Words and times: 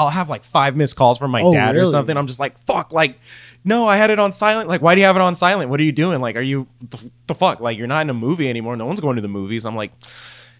I'll 0.00 0.08
have 0.08 0.30
like 0.30 0.44
five 0.44 0.76
missed 0.76 0.96
calls 0.96 1.18
from 1.18 1.30
my 1.30 1.42
Oh, 1.42 1.52
dad 1.52 1.76
or 1.76 1.84
something. 1.84 2.16
I'm 2.16 2.26
just 2.26 2.40
like, 2.40 2.58
fuck, 2.64 2.90
like, 2.90 3.20
no, 3.64 3.86
I 3.86 3.98
had 3.98 4.08
it 4.08 4.18
on 4.18 4.32
silent. 4.32 4.66
Like, 4.66 4.80
why 4.80 4.94
do 4.94 5.02
you 5.02 5.06
have 5.06 5.14
it 5.14 5.20
on 5.20 5.34
silent? 5.34 5.68
What 5.68 5.78
are 5.78 5.82
you 5.82 5.92
doing? 5.92 6.22
Like, 6.22 6.36
are 6.36 6.40
you 6.40 6.66
the, 6.80 7.10
the 7.26 7.34
fuck? 7.34 7.60
Like, 7.60 7.76
you're 7.76 7.86
not 7.86 8.00
in 8.00 8.08
a 8.08 8.14
movie 8.14 8.48
anymore. 8.48 8.76
No 8.76 8.86
one's 8.86 9.00
going 9.00 9.16
to 9.16 9.22
the 9.22 9.28
movies. 9.28 9.66
I'm 9.66 9.76
like, 9.76 9.92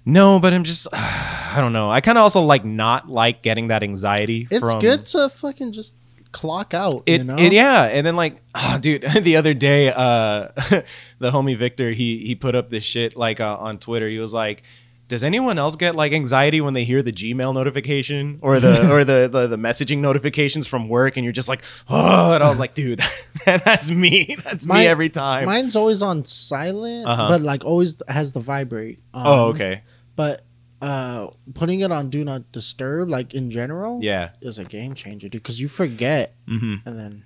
no, 0.04 0.40
but 0.40 0.52
I'm 0.52 0.64
just, 0.64 0.88
I 0.92 1.54
don't 1.56 1.72
know. 1.72 1.90
I 1.90 2.02
kind 2.02 2.18
of 2.18 2.22
also 2.22 2.42
like 2.42 2.66
not 2.66 3.08
like 3.08 3.40
getting 3.40 3.68
that 3.68 3.82
anxiety. 3.82 4.46
It's 4.50 4.60
from, 4.60 4.78
good 4.78 5.06
to 5.06 5.30
fucking 5.30 5.72
just 5.72 5.94
clock 6.32 6.74
out. 6.74 7.04
It, 7.06 7.22
you 7.22 7.24
know? 7.24 7.36
it 7.38 7.54
yeah, 7.54 7.84
and 7.84 8.06
then 8.06 8.16
like, 8.16 8.42
oh, 8.54 8.76
dude, 8.78 9.02
the 9.22 9.36
other 9.36 9.54
day, 9.54 9.88
uh, 9.88 10.48
the 11.18 11.30
homie 11.30 11.56
Victor, 11.56 11.92
he 11.92 12.26
he 12.26 12.34
put 12.34 12.54
up 12.54 12.68
this 12.68 12.84
shit 12.84 13.16
like 13.16 13.40
uh, 13.40 13.56
on 13.56 13.78
Twitter. 13.78 14.10
He 14.10 14.18
was 14.18 14.34
like, 14.34 14.62
"Does 15.10 15.22
anyone 15.22 15.58
else 15.58 15.76
get 15.76 15.94
like 15.94 16.12
anxiety 16.12 16.62
when 16.62 16.72
they 16.72 16.84
hear 16.84 17.02
the 17.02 17.12
Gmail 17.12 17.52
notification 17.52 18.38
or 18.40 18.58
the 18.60 18.90
or 18.92 19.04
the, 19.04 19.28
the 19.30 19.46
the 19.46 19.56
messaging 19.58 19.98
notifications 19.98 20.66
from 20.66 20.88
work?" 20.88 21.18
And 21.18 21.24
you're 21.24 21.32
just 21.34 21.48
like, 21.50 21.62
"Oh," 21.90 22.32
and 22.32 22.42
I 22.42 22.48
was 22.48 22.58
like, 22.58 22.72
"Dude, 22.74 23.02
that's 23.44 23.90
me. 23.90 24.36
That's 24.42 24.66
me 24.66 24.86
every 24.86 25.10
time." 25.10 25.44
Mine's 25.44 25.76
always 25.76 26.00
on 26.00 26.24
silent, 26.24 27.06
Uh-huh. 27.06 27.28
but 27.28 27.42
like 27.42 27.64
always 27.64 27.98
has 28.08 28.32
the 28.32 28.40
vibrate. 28.40 29.00
Um, 29.12 29.22
oh, 29.26 29.44
okay, 29.48 29.82
But 30.16 30.40
uh 30.80 31.28
putting 31.52 31.80
it 31.80 31.92
on 31.92 32.08
do 32.08 32.24
not 32.24 32.50
disturb, 32.52 33.10
like 33.10 33.34
in 33.34 33.50
general, 33.50 34.00
yeah, 34.02 34.30
is 34.40 34.58
a 34.58 34.64
game 34.64 34.94
changer, 34.94 35.28
dude. 35.28 35.42
Because 35.42 35.60
you 35.60 35.68
forget, 35.68 36.34
hmm 36.48 36.76
and 36.86 36.98
then 36.98 37.24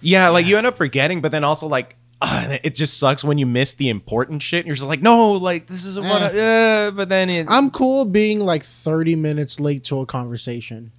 yeah. 0.00 0.28
Like 0.28 0.46
you 0.46 0.56
end 0.56 0.66
up 0.66 0.76
forgetting, 0.76 1.20
but 1.20 1.32
then 1.32 1.42
also 1.42 1.66
like. 1.66 1.96
Ah, 2.22 2.58
it 2.64 2.74
just 2.74 2.98
sucks 2.98 3.22
when 3.24 3.38
you 3.38 3.46
miss 3.46 3.74
the 3.74 3.88
important 3.88 4.42
shit. 4.42 4.66
You're 4.66 4.76
just 4.76 4.88
like, 4.88 5.02
no, 5.02 5.32
like 5.32 5.66
this 5.66 5.84
is 5.84 5.98
what. 5.98 6.22
I, 6.34 6.86
uh, 6.86 6.90
but 6.90 7.08
then 7.08 7.30
it. 7.30 7.46
I'm 7.48 7.70
cool 7.70 8.04
being 8.04 8.40
like 8.40 8.62
30 8.62 9.16
minutes 9.16 9.60
late 9.60 9.84
to 9.84 10.00
a 10.00 10.06
conversation 10.06 10.92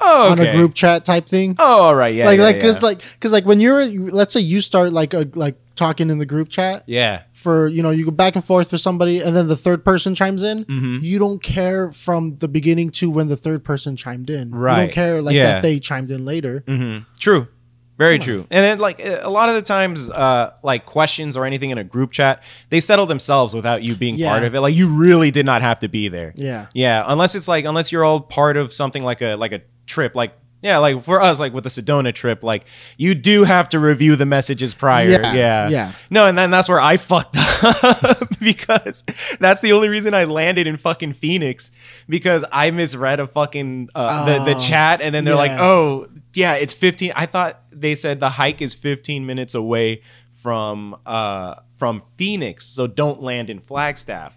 oh, 0.00 0.30
on 0.32 0.38
a 0.38 0.52
group 0.52 0.74
chat 0.74 1.04
type 1.04 1.26
thing. 1.26 1.56
Oh, 1.58 1.82
all 1.82 1.94
right, 1.94 2.14
yeah, 2.14 2.26
like 2.26 2.38
yeah, 2.38 2.44
like 2.44 2.56
yeah. 2.56 2.62
cause 2.62 2.82
like 2.82 3.02
cause 3.20 3.32
like 3.32 3.44
when 3.44 3.60
you're 3.60 3.86
let's 3.86 4.32
say 4.32 4.40
you 4.40 4.60
start 4.60 4.92
like 4.92 5.14
a 5.14 5.28
like 5.34 5.56
talking 5.74 6.10
in 6.10 6.18
the 6.18 6.26
group 6.26 6.50
chat 6.50 6.84
yeah. 6.86 7.22
for 7.32 7.66
you 7.66 7.82
know 7.82 7.90
you 7.90 8.04
go 8.04 8.10
back 8.10 8.36
and 8.36 8.44
forth 8.44 8.70
with 8.70 8.80
somebody 8.80 9.20
and 9.20 9.34
then 9.34 9.48
the 9.48 9.56
third 9.56 9.82
person 9.84 10.14
chimes 10.14 10.42
in 10.42 10.64
Mhm. 10.66 11.02
you 11.02 11.18
don't 11.18 11.42
care 11.42 11.90
from 11.92 12.36
the 12.36 12.46
beginning 12.46 12.90
to 12.90 13.08
when 13.10 13.28
the 13.28 13.38
third 13.38 13.64
person 13.64 13.96
chimed 13.96 14.28
in 14.28 14.50
Right. 14.54 14.74
you 14.76 14.82
don't 14.82 14.92
care 14.92 15.22
like 15.22 15.34
Yeah. 15.34 15.44
that 15.54 15.62
they 15.62 15.78
chimed 15.80 16.10
in 16.10 16.26
later 16.26 16.62
Mm-hmm. 16.68 17.04
True. 17.18 17.48
Very 17.98 18.18
true. 18.18 18.46
And 18.50 18.64
then, 18.64 18.78
like, 18.78 19.00
a 19.04 19.28
lot 19.28 19.48
of 19.48 19.54
the 19.54 19.62
times, 19.62 20.10
uh, 20.10 20.52
like 20.62 20.86
questions 20.86 21.36
or 21.36 21.44
anything 21.44 21.70
in 21.70 21.78
a 21.78 21.84
group 21.84 22.10
chat, 22.10 22.42
they 22.70 22.80
settle 22.80 23.06
themselves 23.06 23.54
without 23.54 23.82
you 23.82 23.94
being 23.94 24.16
Yeah. 24.16 24.30
part 24.30 24.42
of 24.44 24.54
it. 24.54 24.60
Like, 24.60 24.74
you 24.74 24.88
really 24.94 25.30
did 25.30 25.46
not 25.46 25.62
have 25.62 25.80
to 25.80 25.88
be 25.88 26.08
there. 26.08 26.32
yeah 26.36 26.66
Yeah, 26.74 27.04
unless 27.06 27.34
it's 27.34 27.48
like, 27.48 27.64
unless 27.64 27.92
you're 27.92 28.04
all 28.04 28.20
part 28.20 28.56
of 28.56 28.72
something 28.72 29.02
like 29.02 29.20
a 29.22 29.36
like 29.36 29.52
a 29.52 29.60
trip, 29.86 30.14
like. 30.14 30.32
Yeah, 30.62 30.78
like 30.78 31.02
for 31.02 31.20
us, 31.20 31.40
like 31.40 31.52
with 31.52 31.64
the 31.64 31.70
Sedona 31.70 32.14
trip, 32.14 32.44
like 32.44 32.64
you 32.96 33.14
do 33.16 33.42
have 33.42 33.68
to 33.70 33.80
review 33.80 34.14
the 34.14 34.24
messages 34.26 34.74
prior. 34.74 35.08
Yeah, 35.08 35.34
Yeah, 35.34 35.68
yeah. 35.68 35.92
No, 36.08 36.26
and 36.26 36.38
then 36.38 36.50
that's 36.52 36.68
where 36.68 36.80
I 36.80 36.96
fucked 37.10 37.36
up 37.36 38.28
because 38.40 39.02
that's 39.40 39.60
the 39.60 39.72
only 39.72 39.88
reason 39.88 40.14
I 40.14 40.24
landed 40.24 40.66
in 40.68 40.76
fucking 40.76 41.14
Phoenix 41.14 41.72
because 42.08 42.44
I 42.52 42.70
misread 42.70 43.18
a 43.20 43.26
fucking 43.26 43.90
uh, 43.94 44.24
the 44.24 44.44
the 44.44 44.56
Oh, 44.56 44.60
chat, 44.60 45.00
and 45.00 45.12
then 45.14 45.24
they're 45.24 45.34
like, 45.34 45.50
"Oh, 45.60 46.06
yeah, 46.34 46.54
it's 46.54 46.72
15." 46.72 47.12
I 47.16 47.26
thought 47.26 47.60
they 47.72 47.94
said 47.96 48.20
the 48.20 48.30
hike 48.30 48.62
is 48.62 48.74
15 48.74 49.26
minutes 49.26 49.54
away 49.54 50.02
from 50.42 50.96
uh 51.06 51.56
from 51.78 52.02
Phoenix, 52.16 52.64
so 52.66 52.86
don't 52.86 53.20
land 53.22 53.50
in 53.50 53.58
Flagstaff. 53.60 54.36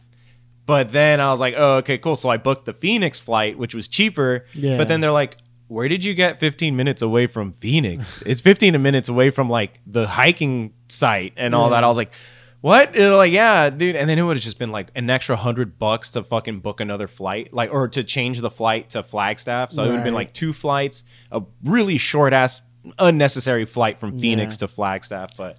But 0.65 0.91
then 0.91 1.19
I 1.19 1.29
was 1.29 1.39
like, 1.39 1.53
"Oh, 1.55 1.75
okay, 1.77 1.99
cool." 1.99 2.15
So 2.15 2.29
I 2.29 2.37
booked 2.37 2.65
the 2.65 2.73
Phoenix 2.73 3.19
flight, 3.19 3.57
which 3.59 3.75
was 3.75 3.87
cheaper. 3.87 4.45
Yeah. 4.53 4.77
But 4.77 4.87
then 4.87 4.99
they're 5.01 5.11
like, 5.11 5.37
"Where 5.75 5.89
did 5.89 6.03
you 6.05 6.13
get 6.13 6.39
15 6.39 6.75
minutes 6.75 7.01
away 7.01 7.27
from 7.27 7.51
Phoenix? 7.53 8.21
it's 8.25 8.39
15 8.41 8.81
minutes 8.81 9.09
away 9.09 9.29
from 9.29 9.49
like 9.49 9.79
the 9.85 10.07
hiking 10.07 10.73
site 10.87 11.33
and 11.35 11.53
all 11.53 11.69
that." 11.71 11.83
I 11.83 11.87
was 11.87 11.97
like, 11.97 12.11
"What?" 12.61 12.95
Like, 12.97 13.33
"Yeah, 13.33 13.69
dude." 13.69 13.95
And 13.97 14.09
then 14.09 14.17
it 14.17 14.21
would 14.21 14.37
have 14.37 14.43
just 14.43 14.57
been 14.57 14.71
like 14.71 14.87
an 14.95 15.09
extra 15.09 15.35
hundred 15.35 15.77
bucks 15.77 16.11
to 16.11 16.23
fucking 16.23 16.61
book 16.61 16.79
another 16.79 17.07
flight, 17.07 17.51
like 17.51 17.73
or 17.73 17.87
to 17.89 18.03
change 18.03 18.39
the 18.39 18.49
flight 18.49 18.91
to 18.91 19.03
Flagstaff. 19.03 19.71
So 19.73 19.83
it 19.83 19.87
would 19.87 19.95
have 19.95 20.03
been 20.05 20.13
like 20.13 20.33
two 20.33 20.53
flights, 20.53 21.03
a 21.31 21.41
really 21.63 21.97
short 21.97 22.31
ass, 22.31 22.61
unnecessary 22.97 23.65
flight 23.65 23.99
from 23.99 24.17
Phoenix 24.17 24.55
Yeah. 24.55 24.59
to 24.59 24.67
Flagstaff. 24.69 25.35
But 25.35 25.57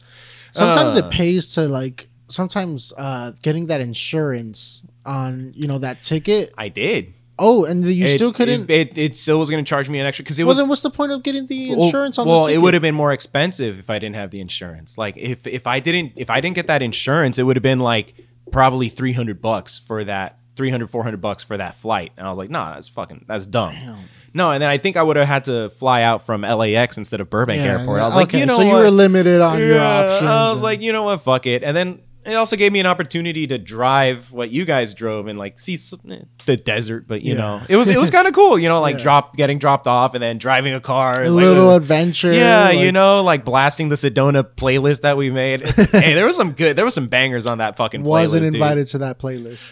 sometimes 0.53 0.95
uh, 0.95 1.05
it 1.07 1.11
pays 1.13 1.55
to 1.57 1.69
like 1.69 2.09
sometimes 2.29 2.93
uh 2.97 3.33
getting 3.43 3.67
that 3.67 3.81
insurance 3.81 4.83
on 5.05 5.53
you 5.55 5.69
know 5.69 5.79
that 5.79 6.03
ticket 6.03 6.53
I 6.59 6.69
did. 6.71 7.13
Oh 7.39 7.65
and 7.65 7.85
you 7.85 8.07
It- 8.07 8.17
still 8.17 8.33
couldn't 8.33 8.71
It, 8.71 8.91
it, 8.93 8.99
it 8.99 9.17
still 9.17 9.39
was 9.39 9.51
going 9.51 9.65
to 9.65 9.69
charge 9.69 9.89
me 9.89 9.99
an 10.01 10.07
extra 10.07 10.23
because 10.23 10.39
it 10.39 10.45
well 10.45 10.51
was 10.53 10.59
then 10.59 10.69
what's 10.69 10.83
the 10.83 10.91
point 10.91 11.13
of 11.13 11.23
getting 11.23 11.47
the 11.47 11.75
Well- 11.75 11.85
insurance 11.87 12.19
on 12.19 12.27
well, 12.27 12.41
the 12.43 12.47
ticket 12.47 12.57
it 12.57 12.63
would 12.63 12.75
have 12.75 12.83
been 12.83 12.95
more 12.95 13.13
expensive 13.13 13.79
if 13.79 13.91
I 13.91 13.99
didn't 13.99 14.17
have 14.17 14.31
the 14.31 14.41
insurance. 14.41 14.97
Like 14.99 15.17
if 15.17 15.47
if 15.47 15.67
I 15.67 15.81
didn't 15.81 16.13
if 16.17 16.31
I 16.31 16.41
didn't 16.41 16.55
get 16.57 16.67
that 16.69 16.83
insurance, 16.83 17.39
it 17.39 17.43
would 17.43 17.57
have 17.57 17.63
been 17.63 17.79
like 17.81 18.15
probably 18.53 18.89
300 18.89 19.43
bucks 19.43 19.79
for 19.87 20.05
that 20.05 20.39
300 20.57 20.89
400 20.91 21.21
bucks 21.21 21.45
for 21.45 21.57
that 21.57 21.75
flight. 21.77 22.13
And 22.17 22.27
I 22.27 22.31
was 22.31 22.39
like, 22.39 22.49
"Nah, 22.51 22.73
that's 22.75 22.89
fucking 22.89 23.25
that's 23.29 23.45
dumb." 23.47 23.75
Damn. 23.75 23.99
No, 24.33 24.51
and 24.51 24.63
then 24.63 24.69
I 24.69 24.77
think 24.79 24.97
I 24.99 25.03
would 25.03 25.17
have 25.17 25.27
had 25.27 25.45
to 25.45 25.71
fly 25.71 26.03
out 26.03 26.27
from 26.27 26.43
LAX 26.43 26.99
instead 26.99 27.21
of 27.23 27.31
Burbank 27.31 27.59
Yeah, 27.59 27.79
Airport. 27.79 27.99
yeah. 27.99 28.03
I 28.05 28.07
was 28.07 28.15
like, 28.17 28.33
"You 28.35 28.45
know 28.47 28.57
so 28.59 28.63
you 28.63 28.75
were 28.75 28.91
limited 28.91 29.41
on 29.41 29.59
your 29.59 29.81
options 29.81 30.23
I 30.23 30.45
was 30.45 30.55
and- 30.55 30.63
like, 30.63 30.81
"You 30.83 30.93
know 30.93 31.05
what? 31.05 31.23
Fuck 31.23 31.47
it." 31.47 31.63
And 31.63 31.75
then 31.77 32.01
it 32.27 32.35
also 32.35 32.57
gave 32.57 32.73
me 32.73 32.81
an 32.81 32.87
opportunity 32.87 33.47
to 33.47 33.59
drive 33.59 34.33
what 34.33 34.51
you 34.51 34.65
guys 34.65 34.95
drove 34.95 35.27
and 35.27 35.39
like 35.39 35.59
see 35.59 35.75
s- 35.75 35.95
eh, 36.11 36.19
the 36.47 36.57
desert, 36.57 37.07
but 37.07 37.23
you 37.23 37.33
Yeah. 37.35 37.39
know, 37.41 37.61
it 37.69 37.77
was 37.77 37.89
it 37.89 37.99
was 37.99 38.11
kind 38.11 38.27
of 38.27 38.35
cool, 38.35 38.59
you 38.59 38.69
know, 38.69 38.81
like 38.81 38.97
Yeah. 38.99 39.03
drop 39.03 39.37
getting 39.37 39.59
dropped 39.59 39.87
off 39.87 40.15
and 40.15 40.23
then 40.23 40.39
driving 40.39 40.75
a 40.75 40.81
car, 40.81 41.23
a 41.23 41.31
like, 41.31 41.45
little 41.45 41.75
adventure 41.75 42.33
yeah, 42.33 42.71
you 42.71 42.93
know, 42.93 43.23
like 43.23 43.45
blasting 43.45 43.89
the 43.89 43.97
Sedona 43.97 44.43
playlist 44.43 45.03
that 45.03 45.17
we 45.17 45.31
made. 45.31 45.65
hey, 45.93 46.15
there 46.15 46.25
was 46.27 46.37
some 46.37 46.53
good, 46.53 46.77
there 46.77 46.85
was 46.85 46.95
some 46.95 47.07
bangers 47.07 47.47
on 47.47 47.59
that 47.59 47.77
fucking. 47.77 48.03
wasn't 48.03 48.43
playlist, 48.43 48.47
dude. 48.47 48.55
invited 48.55 48.87
to 48.89 48.99
that 48.99 49.19
playlist 49.19 49.71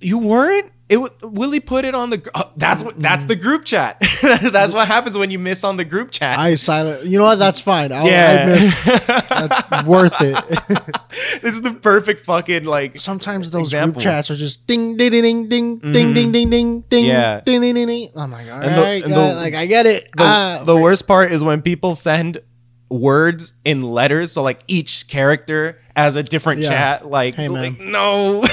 You 0.00 0.18
weren't. 0.18 0.70
It 0.88 0.94
w- 0.94 1.12
Willie 1.22 1.58
put 1.58 1.84
it 1.84 1.96
on 1.96 2.10
the. 2.10 2.30
Oh, 2.34 2.52
that's 2.56 2.84
what. 2.84 3.00
That's 3.00 3.24
the 3.24 3.34
group 3.34 3.64
chat. 3.64 3.98
that's 4.22 4.72
what 4.72 4.86
happens 4.86 5.18
when 5.18 5.32
you 5.32 5.38
miss 5.38 5.64
on 5.64 5.76
the 5.76 5.84
group 5.84 6.12
chat. 6.12 6.38
I 6.38 6.54
silent. 6.54 7.04
You 7.04 7.18
know 7.18 7.24
what? 7.24 7.40
That's 7.40 7.60
fine. 7.60 7.90
I'll, 7.90 8.06
yeah, 8.06 8.42
I 8.42 8.46
missed. 8.46 8.86
that's 9.28 9.86
worth 9.86 10.14
it. 10.20 11.42
this 11.42 11.56
is 11.56 11.62
the 11.62 11.72
perfect 11.82 12.20
fucking 12.20 12.64
like. 12.64 13.00
Sometimes 13.00 13.50
those 13.50 13.68
example. 13.68 13.94
group 13.94 14.04
chats 14.04 14.30
are 14.30 14.36
just 14.36 14.64
ding 14.68 14.96
ding 14.96 15.10
ding 15.10 15.48
ding 15.48 15.80
mm-hmm. 15.80 15.90
ding 15.90 16.14
ding 16.14 16.30
ding 16.30 16.50
ding 16.50 16.80
ding 16.82 17.04
yeah. 17.04 17.40
ding 17.40 17.62
ding 17.62 17.74
ding 17.74 17.88
ding. 17.88 18.10
I'm 18.14 18.30
like, 18.30 18.48
all 18.48 18.62
and 18.62 18.80
right, 18.80 19.02
the, 19.02 19.10
God, 19.10 19.36
like 19.36 19.54
I 19.54 19.66
get 19.66 19.86
it. 19.86 20.04
The, 20.16 20.22
ah, 20.22 20.62
the 20.64 20.76
worst 20.76 21.08
part 21.08 21.32
is 21.32 21.42
when 21.42 21.62
people 21.62 21.96
send 21.96 22.40
words 22.88 23.54
in 23.64 23.80
letters, 23.80 24.30
so 24.30 24.44
like 24.44 24.60
each 24.68 25.08
character 25.08 25.80
as 25.96 26.14
a 26.14 26.22
different 26.22 26.60
yeah. 26.60 26.68
chat. 26.68 27.10
Like, 27.10 27.34
hey, 27.34 27.48
like 27.48 27.80
no. 27.80 28.44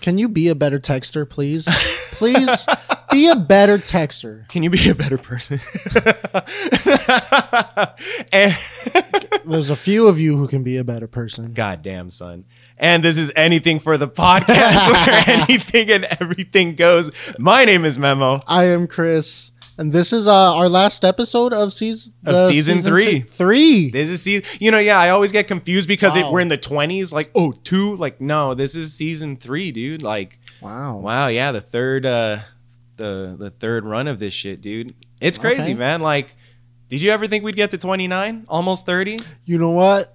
Can 0.00 0.18
you 0.18 0.28
be 0.28 0.48
a 0.48 0.54
better 0.54 0.78
texter, 0.78 1.28
please? 1.28 1.66
Please 2.12 2.66
be 3.10 3.28
a 3.28 3.36
better 3.36 3.78
texter. 3.78 4.48
Can 4.48 4.62
you 4.62 4.70
be 4.70 4.88
a 4.88 4.94
better 4.94 5.18
person? 5.18 5.60
and, 8.32 8.56
There's 9.44 9.70
a 9.70 9.76
few 9.76 10.08
of 10.08 10.20
you 10.20 10.36
who 10.36 10.48
can 10.48 10.62
be 10.62 10.76
a 10.76 10.84
better 10.84 11.06
person. 11.06 11.52
goddamn 11.52 12.10
son 12.10 12.44
and 12.76 13.02
this 13.02 13.18
is 13.18 13.32
anything 13.34 13.80
for 13.80 13.96
the 13.98 14.08
podcast 14.08 14.90
where 15.06 15.22
anything 15.26 15.90
and 15.90 16.04
everything 16.20 16.74
goes 16.74 17.10
my 17.38 17.64
name 17.64 17.84
is 17.84 17.98
memo 17.98 18.40
I 18.46 18.64
am 18.64 18.86
Chris, 18.86 19.52
and 19.78 19.92
this 19.92 20.12
is 20.12 20.26
uh, 20.28 20.54
our 20.56 20.68
last 20.68 21.04
episode 21.04 21.52
of 21.54 21.72
season 21.72 22.12
Of 22.26 22.48
season 22.52 22.78
three. 22.78 23.20
two- 23.20 23.26
Three. 23.26 23.90
this 23.90 24.10
is 24.10 24.22
season 24.22 24.44
you 24.60 24.70
know 24.70 24.78
yeah 24.78 24.98
i 24.98 25.10
always 25.10 25.32
get 25.32 25.46
confused 25.48 25.86
because 25.88 26.16
it, 26.16 26.26
we're 26.30 26.40
in 26.40 26.48
the 26.48 26.58
20s 26.58 27.12
like 27.12 27.30
oh 27.34 27.52
two 27.52 27.94
like 27.96 28.20
no 28.20 28.54
this 28.54 28.74
is 28.76 28.92
season 28.92 29.36
three 29.36 29.70
dude 29.72 30.02
like 30.02 30.38
Wow. 30.60 30.98
wow 30.98 31.28
yeah 31.28 31.52
the 31.52 31.60
third 31.60 32.04
uh 32.04 32.38
the 32.96 33.36
the 33.38 33.50
third 33.50 33.84
run 33.84 34.08
of 34.08 34.18
this 34.18 34.32
shit 34.34 34.60
dude 34.60 34.94
it's 35.20 35.38
crazy 35.38 35.62
Okay. 35.62 35.74
man 35.74 36.00
like 36.00 36.34
did 36.88 37.00
you 37.00 37.10
ever 37.10 37.26
think 37.26 37.44
we'd 37.44 37.54
get 37.56 37.70
to 37.70 37.78
29 37.78 38.46
almost 38.48 38.86
30 38.86 39.18
You 39.44 39.58
know 39.58 39.70
what? 39.72 40.14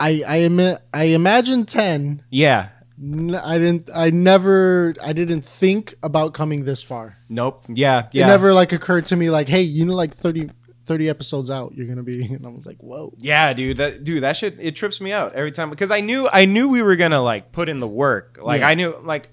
I 0.00 0.22
I 0.28 0.36
ima- 0.38 0.80
I 0.94 1.04
imagine 1.06 1.64
ten. 1.64 2.22
yeah 2.30 2.68
I 3.00 3.58
didn't. 3.58 3.90
I 3.94 4.10
never. 4.10 4.94
I 5.04 5.12
didn't 5.12 5.42
think 5.42 5.94
about 6.02 6.34
coming 6.34 6.64
this 6.64 6.82
far. 6.82 7.16
nope 7.28 7.64
yeah 7.68 8.08
yeah 8.12 8.24
It 8.24 8.28
never 8.28 8.52
like 8.52 8.72
occurred 8.72 9.06
to 9.06 9.16
me 9.16 9.30
like, 9.30 9.48
hey, 9.48 9.62
you 9.62 9.84
know, 9.86 9.94
like 9.94 10.14
30, 10.14 10.50
30 10.86 11.08
episodes 11.08 11.48
out, 11.50 11.74
you're 11.74 11.86
gonna 11.86 12.02
be. 12.02 12.24
And 12.34 12.44
I 12.44 12.48
was 12.50 12.66
like, 12.66 12.78
whoa. 12.78 13.14
Yeah, 13.18 13.52
dude, 13.52 13.76
that 13.76 14.02
dude, 14.04 14.22
that 14.24 14.36
shit 14.36 14.56
it 14.58 14.74
trips 14.74 15.00
me 15.00 15.12
out 15.12 15.32
every 15.34 15.52
time 15.52 15.70
because 15.70 15.90
I 15.90 16.00
knew 16.00 16.28
I 16.32 16.44
knew 16.46 16.68
we 16.68 16.82
were 16.82 16.96
gonna 16.96 17.22
like 17.22 17.52
put 17.52 17.68
in 17.68 17.78
the 17.80 17.86
work. 17.88 18.38
Like 18.42 18.60
Yeah. 18.60 18.68
I 18.68 18.74
knew 18.74 18.96
like 19.02 19.28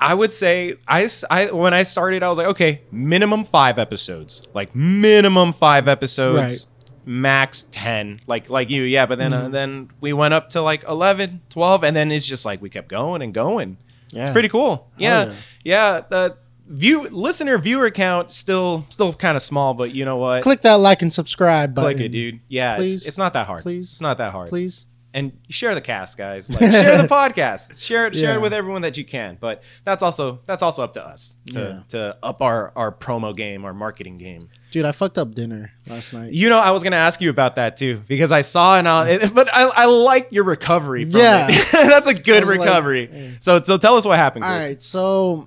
I 0.00 0.12
would 0.12 0.32
say 0.32 0.74
I, 0.86 1.08
I 1.30 1.50
when 1.52 1.72
I 1.72 1.82
started 1.84 2.22
I 2.22 2.28
was 2.28 2.36
like 2.38 2.48
okay 2.48 2.82
minimum 2.92 3.44
five 3.44 3.78
episodes 3.78 4.42
like 4.52 4.74
minimum 4.74 5.52
five 5.52 5.88
episodes 5.88 6.34
Right. 6.36 6.66
Max 7.06 7.64
10 7.70 8.20
like 8.26 8.48
like 8.48 8.70
you 8.70 8.82
yeah 8.82 9.04
but 9.06 9.18
then 9.18 9.32
uh, 9.32 9.42
Mhm. 9.46 9.52
then 9.52 9.90
we 10.00 10.12
went 10.12 10.32
up 10.34 10.50
to 10.50 10.62
like 10.62 10.84
11 10.88 11.40
12 11.50 11.84
and 11.84 11.94
then 11.96 12.10
it's 12.10 12.26
just 12.26 12.44
like 12.44 12.62
we 12.62 12.70
kept 12.70 12.88
going 12.88 13.20
and 13.22 13.34
going 13.34 13.76
Yeah. 14.10 14.24
it's 14.26 14.32
pretty 14.32 14.48
cool 14.48 14.90
yeah 14.96 15.24
yeah. 15.26 15.32
yeah, 15.64 16.00
the 16.08 16.36
view 16.66 17.08
listener 17.10 17.58
viewer 17.58 17.90
count 17.90 18.32
still 18.32 18.86
still 18.88 19.12
kind 19.12 19.36
of 19.36 19.42
small, 19.42 19.74
but 19.74 19.94
you 19.94 20.04
know 20.06 20.16
what? 20.16 20.42
Click 20.42 20.62
that 20.62 20.74
like 20.74 21.02
and 21.02 21.12
subscribe 21.12 21.74
button. 21.74 21.96
Click 21.98 22.06
it, 22.06 22.08
dude. 22.08 22.40
Yeah, 22.48 22.76
Please. 22.76 22.96
it's, 22.96 23.06
it's 23.08 23.18
not 23.18 23.34
that 23.34 23.46
hard. 23.46 23.62
Please. 23.62 23.90
It's 23.92 24.00
not 24.00 24.16
that 24.16 24.32
hard. 24.32 24.48
Please. 24.48 24.86
And 25.16 25.30
share 25.48 25.76
the 25.76 25.80
cast, 25.80 26.18
guys. 26.18 26.50
Like, 26.50 26.60
share 26.72 27.00
the 27.00 27.06
podcast. 27.08 27.80
Share 27.84 28.08
it. 28.08 28.16
Share 28.16 28.30
Yeah. 28.30 28.36
it 28.38 28.40
with 28.42 28.52
everyone 28.52 28.82
that 28.82 28.96
you 28.96 29.04
can. 29.04 29.38
But 29.40 29.62
that's 29.84 30.02
also 30.02 30.40
that's 30.44 30.60
also 30.60 30.82
up 30.82 30.92
to 30.94 31.06
us 31.06 31.36
to, 31.52 31.58
Yeah. 31.60 31.80
to 31.90 32.16
up 32.20 32.42
our 32.42 32.72
our 32.74 32.90
promo 32.90 33.34
game, 33.34 33.64
our 33.64 33.72
marketing 33.72 34.18
game. 34.18 34.48
Dude, 34.72 34.84
I 34.84 34.90
fucked 34.90 35.16
up 35.16 35.32
dinner 35.36 35.70
last 35.88 36.12
night. 36.12 36.32
You 36.32 36.48
know, 36.48 36.58
I 36.58 36.72
was 36.72 36.82
gonna 36.82 36.96
ask 36.96 37.20
you 37.20 37.30
about 37.30 37.54
that 37.56 37.76
too 37.76 38.02
because 38.08 38.32
I 38.32 38.40
saw 38.40 38.76
and 38.76 38.88
I, 38.88 39.08
it, 39.10 39.32
but 39.32 39.48
I, 39.54 39.62
I 39.68 39.84
like 39.84 40.32
your 40.32 40.42
recovery. 40.42 41.04
From 41.08 41.20
Yeah. 41.20 41.46
it. 41.48 41.68
that's 41.72 42.08
a 42.08 42.14
good 42.14 42.40
was 42.42 42.50
like, 42.50 42.58
recovery. 42.66 43.08
eh. 43.12 43.30
So 43.38 43.62
so 43.62 43.76
tell 43.78 43.96
us 43.96 44.04
what 44.04 44.18
happened. 44.18 44.44
All 44.44 44.50
Chris. 44.50 44.68
right, 44.68 44.82
so 44.82 45.46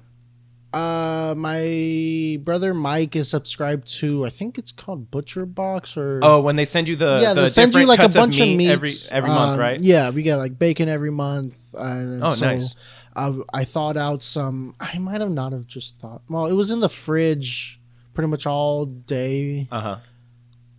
uh 0.74 1.34
my 1.38 2.38
brother 2.44 2.74
Mike 2.74 3.16
is 3.16 3.30
subscribed 3.30 3.88
to 4.00 4.26
I 4.26 4.30
think 4.30 4.58
it's 4.58 4.72
called 4.72 5.10
Butcher 5.10 5.46
Box 5.46 5.96
or 5.96 6.20
Oh, 6.22 6.42
when 6.42 6.56
they 6.58 6.66
send 6.66 6.88
you 6.90 6.96
the 6.96 7.20
yeah, 7.22 7.34
the 7.34 7.42
they 7.44 7.50
send 7.50 7.74
you 7.74 7.86
like 7.86 8.00
a 8.00 8.10
bunch 8.10 8.40
of, 8.40 8.48
meat 8.48 8.58
meats 8.58 9.10
every 9.12 9.18
every 9.18 9.30
month, 9.30 9.54
um, 9.54 9.60
right? 9.60 9.80
Yeah, 9.80 10.10
we 10.10 10.24
get 10.24 10.36
like 10.38 10.60
bacon 10.60 10.90
every 10.90 11.12
month. 11.12 11.56
And 11.74 12.22
Oh, 12.24 12.32
so 12.32 12.46
nice. 12.46 12.76
I, 13.16 13.34
I 13.54 13.64
thought 13.64 13.98
out 13.98 14.22
some. 14.22 14.76
I 14.80 14.98
might 15.00 15.22
have 15.22 15.32
not 15.32 15.52
have 15.52 15.66
just 15.66 15.98
thought. 16.00 16.22
Well, 16.30 16.46
it 16.48 16.54
was 16.54 16.70
in 16.70 16.82
the 16.82 16.90
fridge 16.90 17.80
pretty 18.14 18.28
much 18.28 18.46
all 18.46 18.86
day 18.86 19.68
Uh 19.72 19.82
huh. 19.82 19.98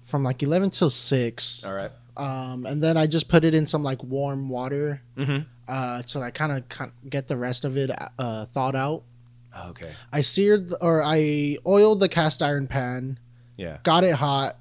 from 0.05 0.23
like 0.23 0.43
eleven 0.43 0.71
till 0.71 0.91
six. 0.91 1.65
All 1.65 1.73
right. 1.75 1.91
Um, 2.17 2.67
and 2.67 2.83
then 2.83 2.97
I 2.97 3.07
just 3.07 3.29
put 3.29 3.45
it 3.45 3.55
in 3.55 3.67
some 3.67 3.83
like 3.83 4.03
warm 4.05 4.49
water. 4.49 5.03
Mm-hmm. 5.17 5.49
Uh, 5.67 6.03
so 6.07 6.21
I 6.21 6.31
kind 6.31 6.53
of 6.53 6.91
get 7.09 7.27
the 7.29 7.37
rest 7.37 7.65
of 7.65 7.77
it 7.77 7.91
uh 8.19 8.47
thawed 8.47 8.77
out. 8.77 9.03
Okay. 9.69 9.91
I 10.13 10.21
seared 10.21 10.73
or 10.81 11.03
I 11.03 11.59
oiled 11.67 12.01
the 12.01 12.09
cast 12.09 12.43
iron 12.43 12.67
pan, 12.67 13.19
Yeah. 13.57 13.79
got 13.83 14.05
it 14.05 14.15
hot, 14.15 14.55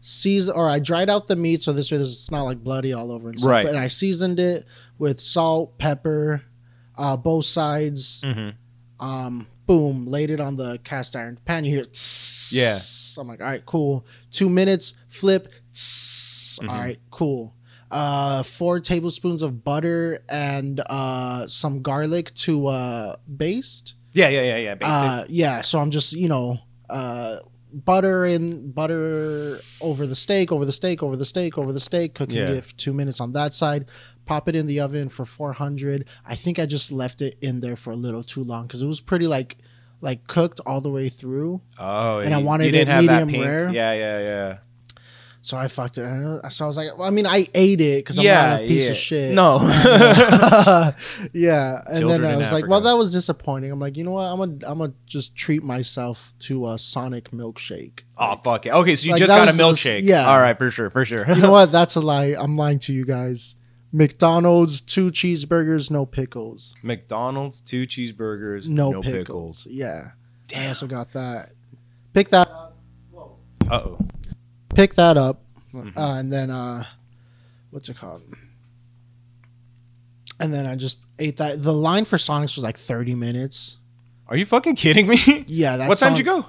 seasoned 0.00 0.56
or 0.56 0.68
I 0.68 0.78
dried 0.78 1.08
out 1.10 1.26
the 1.28 1.36
meat 1.36 1.62
so 1.62 1.72
this 1.72 1.90
way 1.90 1.98
it's 1.98 2.30
not 2.30 2.42
like 2.42 2.62
bloody 2.62 2.92
all 2.92 3.10
over 3.10 3.28
and 3.30 3.38
stuff. 3.40 3.50
Right. 3.50 3.66
And 3.66 3.76
I 3.78 3.86
seasoned 3.88 4.38
it 4.38 4.66
with 4.98 5.20
salt, 5.20 5.78
pepper, 5.78 6.42
uh, 6.96 7.16
both 7.16 7.44
sides. 7.46 8.22
Mm-hmm. 8.22 8.50
Um, 9.04 9.46
boom, 9.66 10.06
laid 10.06 10.30
it 10.30 10.40
on 10.40 10.56
the 10.56 10.78
cast 10.84 11.16
iron 11.16 11.38
pan. 11.44 11.64
You 11.64 11.76
hear 11.76 11.84
tss. 11.84 12.52
Yeah. 12.52 13.20
I'm 13.20 13.28
like, 13.28 13.40
all 13.40 13.46
right, 13.46 13.64
cool. 13.66 14.06
Two 14.30 14.48
minutes, 14.48 14.94
flip. 15.08 15.48
tss. 15.72 16.58
Mhm. 16.62 16.68
All 16.68 16.78
right, 16.78 16.98
cool. 17.10 17.54
Uh, 17.90 18.42
four 18.42 18.80
tablespoons 18.80 19.40
of 19.42 19.64
butter 19.64 20.18
and 20.28 20.80
uh, 20.90 21.46
some 21.46 21.80
garlic 21.82 22.32
to 22.34 22.66
uh, 22.66 23.16
baste. 23.36 23.94
Yeah, 24.14 24.28
yeah, 24.28 24.56
yeah, 24.56 24.56
yeah. 24.56 24.74
Uh, 24.80 25.24
yeah, 25.28 25.60
so 25.60 25.78
I'm 25.80 25.90
just 25.90 26.12
you 26.12 26.28
know 26.28 26.58
uh, 26.88 27.36
butter 27.72 28.24
and 28.24 28.74
butter 28.74 29.60
over 29.80 30.06
the 30.06 30.14
steak, 30.14 30.50
over 30.52 30.64
the 30.64 30.72
steak, 30.72 31.02
over 31.02 31.16
the 31.16 31.24
steak, 31.24 31.58
over 31.58 31.72
the 31.72 31.80
steak. 31.80 32.14
Cooking 32.14 32.36
Yeah. 32.38 32.50
it 32.50 32.64
for 32.64 32.74
two 32.74 32.92
minutes 32.94 33.20
on 33.20 33.32
that 33.32 33.52
side. 33.54 33.86
Pop 34.26 34.48
it 34.48 34.54
in 34.54 34.66
the 34.66 34.80
oven 34.80 35.08
for 35.10 35.26
400. 35.26 36.06
I 36.24 36.34
think 36.34 36.58
I 36.58 36.64
just 36.64 36.90
left 36.90 37.20
it 37.20 37.36
in 37.42 37.60
there 37.60 37.76
for 37.76 37.90
a 37.90 37.96
little 37.96 38.22
too 38.24 38.42
long 38.42 38.66
because 38.66 38.80
it 38.80 38.86
was 38.86 39.00
pretty 39.02 39.26
like 39.26 39.58
like 40.00 40.26
cooked 40.26 40.60
all 40.66 40.80
the 40.80 40.90
way 40.90 41.08
through. 41.08 41.60
Oh, 41.78 42.18
And 42.20 42.32
I 42.34 42.38
you- 42.38 42.44
wanted 42.46 42.66
you 42.66 42.72
didn't 42.72 42.88
it 43.04 43.08
have 43.10 43.26
medium 43.26 43.44
rare. 43.44 43.72
Yeah, 43.72 43.92
yeah, 43.92 44.18
yeah. 44.20 44.56
So 45.44 45.58
I 45.58 45.68
fucked 45.68 45.98
it. 45.98 46.50
So 46.50 46.64
I 46.64 46.66
was 46.68 46.78
like, 46.78 46.96
well, 46.96 47.06
I 47.06 47.10
mean, 47.10 47.26
I 47.26 47.46
ate 47.54 47.82
it 47.82 47.98
because 47.98 48.16
I'm 48.18 48.24
yeah, 48.24 48.46
not 48.46 48.62
a 48.62 48.66
piece 48.66 48.84
yeah. 48.86 48.90
of 48.92 48.96
shit. 48.96 49.34
No. 49.34 49.58
yeah, 51.34 51.82
and 51.86 51.98
Children 52.00 52.22
then 52.22 52.34
I 52.34 52.36
was 52.38 52.50
like, 52.50 52.66
well, 52.66 52.80
that 52.80 52.94
was 52.94 53.12
disappointing. 53.12 53.70
I'm 53.70 53.78
like, 53.78 53.96
you 53.98 54.04
know 54.04 54.12
what? 54.12 54.22
I'm 54.24 54.38
gonna 54.38 54.58
I'm 54.72 54.78
gonna 54.78 54.94
just 55.06 55.36
treat 55.36 55.62
myself 55.62 56.32
to 56.40 56.68
a 56.68 56.78
Sonic 56.78 57.30
milkshake. 57.30 58.04
oh 58.16 58.36
fuck 58.42 58.64
it. 58.64 58.72
Okay, 58.72 58.96
so 58.96 59.04
you 59.04 59.12
Like, 59.12 59.18
just 59.18 59.30
got 59.30 59.48
a 59.48 59.52
milkshake. 59.52 60.00
yeah. 60.04 60.24
All 60.26 60.38
right, 60.40 60.56
for 60.56 60.70
sure, 60.70 60.88
for 60.88 61.04
sure. 61.04 61.26
You 61.30 61.42
know 61.42 61.50
what? 61.58 61.70
That's 61.70 61.94
a 61.96 62.00
lie. 62.00 62.34
I'm 62.38 62.56
lying 62.56 62.78
to 62.80 62.94
you 62.94 63.04
guys. 63.04 63.56
McDonald's 63.92 64.80
two 64.80 65.10
cheeseburgers, 65.10 65.90
no 65.90 66.06
pickles. 66.06 66.74
McDonald's 66.82 67.60
two 67.60 67.86
cheeseburgers, 67.86 68.66
No, 68.66 68.90
no, 68.92 69.02
pickles. 69.02 69.64
pickles. 69.64 69.66
Yeah, 69.70 70.02
I 70.06 70.10
Damn. 70.48 70.68
also 70.70 70.86
got 70.86 71.12
that. 71.12 71.50
Pick 72.14 72.30
that. 72.30 72.48
Whoa. 73.10 73.36
Uh 73.70 73.74
oh. 73.74 73.98
Pick 74.74 74.94
that 74.94 75.16
up, 75.16 75.42
Mhm. 75.72 75.96
uh, 75.96 76.18
and 76.18 76.32
then 76.32 76.50
uh, 76.50 76.84
what's 77.70 77.88
it 77.88 77.96
called? 77.96 78.22
And 80.40 80.52
then 80.52 80.66
I 80.66 80.74
just 80.76 80.98
ate 81.18 81.36
that. 81.36 81.62
The 81.62 81.72
line 81.72 82.04
for 82.04 82.16
Sonics 82.16 82.56
was 82.56 82.64
like 82.64 82.76
30 82.76 83.14
minutes. 83.14 83.76
Are 84.26 84.36
you 84.36 84.46
fucking 84.46 84.76
kidding 84.76 85.06
me? 85.06 85.44
Yeah, 85.46 85.76
that's 85.76 85.88
what 85.88 85.98
time 85.98 86.14
did 86.14 86.18
you 86.18 86.24
go? 86.24 86.46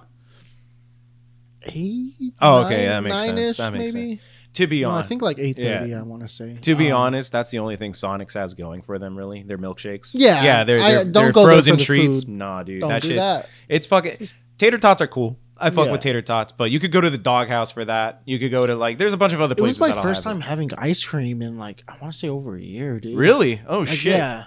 Eight. 1.64 2.34
Oh, 2.42 2.66
okay, 2.66 2.86
nine- 2.86 2.88
that 2.88 3.04
makes 3.04 3.24
sense. 3.26 3.58
That 3.58 3.74
makes 3.74 3.94
maybe. 3.94 4.22
To 4.54 4.68
be 4.68 4.82
No, 4.84 4.92
I 4.92 5.02
think 5.02 5.22
like 5.22 5.38
eight 5.38 5.58
thirty. 5.58 5.94
I 5.94 6.02
want 6.04 6.22
to 6.22 6.30
say. 6.30 6.58
to 6.62 6.76
be 6.76 6.90
Um, 6.90 7.02
honest, 7.02 7.30
that's 7.34 7.52
the 7.52 7.60
only 7.60 7.76
thing 7.76 7.92
Sonics 7.92 8.36
has 8.36 8.54
going 8.54 8.82
for 8.84 8.98
them. 8.98 9.18
Really, 9.18 9.44
their 9.44 9.58
milkshakes. 9.58 10.12
Yeah, 10.14 10.42
yeah. 10.44 10.64
They're, 10.64 10.80
they're, 10.80 11.04
don't 11.04 11.12
they're 11.14 11.32
go 11.34 11.44
frozen 11.44 11.76
the 11.76 11.84
treats. 11.84 12.26
Nah, 12.26 12.64
dude, 12.64 12.80
don't 12.80 12.90
that 12.90 13.02
do 13.02 13.10
shit. 13.10 13.18
that. 13.18 13.50
It's 13.68 13.86
fucking 13.86 14.30
tater 14.58 14.78
tots 14.78 15.02
are 15.02 15.08
cool. 15.08 15.38
I 15.58 15.70
fuck 15.70 15.86
Yeah. 15.86 15.94
with 15.94 16.02
tater 16.02 16.22
tots, 16.22 16.52
but 16.52 16.70
you 16.72 16.80
could 16.80 16.92
go 16.92 17.00
to 17.00 17.10
the 17.10 17.18
doghouse 17.18 17.72
for 17.72 17.86
that. 17.86 18.22
You 18.26 18.40
could 18.40 18.52
go 18.52 18.66
to 18.68 18.76
like, 18.76 18.98
there's 18.98 19.14
a 19.14 19.18
bunch 19.18 19.32
of 19.34 19.40
other 19.42 19.56
It 19.58 19.62
was 19.62 19.78
places. 19.78 19.96
my 19.96 20.02
first 20.02 20.24
have 20.24 20.32
it. 20.32 20.34
time 20.36 20.42
having 20.42 20.70
ice 20.78 21.04
cream 21.04 21.42
in 21.42 21.58
like 21.58 21.84
I 21.88 21.94
want 22.02 22.12
to 22.14 22.20
say 22.20 22.28
over 22.30 22.56
a 22.56 22.62
year, 22.62 23.00
dude. 23.00 23.18
Really? 23.18 23.62
Oh 23.68 23.80
Like, 23.80 23.88
shit! 23.90 24.14
Yeah. 24.18 24.46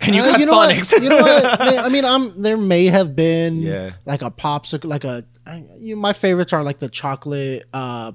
And 0.00 0.14
you 0.16 0.22
Uh, 0.22 0.30
got 0.32 0.40
know 0.40 0.56
what? 0.56 0.92
You 1.02 1.08
know 1.08 1.16
what? 1.18 1.60
I 1.84 1.88
mean, 1.90 2.04
I'm 2.04 2.40
there 2.42 2.56
may 2.56 2.86
have 2.86 3.14
been 3.14 3.60
yeah. 3.62 3.90
like 4.06 4.22
a 4.22 4.30
popsicle, 4.30 4.86
like 4.86 5.04
a. 5.04 5.24
I, 5.46 5.64
you, 5.78 5.94
my 5.96 6.12
favorites 6.12 6.52
are 6.52 6.62
like 6.62 6.78
the 6.78 6.88
chocolate. 6.88 7.64
uh 7.72 8.12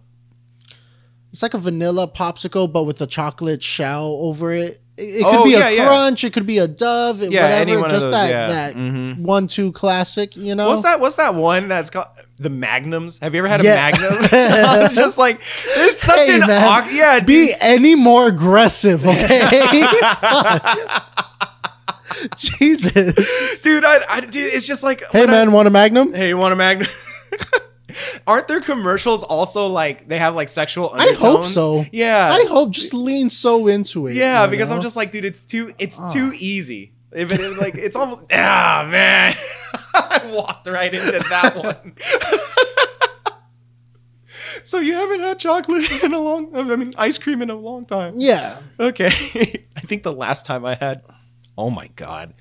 It's 1.31 1.41
like 1.43 1.53
a 1.53 1.57
vanilla 1.59 2.07
popsicle, 2.07 2.71
but 2.71 2.83
with 2.85 2.97
the 2.97 3.07
chocolate 3.07 3.61
shell 3.61 4.07
over 4.21 4.51
it. 4.51 4.79
It, 4.97 5.01
it 5.01 5.24
could 5.25 5.36
Oh, 5.36 5.44
be 5.44 5.51
yeah, 5.51 5.68
a 5.69 5.75
yeah. 5.75 5.86
crunch. 5.88 6.24
It 6.24 6.33
could 6.33 6.47
be 6.47 6.57
a 6.59 6.68
Dove. 6.68 7.19
Yeah, 7.21 7.44
whatever. 7.44 7.62
any 7.62 7.75
one 7.75 7.86
of 7.86 7.92
just 7.92 8.06
those, 8.06 8.13
that 8.13 8.30
yeah. 8.30 8.47
that 8.47 8.75
Mhm. 8.75 9.19
one 9.19 9.47
two 9.47 9.71
classic. 9.74 10.38
You 10.38 10.56
know. 10.56 10.69
What's 10.69 10.83
that? 10.83 11.00
What's 11.00 11.18
that 11.18 11.36
one 11.36 11.68
that's 11.68 11.89
called 11.89 12.07
the 12.38 12.50
Magnums? 12.50 13.19
Have 13.19 13.33
you 13.36 13.39
ever 13.39 13.47
had 13.47 13.62
a 13.62 13.63
Yeah. 13.65 13.92
Magnum? 13.92 14.89
Just 14.95 15.18
like, 15.18 15.42
there's 15.75 15.97
such 15.97 16.15
Hey, 16.15 16.36
an 16.36 16.47
man. 16.47 16.88
yeah. 16.92 17.19
Be 17.19 17.53
any 17.59 17.95
more 17.95 18.27
aggressive, 18.27 19.06
okay? 19.06 19.50
Jesus. 22.38 23.62
dude, 23.62 23.83
I, 23.83 24.00
I, 24.09 24.19
dude, 24.21 24.36
it's 24.53 24.65
just 24.68 24.83
like, 24.83 25.01
Hey 25.12 25.21
when 25.21 25.30
I- 25.30 25.33
man, 25.33 25.51
want 25.51 25.68
a 25.68 25.71
Magnum? 25.71 26.13
hey, 26.13 26.30
you 26.30 26.38
want 26.38 26.53
a 26.53 26.56
Magnum? 26.56 26.88
Aren't 28.27 28.47
their 28.47 28.62
commercials 28.62 29.24
also 29.24 29.67
like 29.67 30.08
they 30.08 30.17
have 30.17 30.36
like 30.36 30.50
sexual 30.50 30.91
I 30.93 31.15
hope 31.19 31.46
so. 31.46 31.86
Yeah, 31.91 32.29
I 32.31 32.46
hope 32.50 32.72
just 32.72 32.93
lean 32.93 33.29
so 33.29 33.67
into 33.67 34.08
it. 34.08 34.15
yeah, 34.15 34.48
because 34.48 34.72
I'm 34.72 34.81
just 34.81 34.96
like, 34.96 35.12
dude, 35.12 35.25
it's 35.25 35.46
too, 35.46 35.72
it's 35.79 36.00
Ah. 36.00 36.12
too 36.12 36.34
easy. 36.38 36.93
If 37.12 37.31
it 37.31 37.58
like, 37.58 37.75
it's 37.75 37.96
almost, 37.96 38.24
ah, 38.34 38.88
man, 38.91 39.34
I 39.93 40.29
walked 40.34 40.67
right 40.67 40.93
into 40.93 41.12
that 41.29 41.55
one. 41.55 41.96
so 44.63 44.79
you 44.79 44.93
haven't 44.93 45.19
had 45.22 45.39
chocolate 45.39 46.03
in 46.03 46.13
a 46.13 46.19
long, 46.19 46.55
I 46.55 46.75
mean, 46.75 46.93
ice 46.98 47.17
cream 47.17 47.41
in 47.41 47.50
a 47.50 47.55
long 47.55 47.86
time. 47.86 48.15
Yeah. 48.17 48.58
Okay. 48.79 49.05
I 49.75 49.81
think 49.81 50.03
the 50.03 50.12
last 50.13 50.46
time 50.46 50.65
I 50.65 50.75
had 50.75 51.03
Oh 51.58 51.69
my 51.69 51.88
god. 51.96 52.34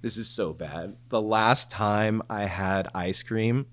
This 0.00 0.16
is 0.16 0.28
so 0.30 0.54
bad. 0.54 0.96
The 1.10 1.20
last 1.20 1.70
time 1.70 2.22
I 2.30 2.46
had 2.46 2.88
ice 2.94 3.22
cream, 3.22 3.66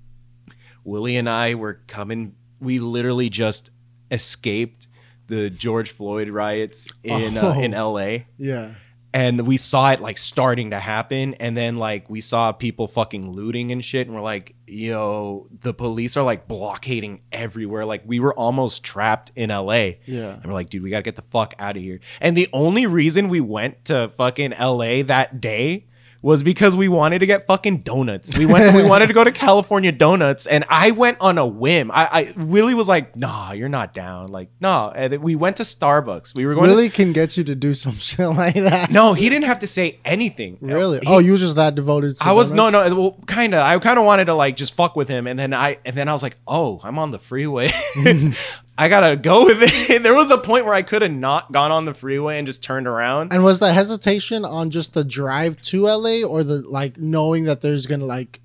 Willie 0.90 1.18
and 1.18 1.30
I 1.30 1.56
were 1.56 1.82
coming 1.88 2.36
we 2.60 2.80
literally 2.80 3.30
just 3.30 3.70
escaped 4.12 4.88
the 5.28 5.50
George 5.50 5.92
Floyd 5.92 6.30
riots 6.30 6.88
in 7.04 7.38
uh, 7.38 7.54
Oh. 7.56 7.62
in 7.62 7.72
LA 7.72 8.26
Yeah. 8.38 8.74
and 9.14 9.42
we 9.48 9.58
saw 9.58 9.92
it 9.92 10.00
like 10.00 10.18
starting 10.18 10.72
to 10.72 10.80
happen 10.80 11.36
and 11.36 11.56
then 11.56 11.76
like 11.76 12.10
we 12.10 12.20
saw 12.22 12.52
people 12.52 12.88
fucking 12.88 13.30
looting 13.32 13.72
and 13.72 13.84
shit 13.86 14.08
and 14.08 14.16
we're 14.16 14.22
like 14.24 14.56
yo 14.68 15.48
the 15.62 15.74
police 15.74 16.18
are 16.18 16.24
like 16.24 16.48
blockading 16.48 17.22
everywhere 17.32 17.86
like 17.86 18.04
we 18.06 18.20
were 18.20 18.34
almost 18.34 18.84
trapped 18.84 19.32
in 19.36 19.50
LA 19.50 19.92
Yeah. 20.06 20.34
and 20.36 20.46
we're 20.46 20.54
like, 20.54 20.70
dude, 20.70 20.84
we 20.84 20.90
gotta 20.90 21.04
get 21.04 21.16
the 21.16 21.24
fuck 21.32 21.54
out 21.60 21.76
of 21.78 21.82
here. 21.84 22.00
And 22.22 22.36
the 22.36 22.50
only 22.54 22.86
reason 22.88 23.30
we 23.30 23.42
went 23.42 23.86
to 23.86 24.10
fucking 24.18 24.52
LA 24.60 25.04
that 25.04 25.40
day 25.42 25.86
was 26.22 26.44
because 26.44 26.76
we 26.76 26.88
wanted 26.90 27.20
to 27.20 27.26
get 27.26 27.48
fucking 27.48 27.78
donuts. 27.78 28.38
We 28.38 28.46
went 28.46 28.76
we 28.76 28.84
wanted 28.84 29.08
to 29.08 29.14
go 29.14 29.24
to 29.24 29.32
California 29.40 29.92
Donuts 29.92 30.46
and 30.46 30.66
I 30.70 30.92
went 30.92 31.18
on 31.22 31.38
a 31.38 31.46
whim. 31.48 31.92
I, 31.92 32.34
I 32.38 32.44
Willie 32.44 32.74
was 32.74 32.90
like, 32.90 33.16
nah, 33.16 33.54
you're 33.54 33.70
not 33.70 33.94
down. 33.94 34.28
Like, 34.28 34.50
no. 34.60 34.92
And 34.94 35.18
we 35.24 35.36
went 35.36 35.58
to 35.58 35.64
Starbucks. 35.64 36.36
We 36.36 36.46
were 36.46 36.56
going 36.56 36.68
Willie 36.70 36.90
can 36.90 37.14
get 37.14 37.38
you 37.38 37.44
to 37.46 37.56
do 37.56 37.74
some 37.74 37.94
shit 37.98 38.28
like 38.28 38.56
that. 38.56 38.92
No, 38.92 39.14
he 39.14 39.30
didn't 39.30 39.46
have 39.46 39.60
to 39.60 39.68
say 39.68 40.00
anything. 40.04 40.58
Really? 40.60 41.00
He- 41.00 41.08
oh, 41.08 41.20
you 41.20 41.32
was 41.32 41.42
just 41.42 41.56
that 41.56 41.76
devoted 41.76 42.18
to 42.18 42.26
I 42.26 42.34
was 42.34 42.52
no 42.52 42.70
donuts? 42.70 42.90
no 42.90 43.00
well 43.00 43.18
kind 43.26 43.54
of 43.54 43.62
I 43.62 43.80
kind 43.80 43.98
of 43.98 44.06
wanted 44.06 44.26
to 44.26 44.34
like 44.34 44.56
just 44.58 44.74
fuck 44.74 44.96
with 44.96 45.08
him 45.08 45.26
and 45.26 45.40
then 45.40 45.54
I 45.54 45.78
and 45.86 45.96
then 45.96 46.10
I 46.10 46.14
was 46.14 46.24
like 46.24 46.36
oh 46.48 46.82
I'm 46.84 47.00
on 47.00 47.12
the 47.12 47.20
freeway 47.20 47.70
I 48.80 48.88
gotta 48.88 49.18
go 49.18 49.46
with 49.46 49.60
it 49.62 50.04
there 50.04 50.14
was 50.14 50.32
a 50.32 50.38
point 50.38 50.66
where 50.66 50.74
I 50.74 50.84
could 50.84 51.02
have 51.02 51.12
not 51.12 51.52
gone 51.52 51.72
on 51.72 51.84
the 51.84 51.94
freeway 51.94 52.38
and 52.38 52.48
just 52.48 52.64
turned 52.64 52.88
around 52.88 53.34
And 53.34 53.44
was 53.44 53.60
the 53.60 53.74
hesitation 53.74 54.46
on 54.46 54.70
just 54.70 54.94
the 54.94 55.04
drive 55.04 55.60
to 55.64 55.84
LA 55.84 56.24
or 56.24 56.44
the 56.44 56.62
like 56.62 56.98
knowing 56.98 57.44
that 57.44 57.62
there's 57.62 57.86
gonna 57.88 58.06
like 58.06 58.40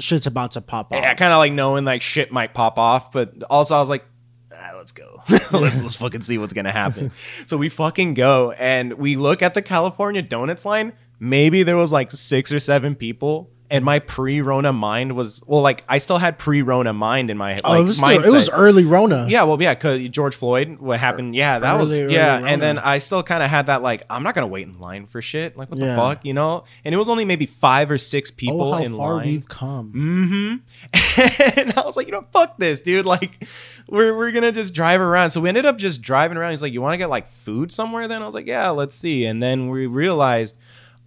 shit's 0.00 0.26
about 0.26 0.52
to 0.52 0.60
pop 0.60 0.92
off. 0.92 1.00
Yeah, 1.00 1.14
kind 1.14 1.32
of 1.32 1.38
like 1.38 1.52
knowing 1.52 1.84
like 1.84 2.02
shit 2.02 2.32
might 2.32 2.52
pop 2.52 2.78
off, 2.78 3.12
but 3.12 3.44
also 3.48 3.76
I 3.76 3.80
was 3.80 3.88
like, 3.88 4.04
ah, 4.52 4.72
let's 4.76 4.92
go. 4.92 5.22
let's 5.28 5.52
let's 5.52 5.96
fucking 5.96 6.22
see 6.22 6.38
what's 6.38 6.52
gonna 6.52 6.72
happen. 6.72 7.12
so 7.46 7.56
we 7.56 7.68
fucking 7.68 8.14
go 8.14 8.52
and 8.52 8.94
we 8.94 9.16
look 9.16 9.42
at 9.42 9.54
the 9.54 9.62
California 9.62 10.22
Donuts 10.22 10.64
line. 10.64 10.92
Maybe 11.18 11.62
there 11.62 11.76
was 11.76 11.92
like 11.92 12.10
six 12.10 12.50
or 12.52 12.58
seven 12.58 12.94
people. 12.96 13.50
And 13.72 13.84
my 13.84 14.00
pre-Rona 14.00 14.72
mind 14.72 15.14
was 15.14 15.42
well, 15.46 15.60
like 15.62 15.84
I 15.88 15.98
still 15.98 16.18
had 16.18 16.38
pre-Rona 16.38 16.92
mind 16.92 17.30
in 17.30 17.36
my 17.36 17.52
head. 17.52 17.60
oh, 17.64 17.80
it 17.80 17.84
was 17.86 17.98
still, 17.98 18.10
it 18.24 18.32
was 18.32 18.50
early 18.50 18.84
Rona. 18.84 19.26
Yeah, 19.28 19.44
well, 19.44 19.62
yeah, 19.62 19.76
cause 19.76 20.00
George 20.08 20.34
Floyd, 20.34 20.80
what 20.80 20.98
happened? 20.98 21.36
Yeah, 21.36 21.60
that 21.60 21.78
was 21.78 21.92
Early, 21.92 22.02
early 22.02 22.14
yeah, 22.14 22.34
Rona. 22.34 22.46
and 22.48 22.60
then 22.60 22.78
I 22.80 22.98
still 22.98 23.22
kind 23.22 23.44
of 23.44 23.48
had 23.48 23.66
that 23.66 23.80
like 23.82 24.02
I'm 24.10 24.24
not 24.24 24.34
gonna 24.34 24.48
wait 24.48 24.66
in 24.66 24.80
line 24.80 25.06
for 25.06 25.22
shit. 25.22 25.56
Like 25.56 25.70
what 25.70 25.78
Yeah. 25.78 25.94
the 25.94 25.96
fuck, 25.96 26.24
you 26.24 26.34
know? 26.34 26.64
And 26.84 26.92
it 26.92 26.98
was 26.98 27.08
only 27.08 27.24
maybe 27.24 27.46
five 27.46 27.90
or 27.92 27.98
six 27.98 28.30
people 28.32 28.62
oh, 28.62 28.72
how 28.72 28.82
in 28.82 28.96
far 28.96 29.14
line. 29.14 29.26
we've 29.26 29.48
come. 29.48 29.92
Mm-hmm. 29.94 31.58
and 31.60 31.72
I 31.78 31.82
was 31.82 31.96
like, 31.96 32.06
you 32.06 32.12
know, 32.12 32.24
fuck 32.32 32.56
this, 32.58 32.80
dude. 32.80 33.06
Like, 33.06 33.46
we're 33.88 34.16
we're 34.16 34.32
gonna 34.32 34.52
just 34.52 34.74
drive 34.74 35.00
around. 35.00 35.30
So 35.30 35.40
we 35.40 35.48
ended 35.48 35.64
up 35.66 35.78
just 35.78 36.02
driving 36.02 36.36
around. 36.36 36.50
He's 36.50 36.62
like, 36.62 36.72
you 36.72 36.80
want 36.82 36.94
to 36.94 36.98
get 36.98 37.08
like 37.08 37.28
food 37.30 37.70
somewhere? 37.72 38.08
Then 38.08 38.22
I 38.22 38.26
was 38.26 38.34
like, 38.34 38.46
yeah, 38.46 38.70
let's 38.70 38.94
see. 38.94 39.26
And 39.26 39.42
then 39.42 39.68
we 39.70 39.86
realized, 39.86 40.56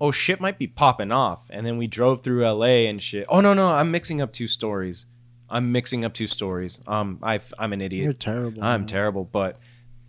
oh 0.03 0.11
shit, 0.11 0.41
might 0.41 0.59
be 0.59 0.67
popping 0.67 1.13
off. 1.13 1.47
And 1.49 1.65
then 1.65 1.77
we 1.77 1.87
drove 1.87 2.21
through 2.21 2.45
L.A. 2.45 2.87
and 2.87 3.01
shit. 3.01 3.25
Oh 3.29 3.39
no, 3.39 3.53
no, 3.53 3.69
I'm 3.69 3.89
mixing 3.89 4.19
up 4.19 4.33
two 4.33 4.49
stories. 4.49 5.05
I'm 5.49 5.71
mixing 5.71 6.03
up 6.03 6.13
two 6.13 6.27
stories. 6.27 6.79
Um, 6.87 7.19
I 7.23 7.39
I'm 7.57 7.71
an 7.71 7.81
idiot. 7.81 8.03
You're 8.03 8.13
terrible. 8.13 8.61
I'm 8.61 8.81
man. 8.81 8.87
terrible, 8.87 9.23
but 9.23 9.59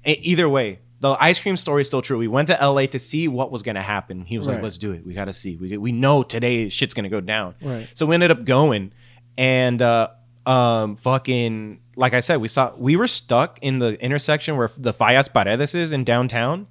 either 0.05 0.49
way, 0.49 0.81
the 0.99 1.17
ice 1.21 1.39
cream 1.39 1.57
story 1.57 1.83
is 1.83 1.87
still 1.87 2.03
true. 2.03 2.19
We 2.19 2.27
went 2.27 2.49
to 2.49 2.59
LA 2.61 2.87
to 2.87 2.99
see 2.99 3.29
what 3.29 3.53
was 3.53 3.63
gonna 3.63 3.83
happen. 3.83 4.25
He 4.25 4.37
was 4.37 4.49
like, 4.49 4.63
"Let's 4.63 4.79
do 4.79 4.93
it. 4.93 5.07
We 5.07 5.15
gotta 5.15 5.33
see. 5.33 5.57
We 5.57 5.77
we 5.77 5.93
know 5.93 6.25
today 6.25 6.71
shit's 6.71 6.95
gonna 6.95 7.09
go 7.09 7.21
down." 7.21 7.55
Right. 7.63 7.87
So 7.95 8.05
we 8.05 8.15
ended 8.15 8.33
up 8.33 8.45
going, 8.45 8.93
and 9.39 9.81
uh, 9.81 10.09
um, 10.45 10.97
fucking 10.97 11.81
like 11.95 12.15
I 12.15 12.21
said, 12.21 12.41
we 12.41 12.49
saw 12.49 12.75
we 12.77 12.97
were 12.97 13.07
stuck 13.07 13.61
in 13.63 13.79
the 13.79 14.01
intersection 14.03 14.57
where 14.57 14.71
the 14.77 14.93
Fallas 14.93 15.33
Paredes 15.33 15.75
is 15.75 15.93
in 15.93 16.03
downtown, 16.03 16.67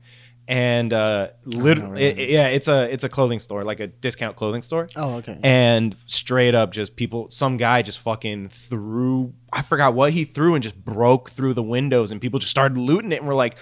and 0.48 0.92
uh, 0.92 1.30
lit- 1.46 1.78
know 1.78 1.94
it- 1.94 2.18
yeah, 2.18 2.48
it's 2.48 2.68
a 2.68 2.92
it's 2.92 3.04
a 3.04 3.10
clothing 3.10 3.40
store, 3.40 3.64
like 3.64 3.80
a 3.80 3.88
discount 3.88 4.36
clothing 4.36 4.62
store. 4.62 4.88
Oh, 4.96 5.16
okay. 5.18 5.40
and 5.44 5.96
straight 6.08 6.54
up 6.56 6.72
just 6.72 6.96
people 6.96 7.30
some 7.32 7.58
guy 7.58 7.82
just 7.82 8.00
fucking 8.00 8.50
threw 8.50 9.34
i 9.52 9.62
forgot 9.62 9.94
what 9.94 10.12
he 10.12 10.26
threw 10.26 10.54
and 10.56 10.64
just 10.64 10.76
broke 10.84 11.30
through 11.32 11.54
the 11.54 11.64
windows 11.64 12.12
and 12.12 12.20
people 12.22 12.40
just 12.40 12.52
started 12.52 12.78
looting 12.78 13.12
it 13.12 13.20
and 13.20 13.28
we're 13.28 13.34
like 13.36 13.56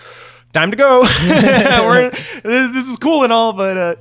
time 0.54 0.72
to 0.72 0.78
go. 0.78 1.02
We're, 1.30 2.10
this, 2.10 2.74
this 2.74 2.88
is 2.88 2.98
cool 2.98 3.24
and 3.24 3.32
all 3.32 3.54
but 3.54 3.78
uh 3.78 3.96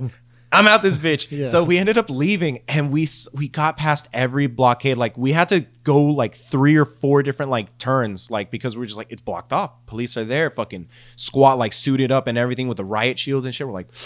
i'm 0.52 0.66
out 0.66 0.82
this 0.82 0.98
bitch 0.98 1.28
Yeah. 1.30 1.46
so 1.46 1.62
we 1.64 1.78
ended 1.78 1.96
up 1.98 2.10
leaving 2.10 2.62
and 2.68 2.90
we 2.90 3.08
we 3.34 3.48
got 3.48 3.76
past 3.76 4.08
every 4.12 4.46
blockade 4.46 4.96
like 4.96 5.16
we 5.16 5.32
had 5.32 5.48
to 5.50 5.60
go 5.84 6.00
like 6.00 6.34
three 6.34 6.76
or 6.76 6.84
four 6.84 7.22
different 7.22 7.50
like 7.50 7.76
turns 7.78 8.30
like 8.30 8.50
because 8.50 8.76
we 8.76 8.82
are 8.82 8.86
just 8.86 8.96
like 8.98 9.10
it's 9.10 9.20
blocked 9.20 9.52
off 9.52 9.70
police 9.86 10.16
are 10.16 10.24
there 10.24 10.50
fucking 10.50 10.88
squat 11.16 11.58
like 11.58 11.72
suited 11.72 12.10
up 12.10 12.26
and 12.26 12.36
everything 12.36 12.68
with 12.68 12.76
the 12.76 12.84
riot 12.84 13.18
shields 13.18 13.46
and 13.46 13.54
shit 13.54 13.66
we're 13.66 13.72
like 13.72 13.88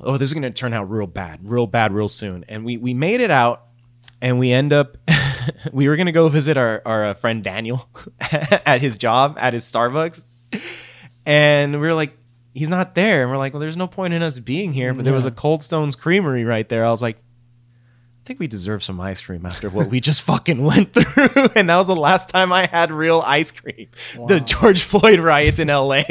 oh, 0.00 0.16
this 0.16 0.28
is 0.30 0.34
gonna 0.34 0.50
turn 0.50 0.72
out 0.72 0.88
real 0.90 1.06
bad, 1.06 1.40
real 1.42 1.66
bad, 1.66 1.92
real 1.92 2.08
soon. 2.08 2.44
And 2.48 2.64
we 2.64 2.76
we 2.76 2.94
made 2.94 3.20
it 3.20 3.30
out, 3.30 3.64
and 4.20 4.38
we 4.38 4.52
end 4.52 4.72
up. 4.72 4.96
we 5.72 5.88
were 5.88 5.96
gonna 5.96 6.12
go 6.12 6.28
visit 6.28 6.56
our 6.56 6.82
our 6.84 7.06
uh, 7.06 7.14
friend 7.14 7.42
Daniel 7.42 7.88
at 8.20 8.80
his 8.80 8.98
job 8.98 9.36
at 9.40 9.52
his 9.54 9.64
Starbucks, 9.64 10.24
and 11.26 11.72
we 11.72 11.78
were 11.78 11.94
like, 11.94 12.16
he's 12.58 12.68
not 12.68 12.94
there, 12.94 13.22
and 13.22 13.30
we're 13.30 13.38
like, 13.38 13.52
well, 13.54 13.60
there's 13.60 13.76
no 13.76 13.86
point 13.86 14.12
in 14.14 14.22
us 14.22 14.38
being 14.38 14.72
here. 14.72 14.92
But 14.92 15.04
there 15.04 15.14
was 15.14 15.24
a 15.26 15.30
Cold 15.30 15.62
Stones 15.62 15.96
Creamery 15.96 16.44
right 16.44 16.68
there. 16.68 16.84
I 16.84 16.90
was 16.90 17.02
like. 17.02 17.16
I 17.16 18.28
think 18.28 18.40
we 18.40 18.46
deserve 18.46 18.84
some 18.84 19.00
ice 19.00 19.22
cream 19.22 19.46
after 19.46 19.70
what 19.70 19.88
we 19.88 20.00
just 20.00 20.20
fucking 20.30 20.62
went 20.62 20.92
through. 20.92 21.46
And 21.56 21.70
that 21.70 21.76
was 21.76 21.86
the 21.86 21.96
last 21.96 22.28
time 22.28 22.52
I 22.52 22.66
had 22.66 22.90
real 22.92 23.22
ice 23.24 23.50
cream. 23.50 23.88
The 24.26 24.40
George 24.40 24.82
Floyd 24.82 25.18
riots 25.18 25.58
in 25.58 25.68
LA. 25.68 26.02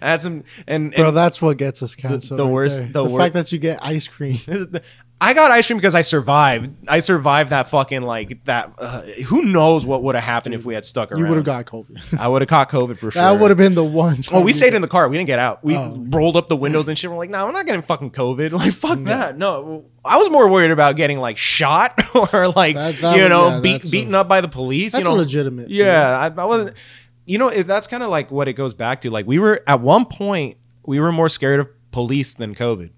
I 0.00 0.10
had 0.10 0.22
some 0.22 0.44
and, 0.66 0.86
and 0.86 0.94
Bro, 0.94 1.10
that's 1.10 1.42
what 1.42 1.58
gets 1.58 1.82
us 1.82 1.94
canceled. 1.94 2.38
the 2.38 2.44
right 2.46 2.52
worst- 2.52 2.78
the 2.94 3.02
the 3.02 3.04
wor- 3.04 3.20
fact 3.20 3.34
that 3.34 3.52
you 3.52 3.58
get 3.58 3.78
ice 3.82 4.06
cream. 4.08 4.38
I 5.26 5.32
got 5.34 5.50
ice 5.50 5.66
cream 5.66 5.78
because 5.78 5.94
I 5.94 6.02
survived. 6.02 6.70
I 6.86 7.00
survived 7.00 7.50
that 7.50 7.70
fucking 7.70 8.02
like 8.02 8.44
that. 8.44 8.72
Uh, 8.76 9.00
who 9.26 9.42
knows 9.42 9.86
what 9.86 10.02
would 10.02 10.14
have 10.16 10.24
happened 10.24 10.54
if 10.54 10.64
we 10.66 10.74
had 10.74 10.84
stuck 10.84 11.10
around? 11.10 11.20
You 11.20 11.26
would 11.28 11.36
have 11.36 11.44
got 11.46 11.64
COVID. 11.64 12.18
I 12.18 12.28
would 12.28 12.42
have 12.42 12.48
caught 12.48 12.70
COVID 12.70 12.98
for 12.98 13.10
sure. 13.10 13.22
That 13.22 13.40
would 13.40 13.50
have 13.50 13.56
been 13.56 13.74
the 13.74 13.84
one. 13.84 14.18
Well, 14.30 14.42
we 14.44 14.52
stayed 14.52 14.74
in 14.74 14.82
the 14.82 14.88
car. 14.88 15.08
We 15.08 15.16
didn't 15.16 15.28
get 15.28 15.38
out. 15.38 15.64
We 15.64 15.76
Oh. 15.76 15.96
rolled 16.10 16.36
up 16.36 16.48
the 16.48 16.56
windows 16.56 16.88
and 16.88 16.98
shit. 16.98 17.10
We're 17.10 17.16
like, 17.16 17.30
nah, 17.30 17.46
we're 17.46 17.52
not 17.52 17.64
getting 17.66 17.82
fucking 17.82 18.10
COVID. 18.10 18.52
Like, 18.64 18.72
fuck 18.74 19.00
that. 19.02 19.38
No, 19.38 19.86
I 20.04 20.16
was 20.18 20.28
more 20.30 20.48
worried 20.48 20.70
about 20.70 20.96
getting 20.96 21.18
like 21.18 21.38
shot 21.38 21.98
or 22.14 22.48
like 22.48 22.74
That- 22.76 22.96
that 22.96 23.16
you 23.16 23.28
know 23.28 23.48
yeah, 23.48 23.60
beat, 23.60 23.72
that's 23.78 23.88
a- 23.88 23.90
beaten 23.90 24.14
up 24.14 24.28
by 24.28 24.40
the 24.42 24.48
police. 24.48 24.92
That's 24.92 25.04
you 25.04 25.10
know, 25.10 25.16
legitimate. 25.16 25.68
fear. 25.68 25.86
yeah, 25.86 26.18
I, 26.18 26.26
I 26.26 26.44
wasn't. 26.44 26.76
You 27.24 27.38
know, 27.38 27.48
if 27.48 27.66
that's 27.66 27.86
kind 27.86 28.02
of 28.02 28.10
like 28.10 28.30
what 28.30 28.48
it 28.48 28.52
goes 28.52 28.74
back 28.74 29.00
to. 29.02 29.10
Like, 29.10 29.26
we 29.26 29.38
were 29.38 29.62
at 29.66 29.80
one 29.80 30.04
point, 30.04 30.58
we 30.84 31.00
were 31.00 31.10
more 31.12 31.30
scared 31.30 31.60
of 31.60 31.68
police 31.90 32.34
than 32.34 32.54
COVID. 32.54 32.90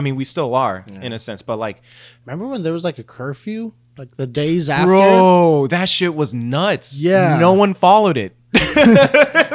I 0.00 0.02
mean, 0.02 0.16
we 0.16 0.24
still 0.24 0.54
are 0.54 0.84
Yeah. 0.92 1.02
in 1.02 1.12
a 1.12 1.18
sense, 1.18 1.42
but 1.42 1.56
like, 1.58 1.82
Remember 2.24 2.46
when 2.48 2.62
there 2.62 2.72
was 2.72 2.84
like 2.84 2.98
a 2.98 3.02
curfew, 3.02 3.72
like 3.98 4.16
the 4.16 4.26
days 4.26 4.70
after? 4.70 4.86
bro, 4.86 5.66
that 5.68 5.88
shit 5.90 6.14
was 6.14 6.32
nuts. 6.32 6.98
Yeah. 6.98 7.36
no 7.38 7.52
one 7.52 7.74
followed 7.74 8.16
it. 8.16 8.34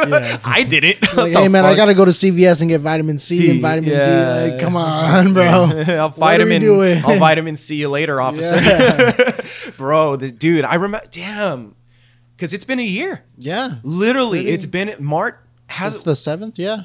Yeah. 0.06 0.38
I 0.44 0.62
did 0.64 0.84
it. 0.84 1.02
Like, 1.18 1.34
hey 1.34 1.48
man, 1.48 1.66
I 1.66 1.74
gotta 1.74 1.96
go 1.96 2.06
to 2.06 2.12
CVS 2.12 2.62
and 2.62 2.70
get 2.70 2.80
vitamin 2.82 3.18
C, 3.18 3.38
See, 3.38 3.50
and 3.52 3.60
vitamin 3.62 3.90
yeah. 3.92 4.46
D. 4.46 4.52
Like, 4.52 4.60
come 4.62 4.76
on, 4.76 5.34
bro. 5.34 5.44
I'll 5.44 5.68
What 5.68 5.88
are 5.88 6.46
we 6.46 6.60
vitamin. 6.60 7.04
I'll 7.06 7.18
vitamin 7.20 7.56
see 7.56 7.78
you 7.78 7.90
later, 7.90 8.22
officer. 8.22 8.58
Yeah. 8.58 9.72
Bro, 9.78 10.18
the 10.18 10.32
dude, 10.32 10.64
I 10.64 10.76
remember. 10.76 11.08
Damn, 11.10 11.76
because 12.36 12.54
it's 12.54 12.66
been 12.66 12.80
a 12.80 12.84
year. 12.84 13.24
Yeah. 13.38 13.76
Literally, 13.84 14.48
it's 14.50 14.66
been 14.68 14.94
March. 15.00 15.36
Has 15.68 15.96
It's 15.96 16.04
the 16.04 16.16
seventh. 16.16 16.60
Yeah. 16.60 16.84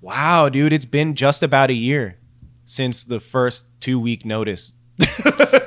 wow, 0.00 0.48
dude, 0.48 0.72
it's 0.72 0.84
been 0.86 1.14
just 1.16 1.42
about 1.42 1.70
a 1.70 1.74
year 1.74 2.16
since 2.70 3.02
the 3.02 3.18
first 3.18 3.66
two 3.80 3.98
week 3.98 4.24
notice. 4.24 4.74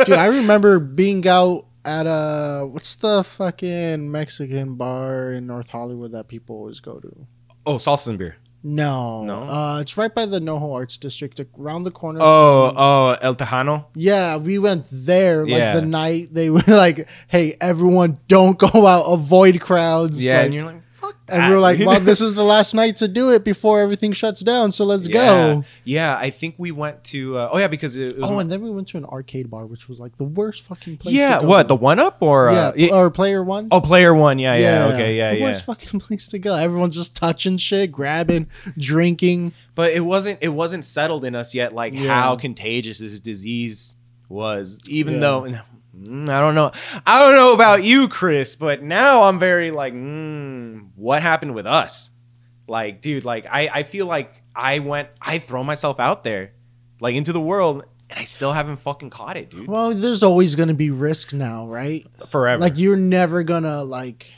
Dude, 0.06 0.12
I 0.18 0.28
remember 0.28 0.80
being 0.80 1.28
out 1.28 1.66
at 1.84 2.06
a 2.08 2.66
what's 2.66 2.96
the 2.96 3.24
fucking 3.26 4.10
Mexican 4.10 4.76
bar 4.76 5.34
in 5.34 5.46
North 5.48 5.70
Hollywood 5.70 6.14
that 6.14 6.30
people 6.30 6.56
always 6.56 6.80
go 6.80 7.00
to? 7.00 7.28
Oh, 7.66 7.76
salsa 7.76 8.08
and 8.08 8.18
beer. 8.18 8.38
No. 8.64 9.26
No? 9.26 9.40
Uh 9.42 9.82
it's 9.82 9.98
right 9.98 10.16
by 10.16 10.26
the 10.26 10.40
NoHo 10.40 10.74
Arts 10.74 10.96
District, 10.96 11.42
around 11.60 11.84
the 11.84 11.92
corner. 11.92 12.20
Oh, 12.22 12.72
oh, 12.74 13.18
El 13.22 13.36
Tejano. 13.36 13.88
Yeah, 13.96 14.38
we 14.38 14.58
went 14.60 14.86
there 14.90 15.42
like 15.44 15.50
Yeah. 15.60 15.76
the 15.76 15.82
night 15.86 16.30
they 16.34 16.50
were 16.56 16.64
like, 16.70 17.10
"Hey, 17.28 17.58
everyone, 17.60 18.20
don't 18.30 18.58
go 18.58 18.88
out, 18.88 19.04
avoid 19.04 19.60
crowds." 19.60 20.24
Yeah, 20.24 20.38
like- 20.38 20.46
and 20.46 20.54
you're 20.54 20.66
like, 20.66 20.82
fuck. 21.04 21.16
and 21.28 21.52
we're 21.54 21.60
like, 21.60 21.80
"Well, 21.80 22.00
this 22.00 22.22
is 22.28 22.34
the 22.34 22.44
last 22.44 22.74
night 22.74 22.96
to 22.98 23.08
do 23.08 23.32
it 23.32 23.44
before 23.44 23.80
everything 23.82 24.12
shuts 24.12 24.42
down, 24.42 24.72
so 24.72 24.86
let's 24.86 25.08
yeah. 25.08 25.14
go." 25.14 25.64
Yeah, 25.84 26.18
I 26.18 26.30
think 26.30 26.56
we 26.58 26.72
went 26.72 27.04
to. 27.06 27.38
Uh, 27.38 27.50
oh 27.52 27.58
yeah, 27.58 27.68
because 27.68 27.98
it, 27.98 28.10
it 28.10 28.18
was. 28.20 28.30
Oh, 28.30 28.40
and 28.40 28.52
then 28.52 28.62
we 28.62 28.70
went 28.72 28.88
to 28.90 28.98
an 28.98 29.06
arcade 29.06 29.50
bar, 29.50 29.66
which 29.66 29.88
was 29.90 30.00
like 30.00 30.18
the 30.18 30.24
worst 30.24 30.64
fucking 30.64 30.98
place. 30.98 31.14
yeah, 31.16 31.36
to 31.36 31.42
go 31.42 31.48
what 31.48 31.68
the 31.68 31.76
one 31.76 32.00
up 32.00 32.18
or 32.22 32.52
yeah, 32.52 32.60
uh, 32.60 32.74
yeah, 32.76 32.96
or 32.96 33.10
player 33.12 33.44
one. 33.44 33.68
oh 33.72 33.82
player 33.82 34.14
one? 34.14 34.40
Yeah, 34.40 34.56
yeah, 34.56 34.90
okay, 34.94 35.16
yeah, 35.18 35.32
the 35.32 35.40
yeah. 35.40 35.46
worst 35.46 35.66
fucking 35.66 36.00
place 36.08 36.28
to 36.30 36.40
go. 36.40 36.56
Everyone's 36.56 36.96
just 36.96 37.16
touching 37.16 37.58
shit, 37.58 37.92
grabbing, 37.92 38.48
drinking. 38.78 39.54
but 39.76 39.92
it 39.92 40.02
wasn't 40.02 40.40
it 40.42 40.50
wasn't 40.50 40.86
settled 40.86 41.26
in 41.26 41.36
us 41.36 41.54
yet 41.56 41.74
like 41.74 41.94
Yeah. 41.94 42.14
how 42.14 42.36
contagious 42.36 43.00
this 43.00 43.20
disease 43.22 43.96
was 44.30 44.80
even 44.88 45.16
Yeah. 45.16 45.20
though 45.20 45.46
mm, 45.96 46.30
i 46.30 46.40
don't 46.40 46.56
know 46.56 46.72
i 47.06 47.20
don't 47.20 47.36
know 47.36 47.54
about 47.54 47.84
you 47.84 48.08
chris 48.08 48.56
but 48.56 48.82
now 48.84 49.24
i'm 49.24 49.40
very 49.40 49.72
like 49.72 49.94
mm, 49.94 50.88
what 50.96 51.22
happened 51.22 51.54
with 51.54 51.66
us 51.68 52.10
like 52.68 53.02
dude 53.02 53.26
like 53.26 53.46
i 53.50 53.68
i 53.74 53.84
feel 53.84 54.06
like 54.06 54.42
i 54.56 54.80
went 54.80 55.10
i 55.22 55.38
throw 55.40 55.64
myself 55.64 56.00
out 56.00 56.24
there 56.24 56.54
like 57.00 57.16
into 57.16 57.34
the 57.34 57.42
world 57.42 57.84
and 58.10 58.20
i 58.20 58.24
still 58.24 58.52
haven't 58.54 58.78
fucking 58.78 59.10
caught 59.10 59.36
it 59.38 59.50
dude 59.50 59.68
Well, 59.68 59.94
there's 59.94 60.24
always 60.24 60.56
gonna 60.56 60.74
be 60.74 60.90
risk 60.92 61.34
now, 61.34 61.68
right? 61.68 62.06
forever 62.30 62.62
Like 62.62 62.78
you're 62.78 62.96
never 62.98 63.44
gonna 63.44 63.84
like 63.84 64.34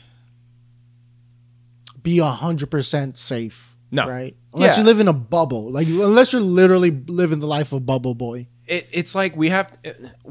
be 2.01 2.19
a 2.19 2.25
hundred 2.25 2.69
percent 2.71 3.17
safe. 3.17 3.75
No. 3.91 4.07
right? 4.07 4.35
Unless 4.53 4.75
Yeah. 4.77 4.81
you 4.83 4.85
live 4.87 4.99
in 4.99 5.07
a 5.07 5.13
bubble, 5.13 5.71
like 5.71 5.87
unless 5.87 6.33
you're 6.33 6.41
literally 6.41 6.91
living 6.91 7.39
the 7.39 7.47
life 7.47 7.71
of 7.71 7.85
Bubble 7.85 8.13
Boy. 8.15 8.47
It, 8.67 8.87
it's 8.91 9.13
like 9.13 9.35
we 9.35 9.49
have 9.49 9.75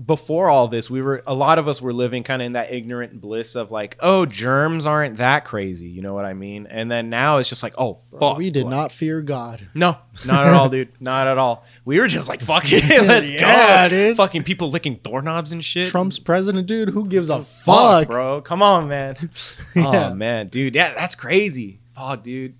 before 0.07 0.49
all 0.49 0.67
this 0.67 0.91
we 0.91 1.01
were 1.01 1.23
a 1.27 1.35
lot 1.35 1.59
of 1.59 1.69
us 1.69 1.81
were 1.81 1.93
living 1.93 2.23
kind 2.25 2.43
of 2.43 2.47
in 2.47 2.53
that 2.55 2.73
ignorant 2.73 3.21
bliss 3.21 3.55
of 3.55 3.71
like 3.71 3.97
oh 4.01 4.27
germs 4.27 4.87
aren't 4.87 5.19
that 5.19 5.45
crazy 5.45 5.87
you 5.89 6.03
know 6.03 6.15
what 6.15 6.25
i 6.25 6.33
mean 6.35 6.67
and 6.67 6.91
then 6.91 7.09
now 7.11 7.39
it's 7.39 7.49
just 7.49 7.63
like 7.63 7.75
oh 7.79 7.99
fuck 8.19 8.37
we 8.37 8.51
did 8.51 8.65
like- 8.65 8.71
not 8.71 8.93
fear 8.93 9.21
God. 9.23 9.69
no 9.75 9.97
not 10.27 10.47
at 10.47 10.53
all 10.53 10.69
dude 10.69 10.89
not 11.01 11.27
at 11.29 11.39
all 11.39 11.65
we 11.85 12.01
were 12.01 12.09
just 12.09 12.29
like 12.29 12.41
fuck 12.41 12.65
it 12.67 12.83
let's 13.07 13.31
Yeah, 13.31 13.89
go 13.89 13.97
dude. 13.97 14.17
fucking 14.17 14.43
people 14.43 14.69
licking 14.71 14.97
doorknobs 14.97 15.53
and 15.53 15.65
shit 15.65 15.89
Trump's 15.91 16.19
president, 16.19 16.67
dude. 16.67 16.89
Who 16.89 17.07
gives 17.07 17.31
a 17.31 17.41
fuck, 17.43 18.01
fuck? 18.03 18.09
bro 18.09 18.41
come 18.41 18.63
on 18.63 18.89
man 18.89 19.17
oh, 19.23 19.29
Yeah. 19.77 20.11
oh 20.11 20.15
man 20.15 20.49
dude 20.49 20.75
yeah 20.75 20.93
that's 20.95 21.15
crazy 21.15 21.79
fuck 21.95 22.25
dude 22.25 22.55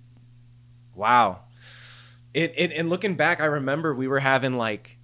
wow 0.93 1.41
it, 2.33 2.53
it 2.55 2.71
and 2.73 2.89
looking 2.89 3.15
back 3.15 3.41
i 3.41 3.45
remember 3.45 3.93
we 3.93 4.07
were 4.07 4.19
having 4.19 4.53
like 4.53 4.97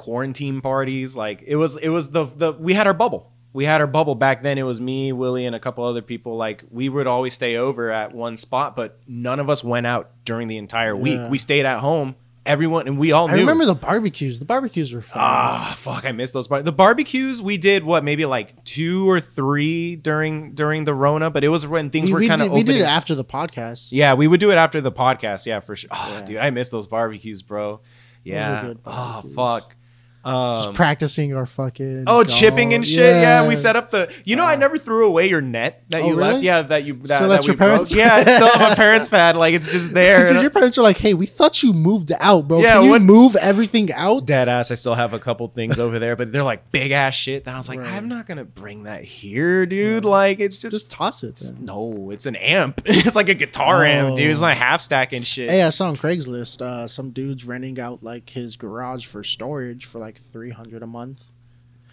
quarantine 0.00 0.60
parties. 0.60 1.16
Like 1.16 1.42
it 1.46 1.56
was 1.56 1.76
it 1.76 1.90
was 1.90 2.10
the 2.10 2.24
the 2.24 2.52
we 2.52 2.72
had 2.72 2.86
our 2.86 2.94
bubble. 2.94 3.30
We 3.52 3.64
had 3.64 3.80
our 3.80 3.86
bubble 3.86 4.14
back 4.14 4.42
then. 4.42 4.58
It 4.58 4.62
was 4.62 4.80
me, 4.80 5.12
Willie, 5.12 5.44
and 5.44 5.54
a 5.56 5.60
couple 5.60 5.84
other 5.84 6.02
people. 6.02 6.36
Like 6.36 6.64
we 6.70 6.88
would 6.88 7.06
always 7.06 7.34
stay 7.34 7.56
over 7.56 7.90
at 7.90 8.14
one 8.14 8.36
spot, 8.36 8.76
but 8.76 8.98
none 9.06 9.40
of 9.40 9.50
us 9.50 9.62
went 9.62 9.86
out 9.86 10.10
during 10.24 10.48
the 10.48 10.56
entire 10.56 10.96
week. 10.96 11.16
Yeah. 11.18 11.28
We 11.28 11.38
stayed 11.38 11.66
at 11.66 11.80
home. 11.80 12.14
Everyone 12.46 12.86
and 12.88 12.96
we 12.98 13.12
all 13.12 13.28
knew. 13.28 13.34
I 13.34 13.40
remember 13.40 13.66
the 13.66 13.74
barbecues. 13.74 14.38
The 14.38 14.46
barbecues 14.46 14.94
were 14.94 15.02
fun. 15.02 15.20
Ah, 15.22 15.74
fuck! 15.76 16.06
I 16.06 16.12
missed 16.12 16.32
those. 16.32 16.48
Bar- 16.48 16.62
the 16.62 16.72
barbecues 16.72 17.42
we 17.42 17.58
did 17.58 17.84
what 17.84 18.02
maybe 18.02 18.24
like 18.24 18.64
two 18.64 19.08
or 19.08 19.20
three 19.20 19.96
during 19.96 20.54
during 20.54 20.84
the 20.84 20.94
Rona, 20.94 21.28
but 21.30 21.44
it 21.44 21.48
was 21.48 21.66
when 21.66 21.90
things 21.90 22.08
we, 22.08 22.14
were 22.14 22.20
we 22.20 22.28
kind 22.28 22.40
of 22.40 22.50
we 22.50 22.62
did 22.62 22.76
it 22.76 22.84
after 22.84 23.14
the 23.14 23.26
podcast. 23.26 23.90
Yeah, 23.92 24.14
we 24.14 24.26
would 24.26 24.40
do 24.40 24.50
it 24.50 24.54
after 24.56 24.80
the 24.80 24.90
podcast. 24.90 25.44
Yeah, 25.44 25.60
for 25.60 25.76
sure. 25.76 25.90
Oh, 25.92 26.16
Yeah. 26.18 26.24
dude, 26.24 26.36
I 26.38 26.48
miss 26.50 26.70
those 26.70 26.86
barbecues, 26.86 27.42
bro. 27.42 27.80
Yeah. 28.24 28.72
oh 28.86 29.22
fuck. 29.34 29.76
Um, 30.22 30.56
Just 30.56 30.74
practicing 30.74 31.34
our 31.34 31.46
fucking. 31.46 32.04
oh, 32.06 32.24
chipping 32.24 32.74
and 32.74 32.86
shit. 32.86 33.16
Yeah. 33.16 33.48
we 33.48 33.56
set 33.56 33.74
up 33.76 33.90
the. 33.90 34.12
You 34.26 34.36
know, 34.36 34.44
I 34.44 34.52
Uh, 34.52 34.56
never 34.56 34.76
threw 34.76 35.06
away 35.06 35.28
your 35.30 35.40
net 35.40 35.82
that 35.88 36.02
Oh, 36.02 36.08
you 36.08 36.14
left. 36.14 36.42
Yeah, 36.42 36.60
that 36.62 36.84
you 36.84 36.94
that, 37.04 37.16
Still 37.16 37.28
that 37.30 37.46
your 37.46 37.56
parents' 37.56 37.92
broke. 37.92 37.98
Yeah, 38.04 38.20
it's 38.20 38.34
still 38.34 38.48
my 38.68 38.74
parents' 38.76 39.08
pad. 39.08 39.36
Like 39.36 39.54
it's 39.54 39.70
just 39.72 39.92
there. 39.94 40.26
Dude, 40.26 40.42
your 40.42 40.50
parents 40.50 40.76
are 40.76 40.82
like, 40.82 40.98
"Hey, 40.98 41.14
we 41.14 41.24
thought 41.24 41.62
you 41.62 41.72
moved 41.72 42.12
out, 42.20 42.46
bro. 42.48 42.60
Yeah, 42.60 42.74
Can 42.74 42.84
you 42.84 42.90
what- 42.90 43.00
move 43.02 43.34
everything 43.36 43.90
out?" 43.94 44.26
Dead 44.26 44.46
ass. 44.48 44.70
I 44.70 44.74
still 44.74 44.94
have 44.94 45.14
a 45.14 45.18
couple 45.18 45.48
things 45.48 45.78
over 45.78 45.98
there, 45.98 46.16
but 46.16 46.32
they're 46.32 46.42
like 46.42 46.70
big 46.70 46.90
ass 46.90 47.14
shit. 47.14 47.44
That 47.46 47.54
I 47.54 47.58
was 47.58 47.68
like, 47.70 47.78
Right. 47.78 47.92
I'm 47.94 48.08
not 48.08 48.26
gonna 48.26 48.44
bring 48.44 48.82
that 48.82 49.04
here, 49.04 49.64
dude. 49.64 50.04
Yeah. 50.04 50.10
Like 50.10 50.40
it's 50.40 50.58
just. 50.58 50.72
Just 50.72 50.90
toss 50.90 51.22
it. 51.22 51.36
then. 51.36 51.64
no, 51.64 52.10
it's 52.12 52.26
an 52.26 52.36
amp. 52.36 52.82
it's 52.84 53.16
like 53.16 53.28
a 53.30 53.34
guitar 53.34 53.84
amp, 53.86 54.16
dude. 54.16 54.30
It's 54.30 54.40
Oh. 54.40 54.42
like 54.42 54.58
half 54.58 54.82
stack 54.82 55.14
and 55.14 55.26
shit. 55.26 55.48
Hey, 55.50 55.62
I 55.62 55.70
saw 55.70 55.88
on 55.88 55.96
Craigslist 55.96 56.60
uh, 56.60 56.86
some 56.86 57.10
dudes 57.10 57.44
renting 57.46 57.80
out 57.80 58.02
like 58.02 58.28
his 58.28 58.56
garage 58.56 59.06
for 59.06 59.24
storage 59.24 59.86
for 59.86 59.98
like 59.98 60.09
three 60.18 60.50
hundred 60.50 60.82
a 60.82 60.86
month. 60.86 61.24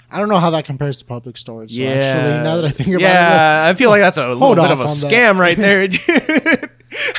I 0.10 0.20
don't 0.20 0.30
know 0.30 0.38
how 0.40 0.52
that 0.52 0.64
compares 0.64 0.98
to 1.00 1.06
public 1.06 1.36
storage. 1.38 1.76
So 1.76 1.84
actually, 1.84 2.44
now 2.44 2.56
that 2.56 2.66
I 2.66 2.70
think 2.70 2.90
about 2.90 3.02
yeah, 3.02 3.66
I 3.68 3.74
feel 3.74 3.90
like 3.90 4.02
that's 4.02 4.18
a 4.18 4.30
little 4.34 4.56
bit 4.56 4.72
of 4.72 4.80
a 4.80 4.84
on 4.84 4.88
that. 4.88 5.12
scam 5.12 5.38
right 5.38 5.58
there, 5.58 5.88
dude. 5.88 6.70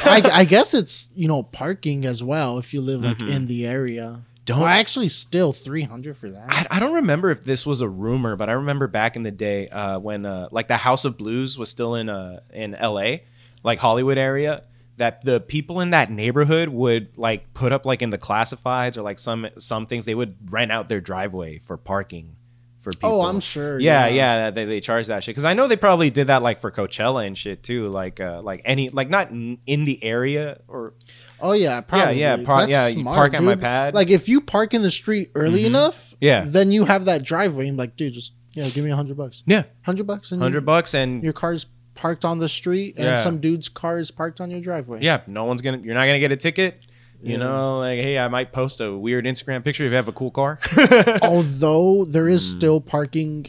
I, 0.07 0.23
I 0.41 0.45
guess 0.45 0.73
it's 0.75 1.09
you 1.15 1.29
know 1.29 1.43
parking 1.43 2.05
as 2.07 2.23
well 2.25 2.59
if 2.59 2.73
you 2.73 2.81
live 2.81 3.03
like 3.03 3.19
Mhm. 3.19 3.31
in 3.31 3.47
the 3.47 3.67
area. 3.67 4.23
Don't 4.47 4.61
Well, 4.61 4.69
actually, 4.69 5.09
still 5.09 5.53
three 5.53 5.83
hundred 5.83 6.17
for 6.17 6.31
that. 6.31 6.47
I, 6.49 6.77
I 6.77 6.81
don't 6.81 6.95
remember 6.95 7.31
if 7.31 7.45
this 7.45 7.67
was 7.67 7.83
a 7.83 7.89
rumor, 7.89 8.35
but 8.37 8.49
I 8.49 8.53
remember 8.53 8.87
back 8.87 9.15
in 9.17 9.23
the 9.23 9.31
day 9.31 9.69
uh, 9.69 9.99
when 9.99 10.25
uh, 10.25 10.49
like 10.51 10.69
the 10.69 10.79
House 10.79 11.05
of 11.05 11.19
Blues 11.19 11.59
was 11.59 11.69
still 11.69 11.95
in 11.95 12.09
uh, 12.09 12.41
in 12.55 12.75
L.A., 12.75 13.25
like 13.63 13.79
Hollywood 13.79 14.17
area, 14.17 14.63
that 14.99 15.25
the 15.25 15.41
people 15.41 15.81
in 15.81 15.91
that 15.91 16.11
neighborhood 16.11 16.69
would 16.69 17.17
like 17.19 17.53
put 17.55 17.73
up 17.73 17.87
like 17.87 18.03
in 18.03 18.11
the 18.11 18.19
classifieds 18.19 18.97
or 18.97 19.03
like 19.03 19.19
some 19.19 19.49
some 19.59 19.87
things 19.87 20.05
they 20.07 20.15
would 20.15 20.37
rent 20.53 20.71
out 20.71 20.89
their 20.89 21.01
driveway 21.01 21.59
for 21.59 21.77
parking 21.77 22.37
for 22.81 22.91
people. 22.93 23.11
oh, 23.11 23.23
I'm 23.23 23.41
sure. 23.41 23.81
Yeah, 23.81 24.07
yeah, 24.07 24.15
yeah 24.15 24.51
they, 24.51 24.65
they 24.65 24.81
charge 24.81 25.09
that 25.09 25.25
shit 25.25 25.33
because 25.35 25.45
I 25.45 25.55
know 25.55 25.67
they 25.67 25.77
probably 25.77 26.11
did 26.11 26.29
that 26.29 26.43
like 26.43 26.61
for 26.61 26.71
Coachella 26.71 27.27
and 27.27 27.37
shit 27.37 27.63
too, 27.65 27.87
like 27.89 28.21
uh, 28.21 28.41
like 28.43 28.63
any 28.65 28.89
like 28.91 29.09
not 29.11 29.31
in, 29.31 29.59
in 29.67 29.85
the 29.85 30.03
area 30.05 30.61
or 30.69 30.95
Oh 31.41 31.53
yeah, 31.53 31.81
probably. 31.81 32.21
yeah, 32.21 32.37
par- 32.45 32.67
That's 32.67 32.71
yeah, 32.71 32.89
smart, 32.89 33.17
park 33.17 33.35
at 33.35 33.43
my 33.43 33.57
pad. 33.57 33.95
Like 33.95 34.11
if 34.11 34.29
you 34.29 34.41
park 34.41 34.75
in 34.75 34.83
the 34.83 34.91
street 34.91 35.31
early 35.35 35.63
Mhm. 35.63 35.67
enough, 35.67 36.15
Yeah. 36.21 36.45
then 36.47 36.71
you 36.73 36.85
have 36.85 37.07
that 37.07 37.23
driveway. 37.25 37.69
I'm 37.69 37.77
like, 37.77 37.97
dude, 37.97 38.13
just 38.15 38.33
yeah, 38.55 38.69
give 38.71 38.85
me 38.85 38.91
a 38.91 38.97
hundred 38.97 39.17
bucks. 39.17 39.43
Yeah. 39.47 39.65
hundred 39.83 40.07
bucks, 40.07 40.33
and 40.33 40.41
hundred 40.43 40.65
bucks 40.67 40.95
and 40.95 41.23
your 41.23 41.33
car's 41.33 41.67
parked 41.99 42.25
on 42.25 42.39
the 42.39 42.49
street, 42.49 42.95
and 42.97 43.05
Yeah. 43.05 43.17
some 43.17 43.39
dude's 43.41 43.69
car 43.69 43.99
is 43.99 44.11
parked 44.11 44.41
on 44.41 44.51
your 44.51 44.61
driveway. 44.61 45.01
yeah, 45.03 45.21
no 45.27 45.45
one's 45.45 45.61
gonna. 45.63 45.79
You're 45.83 45.95
not 45.95 46.07
gonna 46.07 46.21
get 46.21 46.33
a 46.33 46.37
ticket. 46.37 46.87
You 47.21 47.33
Yeah. 47.33 47.39
know, 47.39 47.81
like 47.81 47.99
hey, 47.99 48.17
I 48.19 48.29
might 48.29 48.53
post 48.53 48.81
a 48.81 48.97
weird 48.97 49.25
Instagram 49.25 49.65
picture 49.65 49.85
if 49.85 49.91
you 49.91 49.97
have 49.97 50.07
a 50.09 50.13
cool 50.13 50.31
car. 50.31 50.61
Although 51.23 52.05
there 52.05 52.29
is 52.29 52.43
Mm. 52.43 52.57
still 52.57 52.81
parking 52.81 53.47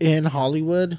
in 0.00 0.24
Hollywood, 0.24 0.98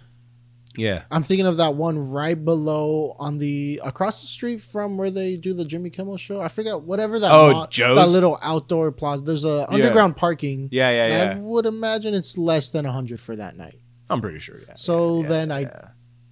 yeah. 0.78 1.04
I'm 1.12 1.24
thinking 1.24 1.46
of 1.46 1.58
that 1.58 1.76
one 1.76 2.00
right 2.12 2.42
below 2.44 3.16
on 3.20 3.38
the 3.40 3.82
across 3.84 4.22
the 4.22 4.28
street 4.28 4.62
from 4.62 4.98
where 4.98 5.10
they 5.12 5.36
do 5.36 5.54
the 5.54 5.66
Jimmy 5.66 5.90
Kimmel 5.90 6.16
show. 6.18 6.40
I 6.40 6.48
forget 6.48 6.82
whatever 6.82 7.20
that 7.20 7.32
Oh, 7.34 7.68
Joe's? 7.70 7.98
that 7.98 8.08
little 8.10 8.38
outdoor 8.42 8.92
plaza. 8.94 9.24
There's 9.24 9.44
a 9.46 9.66
underground 9.70 10.16
parking. 10.16 10.70
Yeah, 10.72 10.90
yeah, 10.92 11.04
and 11.24 11.40
I 11.40 11.44
would 11.44 11.66
imagine 11.66 12.14
it's 12.14 12.38
less 12.38 12.70
than 12.70 12.86
a 12.86 12.92
hundred 12.92 13.20
for 13.20 13.36
that 13.36 13.58
night. 13.58 13.80
I'm 14.10 14.22
pretty 14.22 14.40
sure. 14.40 14.58
Yeah. 14.66 14.74
So 14.76 15.22
yeah, 15.22 15.28
then 15.28 15.52
I- 15.52 15.60
yeah. 15.62 15.88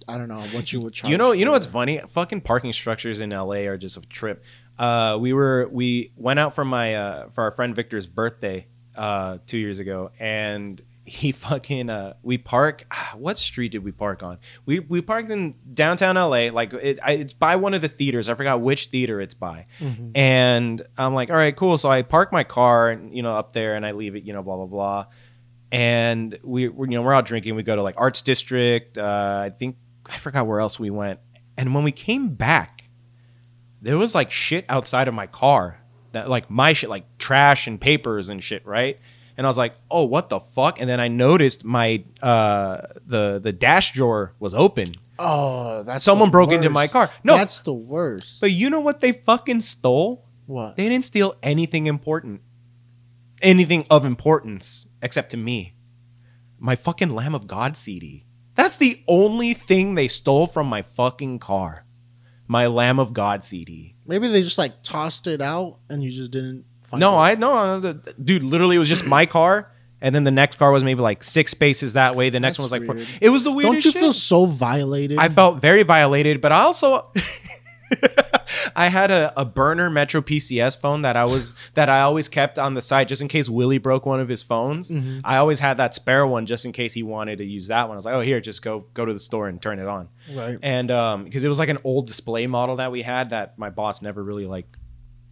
I 0.08 0.16
don't 0.18 0.28
know 0.28 0.40
what 0.52 0.72
you 0.72 0.80
would 0.80 0.94
charge. 0.94 1.10
You 1.10 1.18
know, 1.18 1.32
you 1.32 1.44
know 1.44 1.52
what's 1.52 1.66
funny? 1.66 1.98
Fucking 1.98 2.40
parking 2.40 2.72
structures 2.72 3.20
in 3.20 3.30
LA 3.30 3.66
are 3.66 3.76
just 3.76 3.96
a 3.96 4.00
trip. 4.00 4.42
Uh, 4.78 5.18
we 5.20 5.32
were 5.32 5.68
we 5.70 6.12
went 6.16 6.38
out 6.40 6.54
for 6.54 6.64
my 6.64 6.94
uh, 6.94 7.28
for 7.30 7.44
our 7.44 7.50
friend 7.50 7.74
Victor's 7.76 8.06
birthday 8.06 8.66
uh, 8.96 9.38
two 9.46 9.58
years 9.58 9.78
ago, 9.80 10.10
and 10.18 10.80
he 11.04 11.32
fucking 11.46 11.90
uh, 11.90 12.14
we 12.22 12.38
park. 12.38 12.84
ah, 12.90 13.12
What 13.16 13.38
street 13.38 13.72
did 13.72 13.84
we 13.84 13.92
park 13.92 14.22
on? 14.22 14.38
We 14.66 14.78
we 14.80 15.02
parked 15.02 15.30
in 15.30 15.54
downtown 15.74 16.14
LA. 16.16 16.50
Like 16.52 16.72
it, 16.72 16.98
I, 17.02 17.12
it's 17.12 17.32
by 17.32 17.56
one 17.56 17.74
of 17.74 17.82
the 17.82 17.88
theaters. 17.88 18.28
I 18.28 18.34
forgot 18.34 18.60
which 18.60 18.86
theater 18.86 19.20
it's 19.20 19.34
by. 19.34 19.66
Mhm. 19.80 20.12
And 20.14 20.82
I'm 20.96 21.12
like, 21.12 21.30
all 21.30 21.36
right, 21.36 21.54
cool. 21.56 21.76
So 21.76 21.90
I 21.90 22.02
park 22.02 22.32
my 22.32 22.44
car, 22.44 22.98
you 23.10 23.22
know, 23.22 23.32
up 23.34 23.52
there, 23.52 23.74
and 23.74 23.84
I 23.84 23.92
leave 23.92 24.14
it, 24.16 24.22
you 24.24 24.32
know, 24.32 24.42
blah 24.42 24.56
blah 24.56 24.66
blah. 24.66 25.06
And 25.70 26.38
we, 26.42 26.68
we're, 26.68 26.86
you 26.86 26.96
know, 26.96 27.02
we're 27.02 27.12
out 27.14 27.26
drinking. 27.26 27.54
We 27.54 27.62
go 27.62 27.76
to 27.76 27.82
like 27.82 27.96
Arts 27.98 28.22
District. 28.22 28.96
Uh, 28.96 29.42
I 29.44 29.50
think 29.50 29.76
I 30.08 30.16
forgot 30.18 30.46
where 30.46 30.60
else 30.60 30.78
we 30.78 30.90
went. 30.90 31.20
And 31.56 31.74
when 31.74 31.84
we 31.84 31.92
came 31.92 32.34
back, 32.34 32.84
there 33.82 33.98
was 33.98 34.14
like 34.14 34.30
shit 34.30 34.64
outside 34.68 35.08
of 35.08 35.14
my 35.14 35.26
car 35.26 35.80
that 36.12 36.28
like 36.28 36.50
my 36.50 36.72
shit, 36.72 36.90
like 36.90 37.18
trash 37.18 37.66
and 37.66 37.80
papers 37.80 38.28
and 38.28 38.42
shit, 38.42 38.64
right? 38.66 38.98
And 39.36 39.46
I 39.46 39.50
was 39.50 39.58
like, 39.58 39.74
oh, 39.90 40.04
what 40.04 40.30
the 40.30 40.40
fuck? 40.40 40.80
And 40.80 40.88
then 40.90 40.98
I 41.00 41.08
noticed 41.08 41.64
my 41.64 42.04
uh 42.22 42.80
the 43.06 43.38
the 43.42 43.52
dash 43.52 43.92
drawer 43.92 44.34
was 44.38 44.54
open. 44.54 44.88
Oh, 45.18 45.82
that's 45.82 46.04
Someone 46.04 46.30
broke 46.30 46.52
into 46.52 46.70
my 46.70 46.86
car. 46.86 47.10
No, 47.24 47.36
that's 47.36 47.60
the 47.60 47.74
worst. 47.74 48.40
but 48.40 48.50
you 48.52 48.70
know 48.70 48.80
what 48.80 49.00
they 49.00 49.12
fucking 49.12 49.60
stole? 49.60 50.24
what? 50.46 50.76
They 50.76 50.88
didn't 50.88 51.04
steal 51.04 51.34
anything 51.42 51.86
important. 51.86 52.40
Anything 53.42 53.84
of 53.90 54.04
importance 54.04 54.88
except 55.02 55.30
to 55.30 55.36
me. 55.36 55.74
My 56.58 56.74
fucking 56.74 57.10
Lamb 57.10 57.34
of 57.34 57.46
God 57.46 57.76
CD. 57.76 58.24
That's 58.58 58.76
the 58.76 59.02
only 59.08 59.54
thing 59.54 59.94
they 59.94 60.08
stole 60.08 60.46
from 60.46 60.66
my 60.66 60.82
fucking 60.82 61.38
car. 61.38 61.84
My 62.46 62.66
Lamb 62.66 62.98
of 62.98 63.12
God 63.14 63.44
CD. 63.44 63.94
Maybe 64.06 64.28
they 64.28 64.42
just 64.42 64.58
like 64.58 64.82
tossed 64.82 65.26
it 65.26 65.40
out 65.40 65.78
and 65.88 66.02
you 66.02 66.10
just 66.10 66.30
didn't. 66.32 66.64
find 66.82 67.00
No, 67.00 67.12
it. 67.14 67.18
I 67.18 67.34
no, 67.36 67.80
dude. 68.22 68.42
Literally, 68.42 68.76
it 68.76 68.78
was 68.80 68.88
just 68.88 69.06
my 69.06 69.26
car, 69.26 69.70
and 70.00 70.14
then 70.14 70.24
the 70.24 70.30
next 70.30 70.56
car 70.58 70.72
was 70.72 70.82
maybe 70.82 71.00
like 71.02 71.22
six 71.22 71.50
spaces 71.52 71.92
that 71.92 72.16
way. 72.16 72.30
The 72.30 72.40
next 72.40 72.56
That's 72.58 72.70
one 72.72 72.80
was 72.80 72.88
like, 72.96 73.06
four. 73.06 73.16
it 73.20 73.28
was 73.30 73.44
the 73.44 73.52
weirdest. 73.52 73.68
Don't 73.72 73.84
you 73.84 73.92
shit. 73.92 74.00
feel 74.00 74.12
so 74.12 74.46
violated? 74.46 75.18
I 75.18 75.28
felt 75.28 75.60
very 75.60 75.82
violated, 75.82 76.40
but 76.40 76.52
I 76.52 76.60
also 76.62 77.12
I 78.76 78.88
had 78.88 79.10
a, 79.10 79.32
a 79.40 79.44
burner 79.44 79.90
Metro 79.90 80.20
PCS 80.20 80.78
phone 80.80 81.02
that 81.02 81.16
I 81.16 81.24
was 81.24 81.52
that 81.74 81.88
I 81.88 82.00
always 82.02 82.28
kept 82.28 82.58
on 82.58 82.74
the 82.74 82.82
side 82.82 83.08
just 83.08 83.22
in 83.22 83.28
case 83.28 83.48
Willie 83.48 83.78
broke 83.78 84.06
one 84.06 84.20
of 84.20 84.28
his 84.28 84.42
phones. 84.42 84.90
Mhm. 84.90 85.20
I 85.24 85.36
always 85.38 85.58
had 85.58 85.76
that 85.78 85.94
spare 85.94 86.26
one 86.26 86.46
just 86.46 86.64
in 86.64 86.72
case 86.72 86.92
he 86.92 87.02
wanted 87.02 87.38
to 87.38 87.44
use 87.44 87.68
that 87.68 87.88
one. 87.88 87.94
I 87.94 87.98
was 87.98 88.04
like, 88.04 88.14
oh 88.14 88.20
here, 88.20 88.40
just 88.40 88.62
go 88.62 88.84
go 88.94 89.04
to 89.04 89.12
the 89.12 89.18
store 89.18 89.48
and 89.48 89.60
turn 89.60 89.78
it 89.78 89.86
on. 89.86 90.08
right. 90.34 90.58
And 90.62 90.90
um 90.90 91.24
because 91.24 91.44
it 91.44 91.48
was 91.48 91.58
like 91.58 91.68
an 91.68 91.78
old 91.84 92.06
display 92.06 92.46
model 92.46 92.76
that 92.76 92.92
we 92.92 93.02
had 93.02 93.30
that 93.30 93.58
my 93.58 93.70
boss 93.70 94.00
never 94.02 94.22
really 94.22 94.46
like 94.46 94.66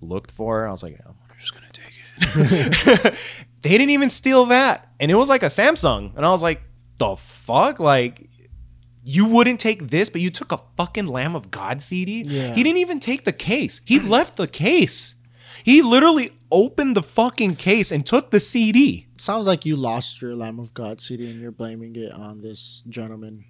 looked 0.01 0.31
for. 0.33 0.67
I 0.67 0.71
was 0.71 0.83
like, 0.83 1.01
oh, 1.07 1.15
I'm 1.31 1.39
just 1.39 1.55
gonna 1.55 1.67
take 1.73 1.85
it. 1.91 3.15
they 3.63 3.71
didn't 3.71 3.91
even 3.91 4.11
steal 4.11 4.47
that. 4.47 4.89
And 5.01 5.11
it 5.11 5.15
was 5.15 5.29
like 5.29 5.43
a 5.43 5.47
Samsung. 5.47 6.17
And 6.17 6.25
I 6.25 6.31
was 6.31 6.43
like, 6.43 6.63
the 6.99 7.17
fuck? 7.17 7.79
Like 7.81 8.29
you 9.09 9.25
wouldn't 9.27 9.61
take 9.61 9.89
this, 9.91 10.11
but 10.11 10.21
you 10.21 10.31
took 10.31 10.51
a 10.53 10.59
fucking 10.77 11.07
Lamb 11.07 11.37
of 11.37 11.51
God 11.51 11.81
CD. 11.81 12.25
Yeah. 12.27 12.55
He 12.55 12.63
didn't 12.65 12.79
even 12.79 12.99
take 13.01 13.25
the 13.25 13.33
case. 13.33 13.81
He 13.85 14.01
left 14.01 14.37
the 14.37 14.49
case. 14.49 15.15
He 15.65 15.81
literally 15.81 16.31
opened 16.51 16.97
the 16.97 17.03
fucking 17.03 17.57
case 17.57 17.91
and 17.93 18.05
took 18.05 18.31
the 18.31 18.41
CD. 18.41 19.07
Sounds 19.17 19.47
like 19.47 19.65
you 19.65 19.77
lost 19.77 20.21
your 20.21 20.35
Lamb 20.37 20.59
of 20.59 20.75
God 20.75 21.01
CD 21.01 21.31
and 21.31 21.41
you're 21.41 21.51
blaming 21.53 21.95
it 21.97 22.13
on 22.13 22.41
this 22.41 22.83
gentleman. 22.89 23.45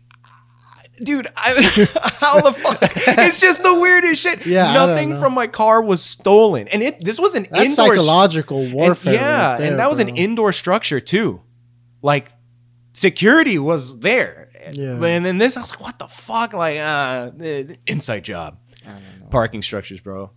Dude, 1.02 1.26
I, 1.36 1.52
how 2.20 2.40
the 2.40 2.52
fuck? 2.54 2.78
It's 2.82 3.38
just 3.38 3.62
the 3.62 3.74
weirdest 3.78 4.22
shit. 4.22 4.46
Yeah, 4.46 4.72
Nothing 4.72 5.18
from 5.20 5.34
my 5.34 5.46
car 5.46 5.82
was 5.82 6.02
stolen, 6.02 6.68
and 6.68 6.82
it. 6.82 7.04
This 7.04 7.20
was 7.20 7.34
an 7.34 7.46
That's 7.50 7.78
indoor. 7.78 7.96
psychological 7.96 8.60
and- 8.62 8.72
warfare. 8.72 9.12
yeah, 9.14 9.50
right 9.52 9.58
there, 9.58 9.70
and 9.70 9.78
that 9.78 9.90
was 9.90 10.00
an 10.00 10.08
indoor 10.16 10.54
structure 10.54 10.98
too. 11.00 11.42
Like 12.00 12.30
security 12.94 13.58
was 13.58 14.00
there. 14.00 14.45
Yeah. 14.74 15.02
And 15.04 15.24
then 15.24 15.38
this, 15.38 15.56
I 15.56 15.60
was 15.60 15.70
like, 15.70 15.80
what 15.80 15.98
the 15.98 16.08
fuck? 16.08 16.52
Like, 16.52 16.78
uh, 16.78 17.30
inside 17.86 18.24
job. 18.24 18.58
I 18.84 18.90
don't 18.90 19.02
know. 19.20 19.26
Parking 19.30 19.62
structures, 19.62 20.00
bro. 20.00 20.30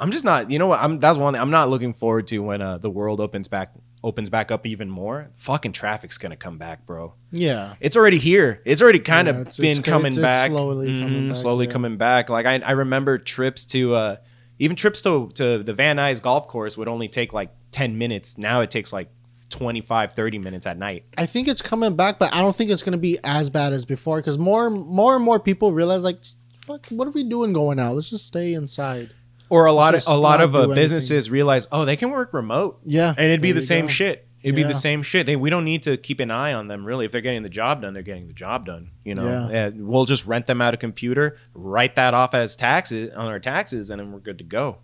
I'm 0.00 0.10
just 0.10 0.24
not. 0.24 0.50
You 0.50 0.58
know 0.58 0.66
what? 0.66 0.80
I'm. 0.80 0.98
That's 0.98 1.16
one. 1.18 1.34
thing 1.34 1.40
I'm 1.40 1.50
not 1.50 1.70
looking 1.70 1.92
forward 1.94 2.26
to 2.28 2.38
when 2.40 2.60
uh, 2.60 2.78
the 2.78 2.90
world 2.90 3.20
opens 3.20 3.46
back 3.48 3.72
opens 4.02 4.28
back 4.30 4.50
up 4.50 4.66
even 4.66 4.90
more. 4.90 5.30
Fucking 5.36 5.70
traffic's 5.72 6.18
gonna 6.18 6.36
come 6.36 6.58
back, 6.58 6.84
bro. 6.86 7.14
Yeah. 7.30 7.74
It's 7.80 7.96
already 7.96 8.18
here. 8.18 8.60
It's 8.64 8.82
already 8.82 8.98
kind 8.98 9.28
Yeah, 9.28 9.34
of 9.34 9.40
it's- 9.42 9.58
been 9.58 9.70
it's- 9.78 9.84
coming 9.88 10.12
it's- 10.12 10.16
it's 10.18 10.22
back. 10.22 10.50
slowly 10.50 10.86
coming 10.98 11.22
Mhm, 11.22 11.28
back, 11.28 11.36
slowly 11.36 11.66
yeah. 11.66 11.72
coming 11.72 11.96
back. 11.98 12.28
Like 12.28 12.44
I, 12.46 12.58
I 12.58 12.72
remember 12.72 13.16
trips 13.18 13.64
to 13.66 13.94
uh, 13.94 14.16
even 14.58 14.74
trips 14.74 15.02
to 15.02 15.30
to 15.34 15.62
the 15.62 15.72
Van 15.72 15.96
Nuys 15.98 16.20
golf 16.20 16.48
course 16.48 16.76
would 16.76 16.88
only 16.88 17.06
take 17.08 17.32
like 17.32 17.50
ten 17.70 17.96
minutes. 17.96 18.36
Now 18.36 18.62
it 18.62 18.70
takes 18.72 18.92
like 18.92 19.08
25 19.52 20.12
30 20.12 20.38
minutes 20.38 20.66
at 20.66 20.76
night 20.78 21.04
I 21.16 21.26
think 21.26 21.46
it's 21.48 21.62
coming 21.62 21.94
back, 21.96 22.18
but 22.18 22.34
I 22.34 22.40
don't 22.40 22.54
think 22.56 22.70
it's 22.70 22.82
gonna 22.82 22.96
be 22.96 23.18
as 23.24 23.50
bad 23.50 23.72
as 23.72 23.84
before 23.84 24.18
because 24.18 24.38
more, 24.38 24.68
more 24.70 25.14
and 25.14 25.24
more 25.24 25.38
people 25.38 25.72
realize 25.72 26.02
like, 26.02 26.18
fuck, 26.66 26.86
what 26.88 27.06
are 27.06 27.12
we 27.12 27.24
doing 27.24 27.52
going 27.52 27.78
out? 27.78 27.94
Let's 27.94 28.10
just 28.10 28.26
stay 28.26 28.54
inside. 28.54 29.10
or 29.50 29.66
a 29.66 29.72
lot 29.72 29.94
of 29.94 30.02
a 30.06 30.16
lot 30.16 30.40
of 30.40 30.54
uh, 30.54 30.58
do 30.58 30.64
anything. 30.72 30.74
businesses 30.82 31.30
realize 31.30 31.68
oh 31.70 31.84
they 31.84 31.96
can 31.96 32.10
work 32.10 32.32
remote 32.32 32.80
Yeah, 32.84 33.10
and 33.16 33.26
it'd 33.26 33.42
be 33.42 33.52
the 33.52 33.60
same 33.60 33.86
go. 33.86 33.92
shit 33.92 34.26
it'd 34.42 34.56
be 34.56 34.62
the 34.64 34.74
same 34.74 35.02
shit 35.04 35.24
they, 35.26 35.36
we 35.36 35.50
don't 35.50 35.64
need 35.64 35.84
to 35.84 35.96
keep 35.96 36.18
an 36.18 36.30
eye 36.32 36.52
on 36.52 36.66
them 36.66 36.84
really 36.84 37.04
if 37.04 37.12
they're 37.12 37.20
getting 37.20 37.44
the 37.44 37.48
job 37.48 37.80
done 37.82 37.92
they're 37.94 38.02
getting 38.02 38.26
the 38.26 38.32
job 38.32 38.66
done 38.66 38.90
you 39.04 39.14
know 39.14 39.24
Yeah. 39.24 39.66
And 39.66 39.86
we'll 39.86 40.04
just 40.04 40.26
rent 40.26 40.46
them 40.48 40.60
out 40.60 40.74
a 40.74 40.76
computer 40.76 41.38
write 41.54 41.94
that 41.94 42.12
off 42.12 42.34
as 42.34 42.56
taxes 42.56 43.10
on 43.14 43.26
our 43.26 43.38
taxes 43.38 43.90
and 43.90 44.00
then 44.00 44.10
we're 44.10 44.18
good 44.18 44.38
to 44.38 44.44
go 44.44 44.78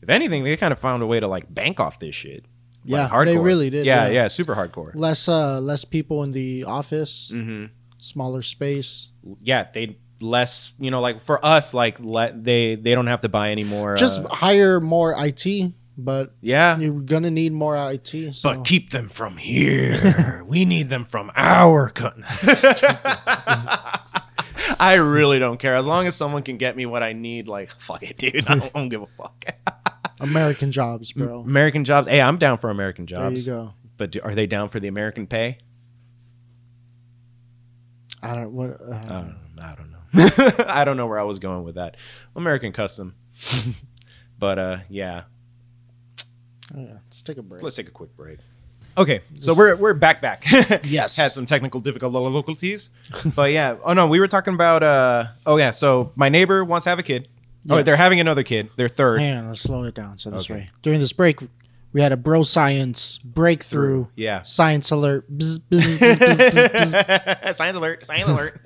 if 0.00 0.08
anything 0.08 0.44
they 0.44 0.56
kind 0.56 0.72
of 0.72 0.78
found 0.78 1.02
a 1.02 1.06
way 1.06 1.20
to 1.20 1.26
like 1.28 1.52
bank 1.52 1.78
off 1.78 1.98
this 1.98 2.14
shit 2.14 2.44
Yeah, 2.86 3.08
like, 3.08 3.26
they 3.26 3.36
really 3.38 3.70
did. 3.70 3.84
yeah 3.84 4.08
yeah, 4.08 4.28
super 4.28 4.54
hardcore 4.54 4.92
Less, 4.94 5.28
uh, 5.28 5.60
less 5.60 5.84
people 5.84 6.22
in 6.22 6.32
the 6.32 6.64
office, 6.64 7.30
mm-hmm. 7.34 7.66
smaller 7.98 8.42
space. 8.42 9.10
yeah 9.42 9.66
they 9.72 9.98
less 10.20 10.72
you 10.78 10.90
know 10.90 11.00
like 11.00 11.20
for 11.20 11.44
us 11.44 11.74
like 11.74 11.98
let 12.00 12.42
they 12.42 12.74
they 12.76 12.94
don't 12.94 13.06
have 13.06 13.20
to 13.20 13.28
buy 13.28 13.50
any 13.50 13.64
more 13.64 13.96
Just 13.96 14.20
uh, 14.20 14.28
hire 14.28 14.80
more 14.80 15.14
IT, 15.18 15.72
but 15.98 16.34
yeah 16.40 16.78
you're 16.78 17.00
gonna 17.00 17.30
need 17.30 17.52
more 17.52 17.76
IT. 17.92 18.34
So. 18.34 18.54
but 18.54 18.64
keep 18.64 18.90
them 18.90 19.08
from 19.08 19.36
here 19.36 20.42
we 20.48 20.64
need 20.64 20.88
them 20.88 21.04
from 21.04 21.30
our 21.36 21.90
country 21.90 22.24
i 24.80 24.94
really 24.96 25.38
don't 25.38 25.58
care 25.58 25.76
as 25.76 25.86
long 25.86 26.06
as 26.06 26.16
someone 26.16 26.42
can 26.42 26.56
get 26.56 26.76
me 26.76 26.86
what 26.86 27.02
i 27.02 27.12
need 27.12 27.46
like 27.48 27.70
fuck 27.70 28.02
it 28.02 28.16
dude 28.16 28.46
i 28.48 28.54
don't, 28.58 28.64
I 28.64 28.68
don't 28.70 28.88
give 28.88 29.02
a 29.02 29.06
fuck 29.18 29.44
American 30.20 30.72
jobs, 30.72 31.12
bro. 31.12 31.40
american 31.40 31.84
jobs 31.84 32.08
hey 32.08 32.20
i'm 32.20 32.38
down 32.38 32.56
for 32.58 32.70
american 32.70 33.06
jobs. 33.06 33.44
There 33.44 33.54
you 33.54 33.60
go. 33.60 33.74
but 33.96 34.10
do, 34.12 34.20
are 34.22 34.34
they 34.34 34.46
down 34.46 34.68
for 34.70 34.80
the 34.80 34.88
american 34.88 35.26
pay 35.26 35.58
I 38.22 38.34
don't 38.34 38.52
what. 38.52 38.80
Uh, 38.80 38.92
I 38.92 39.08
don't, 39.08 39.36
I 39.60 39.74
don't 39.74 39.90
know. 39.90 40.64
I 40.68 40.84
don't 40.84 40.96
know 40.96 41.06
where 41.06 41.18
I 41.18 41.22
was 41.22 41.38
going 41.38 41.64
with 41.64 41.76
that. 41.76 41.96
American 42.34 42.72
custom. 42.72 43.14
but 44.38 44.58
uh 44.58 44.78
yeah, 44.88 45.24
oh, 46.74 46.80
yeah, 46.80 46.92
let's 47.04 47.22
take 47.22 47.36
a 47.38 47.42
break. 47.42 47.62
let's 47.62 47.76
take 47.76 47.88
a 47.88 47.92
quick 47.92 48.16
break. 48.16 48.38
Okay, 48.98 49.20
so 49.40 49.52
we're 49.52 49.76
we're 49.76 49.92
back 49.92 50.22
back. 50.22 50.44
Yes. 50.84 51.16
Had 51.18 51.30
some 51.32 51.44
technical 51.44 51.80
difficulties. 51.80 52.88
but 53.34 53.52
yeah. 53.52 53.76
Oh 53.84 53.92
no, 53.92 54.06
we 54.06 54.18
were 54.18 54.28
talking 54.28 54.54
about 54.54 54.82
uh 54.82 55.26
oh 55.44 55.58
yeah, 55.58 55.70
so 55.70 56.12
my 56.16 56.30
neighbor 56.30 56.64
wants 56.64 56.84
to 56.84 56.90
have 56.90 56.98
a 56.98 57.02
kid. 57.02 57.28
Oh, 57.68 57.82
they're 57.82 57.96
having 57.96 58.20
another 58.20 58.42
kid. 58.42 58.70
They're 58.76 58.88
third. 58.88 59.20
Hang 59.20 59.38
on, 59.38 59.48
let's 59.48 59.60
slow 59.60 59.84
it 59.84 59.94
down. 59.94 60.18
So 60.18 60.30
this 60.30 60.50
Okay. 60.50 60.60
way, 60.60 60.70
during 60.82 61.00
this 61.00 61.12
break, 61.12 61.40
we 61.92 62.00
had 62.02 62.12
a 62.12 62.16
bro 62.16 62.42
science 62.42 63.18
breakthrough. 63.18 64.06
Yeah. 64.16 64.42
Science 64.42 64.90
alert. 64.90 65.24
Bzz, 65.32 65.60
bzz, 65.70 65.98
bzz, 65.98 66.18
bzz, 66.18 66.50
bzz, 66.50 67.40
bzz. 67.42 67.54
science 67.54 67.76
alert, 67.76 68.04
science 68.06 68.28
alert. 68.28 68.60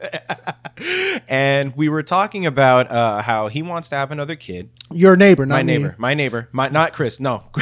and 1.29 1.77
we 1.77 1.89
were 1.89 2.03
talking 2.03 2.45
about 2.47 2.91
uh, 2.91 3.23
how 3.23 3.49
he 3.49 3.63
wants 3.63 3.89
to 3.91 3.97
have 3.97 4.11
another 4.11 4.37
kid. 4.37 4.71
Your 4.93 5.17
neighbor, 5.17 5.47
not 5.47 5.55
my 5.57 5.63
me. 5.63 5.79
neighbor, 5.79 5.95
my 5.99 6.15
neighbor, 6.15 6.49
my 6.53 6.69
not 6.69 6.93
Chris. 6.93 7.21
No, 7.21 7.45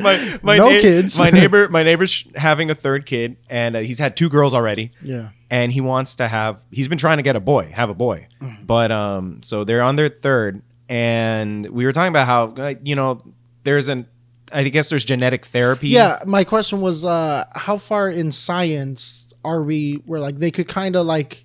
my 0.00 0.38
my 0.42 0.56
No 0.56 0.70
kids. 0.70 1.18
my 1.18 1.30
neighbor, 1.30 1.68
my 1.68 1.82
neighbor's 1.82 2.26
having 2.34 2.70
a 2.70 2.74
third 2.74 3.06
kid, 3.06 3.36
and 3.48 3.76
uh, 3.76 3.80
he's 3.80 3.98
had 3.98 4.16
two 4.16 4.28
girls 4.28 4.54
already, 4.54 4.92
Yeah. 5.02 5.28
And 5.50 5.72
he 5.72 5.80
wants 5.80 6.14
to 6.16 6.28
have. 6.28 6.60
He's 6.70 6.88
been 6.88 6.98
trying 6.98 7.16
to 7.18 7.22
get 7.22 7.36
a 7.36 7.40
boy, 7.40 7.70
have 7.74 7.90
a 7.90 7.94
boy, 7.94 8.28
Mm. 8.40 8.66
but 8.66 8.90
um, 8.92 9.42
so 9.42 9.64
they're 9.64 9.82
on 9.82 9.96
their 9.96 10.08
third, 10.08 10.62
and 10.88 11.66
we 11.66 11.84
were 11.84 11.92
talking 11.92 12.08
about 12.08 12.26
how 12.26 12.74
you 12.82 12.94
know 12.94 13.18
there's 13.64 13.88
an. 13.88 14.06
I 14.52 14.64
guess 14.68 14.88
there's 14.88 15.04
genetic 15.04 15.46
therapy. 15.46 15.90
Yeah. 15.90 16.18
My 16.26 16.42
question 16.42 16.80
was, 16.80 17.04
uh, 17.04 17.44
how 17.54 17.78
far 17.78 18.10
in 18.10 18.32
science 18.32 19.32
are 19.44 19.62
we? 19.62 19.94
Where 20.06 20.18
like 20.18 20.36
they 20.36 20.50
could 20.50 20.66
kind 20.66 20.96
of 20.96 21.06
like 21.06 21.44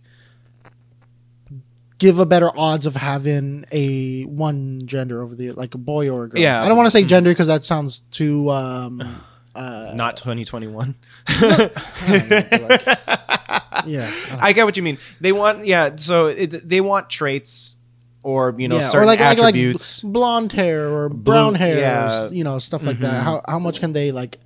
give 1.99 2.17
a 2.19 2.25
better 2.25 2.49
odds 2.57 2.87
of 2.87 2.95
having 2.95 3.63
a 3.71 4.23
one 4.23 4.81
gender 4.85 5.21
over 5.21 5.35
the 5.35 5.51
like 5.51 5.75
a 5.75 5.77
boy 5.77 6.09
or 6.09 6.23
a 6.23 6.29
girl. 6.29 6.41
Yeah. 6.41 6.63
I 6.63 6.67
don't 6.67 6.77
want 6.77 6.87
to 6.87 6.91
say 6.91 7.03
gender 7.03 7.29
because 7.29 7.45
that 7.47 7.63
sounds 7.63 7.99
too. 8.11 8.49
um 8.49 9.01
uh, 9.55 9.93
not 9.95 10.17
2021. 10.17 10.95
yeah. 13.98 14.12
I 14.39 14.54
get 14.54 14.65
what 14.65 14.78
you 14.78 14.84
mean. 14.84 14.98
They 15.21 15.32
want, 15.32 15.65
yeah. 15.65 15.95
So 15.98 16.28
it, 16.28 16.67
they 16.67 16.82
want 16.82 17.10
traits, 17.10 17.78
or 18.24 18.56
you 18.58 18.67
know, 18.67 18.76
yeah, 18.78 18.82
certain 18.82 19.04
or 19.04 19.06
like, 19.06 19.19
like 19.19 19.38
like 19.38 19.48
attributes. 19.56 20.02
blonde 20.02 20.52
hair 20.52 20.88
or 20.89 21.10
brown 21.10 21.54
Blue- 21.54 21.60
hair, 21.60 21.76
or 21.78 21.80
yeah. 21.80 22.06
s- 22.26 22.32
you 22.32 22.43
know, 22.43 22.58
stuff 22.60 22.86
like 22.86 22.98
Mhm. 22.98 23.02
that. 23.02 23.24
How 23.24 23.41
how 23.48 23.60
much 23.60 23.80
can 23.80 23.93
they 23.93 24.12
like, 24.12 24.39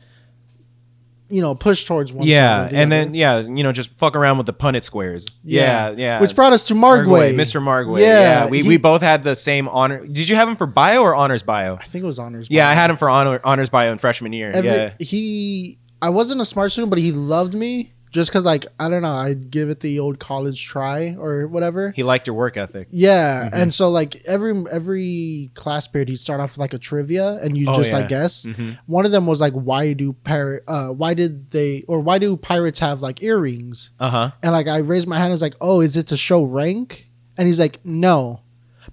you 1.30 1.42
know, 1.42 1.54
push 1.56 1.86
towards 1.86 2.12
one? 2.12 2.26
yeah, 2.28 2.68
and 2.74 2.92
then 2.92 3.14
yeah, 3.14 3.40
you 3.40 3.64
know, 3.64 3.72
just 3.72 3.92
fuck 3.92 4.16
around 4.16 4.38
with 4.38 4.48
the 4.48 4.54
Punnett 4.54 4.84
squares. 4.84 5.28
Yeah, 5.44 5.92
yeah. 5.96 6.20
Which 6.20 6.36
brought 6.36 6.54
us 6.54 6.64
to 6.66 6.74
Margway, 6.74 7.34
Mr. 7.36 7.62
Margway. 7.62 8.02
Yeah, 8.02 8.20
Yeah, 8.46 8.50
we, 8.50 8.64
he- 8.64 8.68
we 8.68 8.78
both 8.78 9.02
had 9.02 9.24
the 9.24 9.36
same 9.36 9.70
honor. 9.70 10.06
Did 10.08 10.28
you 10.28 10.36
have 10.36 10.50
him 10.50 10.56
for 10.56 10.66
bio 10.66 11.02
or 11.04 11.16
honors 11.16 11.44
bio? 11.44 11.76
I 11.76 11.84
think 11.84 12.04
it 12.04 12.08
was 12.08 12.18
honors. 12.20 12.48
Yeah, 12.50 12.68
I 12.68 12.74
had 12.74 12.90
him 12.90 12.98
for 12.98 13.10
honor, 13.10 13.40
honors 13.44 13.70
bio 13.70 13.92
in 13.92 13.98
freshman 14.00 14.34
year. 14.34 14.52
Every, 14.54 14.70
yeah, 14.72 14.94
He, 15.00 15.78
I 16.02 16.10
wasn't 16.10 16.42
a 16.42 16.46
smart 16.46 16.72
student, 16.72 16.90
but 16.90 17.00
he 17.00 17.12
loved 17.12 17.54
me 17.54 17.94
just 18.12 18.30
because, 18.32 18.44
like, 18.44 18.66
I 18.80 18.90
don't 18.90 19.02
know, 19.02 19.12
I'd 19.14 19.52
give 19.52 19.70
it 19.70 19.80
the 19.82 20.00
old 20.00 20.20
college 20.20 20.66
try 20.66 21.16
or 21.20 21.48
whatever. 21.48 21.92
he 21.96 22.04
liked 22.04 22.28
your 22.28 22.36
work 22.36 22.58
ethic. 22.58 22.88
Yeah, 22.92 23.46
Mhm. 23.46 23.62
and 23.62 23.74
so 23.74 23.90
like 23.90 24.16
every 24.26 24.54
every 24.72 25.52
class 25.54 25.88
period, 25.88 26.10
he'd 26.10 26.16
start 26.18 26.40
off 26.40 26.52
with, 26.54 26.58
like 26.60 26.74
a 26.74 26.80
trivia, 26.80 27.36
and 27.44 27.58
you 27.58 27.68
Oh, 27.70 27.74
just 27.74 27.92
yeah. 27.92 27.98
like 28.00 28.08
guess. 28.10 28.46
Mhm. 28.46 28.78
One 28.88 29.06
of 29.06 29.12
them 29.12 29.26
was 29.28 29.40
like, 29.42 29.54
why 29.54 29.94
do 29.94 30.14
pirate? 30.24 30.64
Uh, 30.68 30.90
why 30.90 31.14
did 31.14 31.52
they 31.52 31.84
or 31.88 32.00
why 32.00 32.18
do 32.18 32.36
pirates 32.38 32.80
have 32.80 33.02
like 33.02 33.22
earrings? 33.24 33.92
Uh 34.00 34.10
huh. 34.10 34.32
And 34.44 34.52
like 34.52 34.68
I 34.68 34.78
raised 34.78 35.08
my 35.08 35.18
hand, 35.18 35.28
I 35.30 35.32
was 35.32 35.42
like, 35.42 35.56
oh, 35.62 35.82
is 35.82 35.96
it 35.98 36.08
to 36.08 36.18
show 36.18 36.44
rank? 36.44 37.10
And 37.38 37.48
he's 37.48 37.60
like, 37.60 37.80
no, 37.86 38.42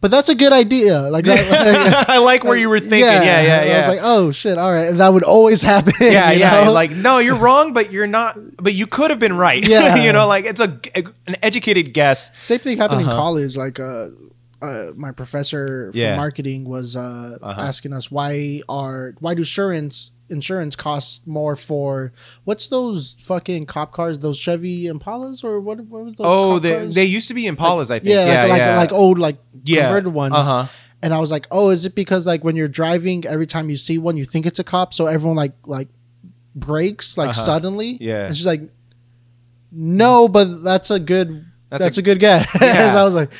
but 0.00 0.10
that's 0.10 0.28
a 0.28 0.34
good 0.34 0.52
idea. 0.52 1.00
Like, 1.02 1.24
that, 1.24 2.08
I 2.08 2.18
like 2.18 2.44
where 2.44 2.56
you 2.56 2.68
were 2.68 2.80
thinking. 2.80 3.00
Yeah, 3.00 3.22
yeah, 3.22 3.60
And 3.60 3.68
yeah. 3.68 3.74
I 3.74 3.78
was 3.78 3.88
like, 3.88 4.00
oh 4.02 4.30
shit, 4.32 4.58
all 4.58 4.72
right, 4.72 4.88
and 4.88 5.00
that 5.00 5.12
would 5.12 5.22
always 5.24 5.62
happen. 5.72 5.92
yeah, 6.00 6.30
yeah. 6.32 6.64
know? 6.64 6.72
Like, 6.72 6.90
no, 6.90 7.18
you're 7.18 7.36
wrong, 7.36 7.72
but 7.72 7.92
you're 7.92 8.06
not. 8.06 8.36
But 8.56 8.74
you 8.74 8.86
could 8.86 9.10
have 9.10 9.18
been 9.18 9.36
right. 9.36 9.62
Yeah. 9.68 9.96
you 9.96 10.12
know, 10.12 10.26
like 10.26 10.44
it's 10.44 10.60
a 10.60 10.80
an 11.26 11.36
educated 11.42 11.92
guess. 11.92 12.30
Same 12.38 12.58
thing 12.60 12.78
happened 12.78 13.00
in 13.02 13.08
Uh-huh. 13.08 13.16
college. 13.16 13.56
Like, 13.56 13.78
uh, 13.80 14.08
uh, 14.62 14.92
my 14.96 15.12
professor 15.12 15.92
for 15.92 15.98
Yeah. 15.98 16.16
marketing 16.16 16.64
was 16.64 16.96
uh, 16.96 17.36
Uh-huh. 17.42 17.60
asking 17.60 17.92
us 17.92 18.10
why 18.10 18.62
are 18.68 19.14
why 19.20 19.34
do 19.34 19.40
insurance 19.42 20.12
insurance 20.28 20.74
costs 20.76 21.26
more 21.26 21.54
for 21.56 22.12
what's 22.44 22.68
those 22.68 23.16
fucking 23.20 23.66
cop 23.66 23.92
cars? 23.92 24.18
Those 24.18 24.38
Chevy 24.38 24.84
Impalas 24.86 25.44
or 25.44 25.60
what? 25.60 25.78
what 25.80 26.04
were 26.04 26.10
those 26.10 26.16
Oh, 26.20 26.58
they, 26.58 26.74
cars? 26.74 26.94
they 26.94 27.04
used 27.04 27.28
to 27.28 27.34
be 27.34 27.44
Impalas, 27.44 27.90
I 27.90 27.98
think. 28.00 28.06
yeah, 28.14 28.26
Yeah, 28.26 28.40
like, 28.42 28.50
like 28.50 28.58
yeah. 28.60 28.76
like 28.76 28.92
old 28.92 29.18
like 29.18 29.38
yeah. 29.64 29.82
converted 29.86 30.12
ones. 30.12 30.34
Uh 30.34 30.42
huh. 30.42 30.66
And 31.02 31.12
I 31.14 31.20
was 31.20 31.30
like, 31.30 31.46
oh, 31.50 31.70
is 31.70 31.84
it 31.86 31.94
because 31.94 32.26
like 32.26 32.42
when 32.42 32.56
you're 32.56 32.68
driving, 32.68 33.24
every 33.26 33.46
time 33.46 33.68
you 33.70 33.76
see 33.76 33.98
one, 33.98 34.16
you 34.16 34.24
think 34.24 34.46
it's 34.46 34.58
a 34.58 34.64
cop, 34.64 34.92
so 34.94 35.06
everyone 35.06 35.36
like 35.36 35.52
like 35.66 35.88
brakes 36.54 37.16
like 37.18 37.30
Uh-huh. 37.30 37.40
suddenly. 37.40 37.98
Yeah. 38.00 38.26
and 38.26 38.36
she's 38.36 38.46
like, 38.46 38.62
no, 39.72 40.28
but 40.28 40.62
that's 40.62 40.90
a 40.90 40.98
good 40.98 41.44
That's 41.70 41.84
that's, 41.84 41.96
a- 41.98 42.00
a, 42.00 42.04
good 42.04 42.18
guess. 42.20 42.48
Yeah. 42.60 42.94
I 43.00 43.04
was 43.04 43.14
like, 43.14 43.30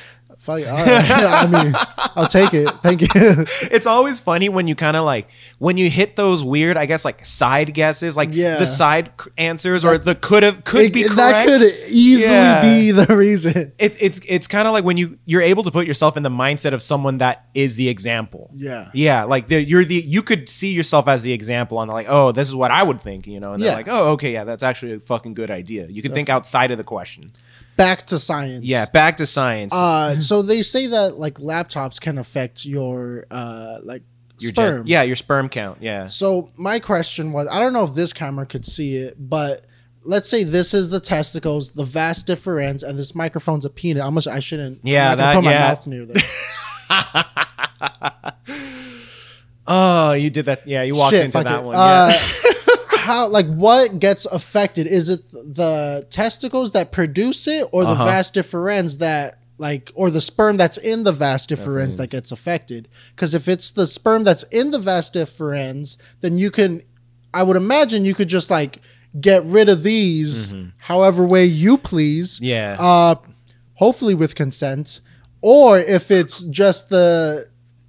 fuck, 0.47 0.61
it, 0.61 0.67
right. 0.67 0.87
I 1.45 1.47
mean, 1.65 1.75
I'll 2.17 2.27
take 2.27 2.55
it. 2.55 2.69
Thank 2.83 3.03
you. 3.03 3.09
It's 3.77 3.87
always 3.87 4.21
funny 4.21 4.49
when 4.49 4.67
you 4.69 4.75
kind 4.75 4.97
of 4.97 5.05
like 5.05 5.29
when 5.59 5.77
you 5.77 5.91
hit 5.91 6.17
those 6.17 6.43
weird, 6.45 6.77
I 6.77 6.87
guess, 6.87 7.05
like 7.05 7.25
side 7.27 7.75
guesses, 7.75 8.17
like 8.17 8.31
Yeah. 8.33 8.57
the 8.59 8.67
side 8.67 9.11
answers 9.37 9.85
or 9.85 9.99
the 9.99 10.15
could 10.15 10.43
have 10.43 10.65
could 10.65 10.87
It- 10.87 10.93
be 10.95 11.03
correct. 11.03 11.17
that 11.17 11.47
could 11.47 11.63
easily 11.91 12.33
Yeah. 12.35 12.61
be 12.61 12.91
the 12.93 13.07
reason. 13.27 13.73
It, 13.79 13.97
it's 14.01 14.21
it's 14.27 14.47
kind 14.47 14.67
of 14.69 14.73
like 14.73 14.85
when 14.85 14.97
you 14.97 15.19
you're 15.27 15.43
able 15.43 15.63
to 15.65 15.71
put 15.71 15.87
yourself 15.87 16.17
in 16.17 16.23
the 16.23 16.31
mindset 16.31 16.73
of 16.73 16.83
someone 16.83 17.19
that 17.19 17.47
is 17.55 17.77
the 17.77 17.89
example. 17.89 18.51
Yeah. 18.55 18.89
Yeah, 18.95 19.25
like 19.25 19.49
the, 19.49 19.63
you're 19.63 19.85
the 19.85 19.97
you 19.97 20.23
could 20.23 20.49
see 20.49 20.73
yourself 20.73 21.09
as 21.09 21.23
the 21.23 21.33
example 21.33 21.79
on 21.79 21.89
like, 21.89 22.07
oh, 22.09 22.33
this 22.33 22.49
is 22.49 22.55
what 22.55 22.71
I 22.71 22.83
would 22.83 23.01
think, 23.01 23.27
you 23.27 23.41
know, 23.41 23.53
and 23.53 23.63
they're 23.63 23.75
like, 23.75 23.89
oh, 23.89 24.13
okay, 24.13 24.33
yeah, 24.33 24.45
that's 24.45 24.63
actually 24.63 24.93
a 24.95 25.01
fucking 25.01 25.35
good 25.35 25.51
idea. 25.51 25.87
You 25.89 26.03
can 26.03 26.13
think 26.13 26.29
outside 26.29 26.71
of 26.71 26.79
the 26.79 26.85
question. 26.85 27.33
Back 27.77 28.07
to 28.07 28.19
science. 28.19 28.65
Yeah, 28.65 28.87
back 28.93 29.19
to 29.19 29.27
science. 29.27 29.73
Uh, 29.75 30.19
so 30.19 30.43
they 30.43 30.63
say 30.63 30.87
that 30.89 31.19
like 31.19 31.35
laptops 31.35 32.01
can 32.01 32.19
affect 32.19 32.65
your 32.65 33.27
uh 33.31 33.79
like 33.83 34.03
Your 34.41 34.53
gen- 34.53 34.65
sperm. 34.65 34.87
yeah, 34.87 35.03
your 35.03 35.17
sperm 35.17 35.49
count. 35.49 35.79
Yeah. 35.83 36.07
So 36.07 36.51
my 36.59 36.79
question 36.79 37.33
was, 37.33 37.49
I 37.49 37.61
don't 37.61 37.73
know 37.73 37.85
if 37.85 37.95
this 37.95 38.13
camera 38.13 38.47
could 38.47 38.65
see 38.65 38.97
it, 38.97 39.17
but 39.19 39.67
let's 40.05 40.29
say 40.29 40.43
this 40.45 40.73
is 40.73 40.89
the 40.89 41.01
testicles, 41.01 41.73
the 41.73 41.85
vas 41.85 42.25
deferens, 42.25 42.83
and 42.83 42.99
this 42.99 43.15
microphone's 43.15 43.65
a 43.67 43.71
peanut. 43.71 44.03
I 44.03 44.09
must, 44.11 44.27
I 44.29 44.41
shouldn't. 44.41 44.81
Yeah, 44.83 45.13
I'm 45.13 45.19
not 45.19 45.25
that- 45.25 45.35
put 45.35 45.45
yeah. 45.45 45.51
my 45.51 45.59
mouth 45.69 45.87
near 45.87 46.07
there. 46.07 46.23
Oh, 49.69 50.13
you 50.13 50.31
did 50.31 50.47
that. 50.47 50.65
Yeah, 50.67 50.85
you 50.85 50.95
walked 50.95 51.11
Shit, 51.15 51.25
into 51.25 51.43
that 51.43 51.59
it. 51.61 51.65
one. 51.65 51.75
Uh, 51.75 52.13
yeah. 52.13 52.53
how 53.07 53.29
like 53.29 53.47
what 53.47 53.99
gets 53.99 54.27
affected? 54.27 54.87
Is 54.87 55.09
it 55.09 55.21
the 55.31 56.07
testicles 56.11 56.73
that 56.73 56.93
produce 56.93 57.47
it, 57.49 57.67
or 57.73 57.85
the 57.85 57.91
Uh-huh. 57.91 58.05
vas 58.05 58.31
deferens 58.33 58.99
that 58.99 59.37
like, 59.59 59.91
or 59.95 60.11
the 60.11 60.21
sperm 60.21 60.59
that's 60.59 60.77
in 60.77 61.03
the 61.05 61.13
vas 61.13 61.47
deferens 61.47 61.93
Deferens. 61.93 61.97
that 61.97 62.11
gets 62.11 62.31
affected? 62.33 62.89
Because 63.15 63.33
if 63.35 63.49
it's 63.49 63.71
the 63.71 63.87
sperm 63.87 64.23
that's 64.25 64.43
in 64.45 64.71
the 64.71 64.79
vas 64.79 65.11
deferens, 65.11 65.97
then 66.21 66.37
you 66.39 66.51
can 66.51 66.83
I 67.33 67.43
would 67.43 67.57
imagine 67.57 68.05
you 68.05 68.15
could 68.15 68.29
just 68.29 68.51
like 68.51 68.79
get 69.21 69.43
rid 69.45 69.69
of 69.69 69.83
these 69.83 70.55
however 70.81 71.25
way 71.25 71.45
you 71.47 71.79
please. 71.79 72.37
Mm-hmm. 72.37 72.45
Yeah. 72.45 72.77
Uh, 72.79 73.15
hopefully 73.75 74.15
with 74.15 74.35
consent, 74.35 75.01
or 75.43 75.79
if 75.79 76.11
it's 76.11 76.43
just 76.45 76.89
the 76.91 77.47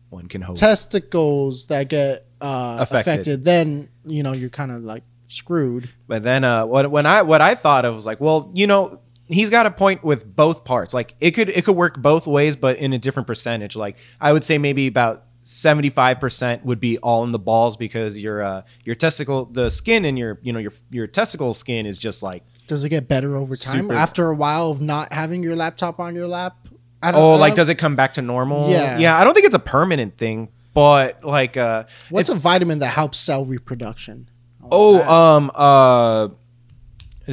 One 0.10 0.28
can 0.28 0.42
hope. 0.42 0.56
testicles 0.58 1.66
that 1.68 1.90
get 1.90 2.26
uh, 2.40 2.78
Affected. 2.80 3.12
affected. 3.12 3.46
then 3.46 3.90
you 4.08 4.24
know 4.24 4.34
you're 4.34 4.50
kind 4.50 4.72
of 4.72 4.84
like 4.84 5.04
screwed. 5.28 5.89
But 6.08 6.24
then 6.24 6.43
uh 6.43 6.65
what 6.65 6.89
when 6.91 7.06
I 7.06 7.22
what 7.22 7.41
I 7.41 7.56
thought 7.56 7.86
of 7.86 7.96
was 7.96 8.06
like, 8.06 8.20
well, 8.20 8.52
you 8.54 8.67
know, 8.67 9.02
he's 9.28 9.50
got 9.50 9.65
a 9.65 9.72
point 9.72 10.04
with 10.04 10.36
both 10.36 10.65
parts. 10.65 10.93
Like 10.93 11.15
it 11.20 11.32
could 11.32 11.50
it 11.50 11.65
could 11.65 11.76
work 11.76 11.98
both 11.98 12.28
ways, 12.28 12.56
but 12.56 12.78
in 12.78 12.93
a 12.93 12.98
different 12.98 13.28
percentage. 13.28 13.76
Like 13.76 13.98
I 14.20 14.34
would 14.34 14.43
say 14.43 14.58
maybe 14.58 14.88
about 14.88 15.24
75% 15.43 16.63
would 16.63 16.80
be 16.82 16.98
all 16.98 17.24
in 17.24 17.32
the 17.32 17.39
balls 17.39 17.78
because 17.78 18.22
your 18.22 18.41
uh 18.41 18.62
your 18.84 18.96
testicle 18.96 19.46
the 19.46 19.70
skin 19.70 20.04
in 20.04 20.17
your 20.17 20.39
you 20.41 20.52
know 20.52 20.60
your 20.60 20.74
your 20.91 21.08
testicle 21.08 21.54
skin 21.54 21.86
is 21.86 21.98
just 21.98 22.22
like 22.22 22.43
Does 22.67 22.84
it 22.84 22.89
get 22.89 23.08
better 23.08 23.38
over 23.38 23.56
time 23.56 23.84
Super. 23.84 23.93
after 23.93 24.30
a 24.30 24.36
while 24.36 24.72
of 24.72 24.82
not 24.82 25.13
having 25.13 25.43
your 25.43 25.56
laptop 25.56 26.00
on 26.00 26.15
your 26.15 26.28
lap? 26.28 26.67
I 27.02 27.12
oh 27.13 27.36
like 27.36 27.56
does 27.56 27.70
it 27.70 27.76
come 27.76 27.96
back 27.96 28.15
to 28.15 28.22
normal? 28.22 28.70
Yeah. 28.70 28.98
Yeah, 28.98 29.17
I 29.17 29.24
don't 29.24 29.34
think 29.34 29.46
it's 29.46 29.56
a 29.56 29.60
permanent 29.60 30.17
thing, 30.17 30.50
but 30.78 31.24
like 31.24 31.58
uh 31.58 31.86
What's 32.12 32.30
a 32.30 32.36
vitamin 32.36 32.78
that 32.80 32.94
helps 33.02 33.18
cell 33.18 33.44
reproduction? 33.46 34.30
Oh, 34.70 35.02
um, 35.20 35.50
uh, 35.56 36.28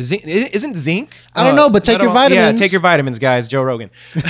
zinc, 0.01 0.23
isn't 0.25 0.77
zinc? 0.77 1.17
I 1.35 1.43
don't 1.45 1.53
Uh, 1.55 1.57
know, 1.63 1.69
but 1.71 1.83
take 1.85 1.99
your 2.01 2.07
don't- 2.13 2.15
Yeah, 2.17 2.29
vitamins. 2.29 2.61
take 2.61 2.73
your 2.73 2.81
vitamins, 2.81 3.19
guys. 3.19 3.49
Joe 3.49 3.63
Rogan. 3.63 3.91
but 4.15 4.25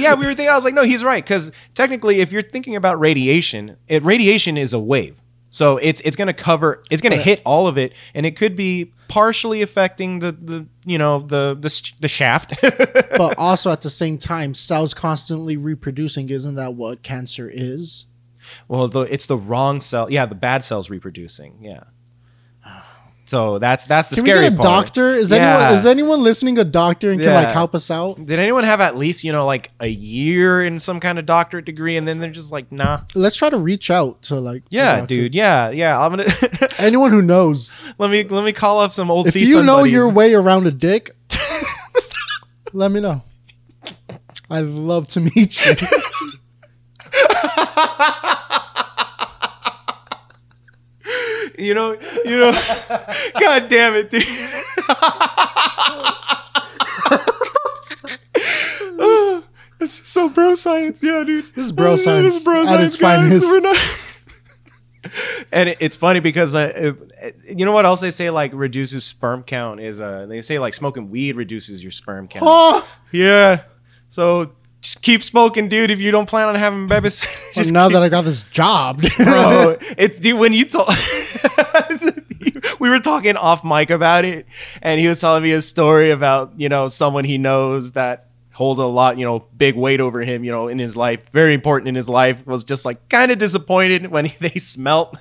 yeah, 0.00 0.14
we 0.14 0.26
were 0.26 0.34
thinking. 0.34 0.48
I 0.48 0.54
was 0.54 0.64
like, 0.64 0.74
no, 0.74 0.82
he's 0.82 1.04
right 1.04 1.22
because 1.22 1.52
technically, 1.74 2.20
if 2.20 2.32
you're 2.32 2.42
thinking 2.42 2.74
about 2.74 2.98
radiation, 2.98 3.76
it 3.86 4.02
radiation 4.02 4.56
is 4.56 4.72
a 4.72 4.80
wave. 4.80 5.20
So 5.54 5.76
it's 5.76 6.00
it's 6.00 6.16
gonna 6.16 6.32
cover, 6.32 6.82
it's 6.90 7.00
gonna 7.00 7.14
hit 7.14 7.40
all 7.46 7.68
of 7.68 7.78
it, 7.78 7.92
and 8.12 8.26
it 8.26 8.34
could 8.34 8.56
be 8.56 8.92
partially 9.06 9.62
affecting 9.62 10.18
the 10.18 10.32
the 10.32 10.66
you 10.84 10.98
know 10.98 11.20
the 11.20 11.56
the 11.56 11.92
the 12.00 12.08
shaft. 12.08 12.54
but 12.60 13.36
also 13.38 13.70
at 13.70 13.82
the 13.82 13.88
same 13.88 14.18
time, 14.18 14.52
cells 14.52 14.94
constantly 14.94 15.56
reproducing. 15.56 16.28
Isn't 16.28 16.56
that 16.56 16.74
what 16.74 17.04
cancer 17.04 17.48
is? 17.48 18.06
Well, 18.66 18.88
the, 18.88 19.02
it's 19.02 19.28
the 19.28 19.38
wrong 19.38 19.80
cell. 19.80 20.10
Yeah, 20.10 20.26
the 20.26 20.34
bad 20.34 20.64
cells 20.64 20.90
reproducing. 20.90 21.62
Yeah. 21.62 21.84
So 23.26 23.58
that's 23.58 23.86
that's 23.86 24.10
the 24.10 24.16
Can 24.16 24.24
we 24.24 24.30
get 24.32 24.44
a 24.44 24.50
part. 24.50 24.60
doctor? 24.62 25.14
Is 25.14 25.30
Yeah. 25.30 25.36
anyone 25.56 25.74
is 25.74 25.86
anyone 25.86 26.22
listening 26.22 26.58
a 26.58 26.64
doctor 26.64 27.10
and 27.10 27.18
can 27.20 27.30
Yeah. 27.30 27.36
like 27.36 27.52
help 27.54 27.74
us 27.74 27.90
out? 27.90 28.24
Did 28.26 28.38
anyone 28.38 28.64
have 28.64 28.80
at 28.82 28.96
least 28.96 29.24
you 29.24 29.32
know 29.32 29.46
like 29.46 29.70
a 29.80 29.86
year 29.86 30.62
in 30.64 30.78
some 30.78 31.00
kind 31.00 31.18
of 31.18 31.24
doctorate 31.24 31.64
degree, 31.64 31.96
and 31.96 32.06
then 32.06 32.20
they're 32.20 32.30
just 32.30 32.52
like, 32.52 32.70
nah. 32.70 33.00
Let's 33.14 33.36
try 33.36 33.48
to 33.48 33.56
reach 33.56 33.90
out 33.90 34.20
to 34.24 34.34
like 34.36 34.62
Yeah, 34.68 35.06
dude. 35.06 35.34
Yeah, 35.34 35.70
yeah. 35.70 35.98
I'm 35.98 36.10
gonna 36.12 36.26
Anyone 36.78 37.12
who 37.12 37.22
knows, 37.22 37.72
let 37.98 38.10
me 38.10 38.24
let 38.24 38.44
me 38.44 38.52
call 38.52 38.78
up 38.80 38.92
some 38.92 39.10
old. 39.10 39.26
if 39.26 39.36
you 39.36 39.62
know 39.62 39.78
buddies. 39.80 39.92
your 39.94 40.10
way 40.12 40.34
around 40.34 40.66
a 40.66 40.70
dick, 40.70 41.10
let 42.74 42.90
me 42.90 43.00
know. 43.00 43.22
I'd 44.50 44.66
love 44.66 45.08
to 45.08 45.20
meet 45.20 45.64
you. 45.66 45.74
you 51.58 51.74
know, 51.74 51.92
you 52.24 52.38
know. 52.40 52.52
God 53.40 53.68
damn 53.68 53.94
it, 53.94 54.10
dude. 54.10 54.22
Oh, 58.96 59.44
It's 59.80 60.08
so 60.08 60.28
bro 60.28 60.54
science, 60.54 61.02
yeah, 61.02 61.24
dude. 61.26 61.44
This 61.54 61.66
is 61.66 61.72
bro 61.72 61.96
science 61.96 62.26
This 62.26 62.36
is 62.36 62.44
bro 62.44 62.64
science, 62.64 62.96
guys. 62.96 63.42
We're 63.42 63.60
not- 63.60 64.10
and 65.52 65.68
it, 65.70 65.76
it's 65.80 65.96
funny 65.96 66.20
because 66.20 66.54
uh, 66.54 66.72
it- 67.20 67.36
you 67.58 67.64
know 67.64 67.72
what 67.72 67.84
else 67.86 68.00
they 68.00 68.10
say 68.10 68.30
like 68.30 68.52
reduces 68.54 69.04
sperm 69.04 69.42
count 69.42 69.80
is 69.80 70.00
uh 70.00 70.26
they 70.26 70.40
say 70.42 70.58
like 70.58 70.74
smoking 70.74 71.10
weed 71.10 71.36
reduces 71.36 71.82
your 71.82 71.90
sperm 71.92 72.28
count. 72.28 72.44
oh, 72.46 72.86
Yeah. 73.12 73.62
So 74.08 74.52
just 74.84 75.02
keep 75.02 75.22
smoking, 75.24 75.68
dude. 75.68 75.90
If 75.90 76.00
you 76.00 76.10
don't 76.10 76.28
plan 76.28 76.46
on 76.48 76.54
having 76.54 76.86
babies, 76.86 77.20
just 77.20 77.54
just 77.54 77.72
now 77.72 77.86
keep- 77.88 77.94
that 77.94 78.02
I 78.02 78.08
got 78.10 78.22
this 78.26 78.42
job, 78.44 79.00
bro. 79.16 79.76
It's 79.98 80.20
dude 80.20 80.38
when 80.38 80.52
you 80.52 80.66
told 80.66 80.88
we 82.78 82.88
were 82.90 83.00
talking 83.00 83.36
off 83.36 83.64
mic 83.64 83.90
about 83.90 84.24
it, 84.24 84.46
and 84.82 85.00
he 85.00 85.08
was 85.08 85.20
telling 85.20 85.42
me 85.42 85.52
a 85.52 85.60
story 85.60 86.10
about 86.10 86.52
you 86.58 86.68
know 86.68 86.88
someone 86.88 87.24
he 87.24 87.38
knows 87.38 87.92
that 87.92 88.26
holds 88.52 88.78
a 88.78 88.84
lot 88.86 89.18
you 89.18 89.24
know 89.24 89.44
big 89.56 89.74
weight 89.74 89.98
over 90.00 90.20
him 90.20 90.44
you 90.44 90.50
know 90.52 90.68
in 90.68 90.78
his 90.78 90.96
life 90.96 91.28
very 91.30 91.54
important 91.54 91.88
in 91.88 91.96
his 91.96 92.08
life 92.08 92.46
was 92.46 92.62
just 92.62 92.84
like 92.84 93.08
kind 93.08 93.32
of 93.32 93.38
disappointed 93.38 94.06
when 94.12 94.30
they 94.38 94.48
smelt 94.50 95.16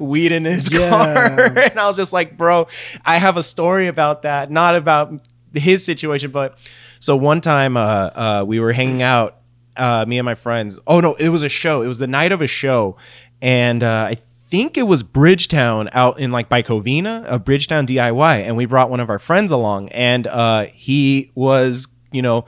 weed 0.00 0.32
in 0.32 0.46
his 0.46 0.72
Yeah. 0.72 0.88
car 0.88 1.58
and 1.58 1.78
i 1.78 1.86
was 1.86 1.96
just 1.96 2.14
like 2.14 2.38
bro 2.38 2.66
i 3.04 3.18
have 3.18 3.36
a 3.36 3.42
story 3.42 3.88
about 3.88 4.22
that 4.22 4.50
not 4.50 4.74
about 4.74 5.12
his 5.54 5.84
situation 5.84 6.30
but 6.30 6.58
so 7.00 7.16
one 7.16 7.40
time 7.40 7.76
uh 7.76 7.80
uh 7.80 8.44
we 8.46 8.60
were 8.60 8.72
hanging 8.72 9.02
out 9.02 9.38
uh, 9.78 10.04
me 10.06 10.18
and 10.18 10.24
my 10.24 10.34
friends. 10.34 10.78
Oh 10.86 11.00
no, 11.00 11.14
it 11.14 11.28
was 11.28 11.42
a 11.44 11.48
show. 11.48 11.82
It 11.82 11.86
was 11.86 11.98
the 11.98 12.08
night 12.08 12.32
of 12.32 12.42
a 12.42 12.46
show, 12.46 12.96
and 13.40 13.82
uh, 13.82 14.08
I 14.10 14.16
think 14.16 14.76
it 14.76 14.82
was 14.82 15.02
Bridgetown 15.02 15.88
out 15.92 16.18
in 16.18 16.32
like 16.32 16.48
by 16.48 16.62
Covina, 16.62 17.24
a 17.28 17.38
Bridgetown 17.38 17.86
DIY, 17.86 18.44
and 18.44 18.56
we 18.56 18.66
brought 18.66 18.90
one 18.90 19.00
of 19.00 19.08
our 19.08 19.18
friends 19.18 19.50
along, 19.50 19.88
and 19.90 20.26
uh, 20.26 20.66
he 20.72 21.30
was, 21.34 21.86
you 22.12 22.22
know, 22.22 22.44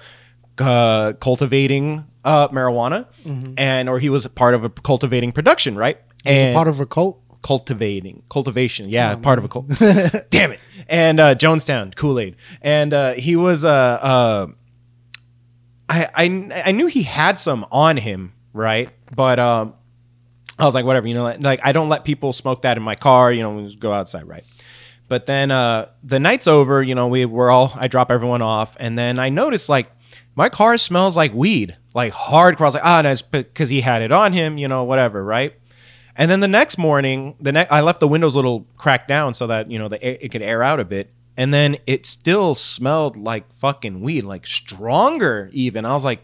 uh, 0.59 1.13
cultivating 1.21 2.05
uh, 2.25 2.49
marijuana, 2.49 3.07
and 3.57 3.89
or 3.89 3.99
he 3.99 4.09
was 4.09 4.25
a 4.25 4.31
part 4.31 4.55
of 4.55 4.65
a 4.65 4.71
cultivating 4.71 5.33
production, 5.33 5.77
right? 5.77 5.99
And 6.25 6.55
part 6.55 6.69
of 6.69 6.81
a 6.81 6.87
cult. 6.87 7.23
Cultivating 7.43 8.23
cultivation. 8.29 8.89
Yeah 8.89 9.15
part 9.17 9.39
of 9.39 9.45
a 9.45 9.49
cult 9.49 9.69
damn 10.31 10.53
it. 10.53 10.61
And 10.89 11.21
uh 11.21 11.35
jonestown 11.35 11.95
kool-aid. 11.95 12.37
And 12.61 12.93
uh 12.93 13.15
he 13.15 13.37
was 13.37 13.65
uh 13.65 13.69
uh 13.69 14.47
I, 15.89 16.09
I 16.15 16.63
i 16.67 16.73
knew 16.73 16.87
he 16.87 17.03
had 17.03 17.39
some 17.39 17.67
on 17.71 17.97
him 17.97 18.33
right? 18.53 18.91
But 19.15 19.39
um 19.39 19.75
i 20.59 20.65
was 20.65 20.75
like 20.75 20.85
whatever 20.85 21.07
you 21.09 21.15
know 21.15 21.23
like, 21.23 21.43
like 21.43 21.61
i 21.63 21.73
don't 21.73 21.89
let 21.89 22.05
people 22.05 22.35
smoke 22.35 22.63
that 22.63 22.77
in 22.77 22.83
my 22.83 22.95
car 22.95 23.33
you 23.33 23.43
know 23.43 23.51
we 23.55 23.75
go 23.77 23.93
outside 23.93 24.29
right? 24.29 24.45
But 25.09 25.27
then 25.27 25.51
uh 25.51 25.89
the 26.05 26.21
night's 26.21 26.47
over 26.47 26.83
you 26.83 26.95
know 26.95 27.09
we 27.09 27.25
were 27.25 27.51
all 27.51 27.73
i 27.75 27.89
drop 27.89 28.11
everyone 28.11 28.43
off. 28.43 28.77
And 28.79 28.99
then 28.99 29.19
i 29.19 29.29
noticed 29.31 29.69
like 29.69 29.91
my 30.37 30.49
car 30.49 30.77
smells 30.79 31.17
like 31.17 31.33
weed 31.33 31.77
like 31.95 32.13
hardcore. 32.13 32.61
I 32.61 32.65
was 32.65 32.75
like 32.75 32.85
ah 32.85 33.03
that's 33.03 33.23
because 33.23 33.69
he 33.71 33.81
had 33.81 34.03
it 34.03 34.13
on 34.13 34.33
him 34.33 34.59
you 34.59 34.69
know 34.69 34.85
whatever 34.85 35.25
right 35.25 35.55
and 36.21 36.31
then 36.31 36.41
the 36.41 36.49
next 36.49 36.77
morning, 36.77 37.35
the 37.41 37.51
ne- 37.51 37.69
I 37.69 37.81
left 37.81 37.99
the 37.99 38.07
windows 38.07 38.35
a 38.35 38.37
little 38.37 38.67
cracked 38.77 39.09
down 39.09 39.33
so 39.33 39.47
that 39.47 39.71
you 39.71 39.79
know 39.79 39.89
the 39.89 40.03
air, 40.05 40.19
it 40.21 40.31
could 40.31 40.43
air 40.43 40.63
out 40.63 40.79
a 40.79 40.85
bit. 40.85 41.11
And 41.35 41.55
then 41.55 41.79
it 41.87 42.05
still 42.05 42.55
smelled 42.55 43.17
like 43.17 43.51
fucking 43.55 44.03
weed, 44.03 44.25
like 44.25 44.47
stronger 44.47 45.49
even. 45.55 45.87
I 45.87 45.95
was 45.95 46.05
like, 46.05 46.21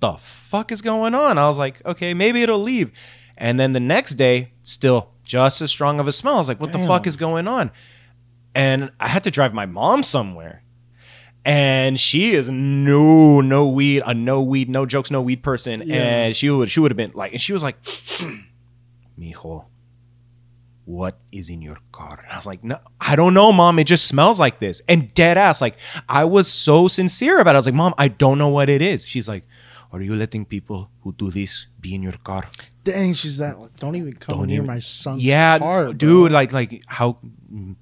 the 0.00 0.14
fuck 0.14 0.72
is 0.72 0.80
going 0.80 1.14
on? 1.14 1.36
I 1.36 1.46
was 1.46 1.58
like, 1.58 1.84
okay, 1.84 2.14
maybe 2.14 2.42
it'll 2.42 2.58
leave. 2.58 2.90
And 3.36 3.60
then 3.60 3.74
the 3.74 3.80
next 3.80 4.14
day, 4.14 4.52
still 4.62 5.10
just 5.24 5.60
as 5.60 5.70
strong 5.70 6.00
of 6.00 6.08
a 6.08 6.12
smell. 6.12 6.36
I 6.36 6.38
was 6.38 6.48
like, 6.48 6.60
what 6.60 6.72
the 6.72 6.78
fuck 6.78 7.06
is 7.06 7.18
going 7.18 7.46
on? 7.46 7.70
And 8.54 8.92
I 8.98 9.08
had 9.08 9.24
to 9.24 9.30
drive 9.30 9.52
my 9.52 9.66
mom 9.66 10.02
somewhere. 10.02 10.62
And 11.44 12.00
she 12.00 12.32
is 12.32 12.48
no 12.48 13.42
no 13.42 13.68
weed, 13.68 14.02
a 14.06 14.14
no 14.14 14.40
weed, 14.40 14.70
no 14.70 14.86
jokes, 14.86 15.10
no 15.10 15.20
weed 15.20 15.42
person. 15.42 15.82
Yeah. 15.84 15.96
And 15.96 16.34
she 16.34 16.48
would 16.48 16.70
she 16.70 16.80
would 16.80 16.90
have 16.92 16.96
been 16.96 17.12
like, 17.12 17.32
and 17.32 17.42
she 17.42 17.52
was 17.52 17.62
like, 17.62 17.76
mijo, 19.18 19.66
what 20.84 21.18
is 21.32 21.48
in 21.48 21.62
your 21.62 21.78
car? 21.92 22.20
And 22.22 22.32
I 22.32 22.36
was 22.36 22.46
like, 22.46 22.62
no, 22.62 22.78
I 23.00 23.16
don't 23.16 23.32
know, 23.34 23.52
mom. 23.52 23.78
It 23.78 23.84
just 23.84 24.06
smells 24.06 24.38
like 24.38 24.60
this. 24.60 24.82
And 24.88 25.12
dead 25.14 25.38
ass, 25.38 25.60
like 25.60 25.76
I 26.08 26.24
was 26.24 26.50
so 26.50 26.88
sincere 26.88 27.38
about 27.40 27.52
it. 27.54 27.56
I 27.56 27.58
was 27.58 27.66
like, 27.66 27.74
mom, 27.74 27.94
I 27.96 28.08
don't 28.08 28.38
know 28.38 28.48
what 28.48 28.68
it 28.68 28.82
is. 28.82 29.06
She's 29.06 29.28
like, 29.28 29.44
are 29.92 30.02
you 30.02 30.16
letting 30.16 30.44
people 30.44 30.90
who 31.02 31.12
do 31.12 31.30
this 31.30 31.68
be 31.80 31.94
in 31.94 32.02
your 32.02 32.18
car? 32.24 32.48
Dang, 32.82 33.14
she's 33.14 33.38
that. 33.38 33.56
Don't 33.78 33.94
even 33.96 34.12
come 34.14 34.38
Don't 34.38 34.46
near 34.48 34.56
even- 34.56 34.66
my 34.66 34.78
son's 34.80 35.24
yeah, 35.24 35.58
car, 35.58 35.92
dude. 35.92 36.32
Like, 36.32 36.52
like 36.52 36.82
how, 36.88 37.18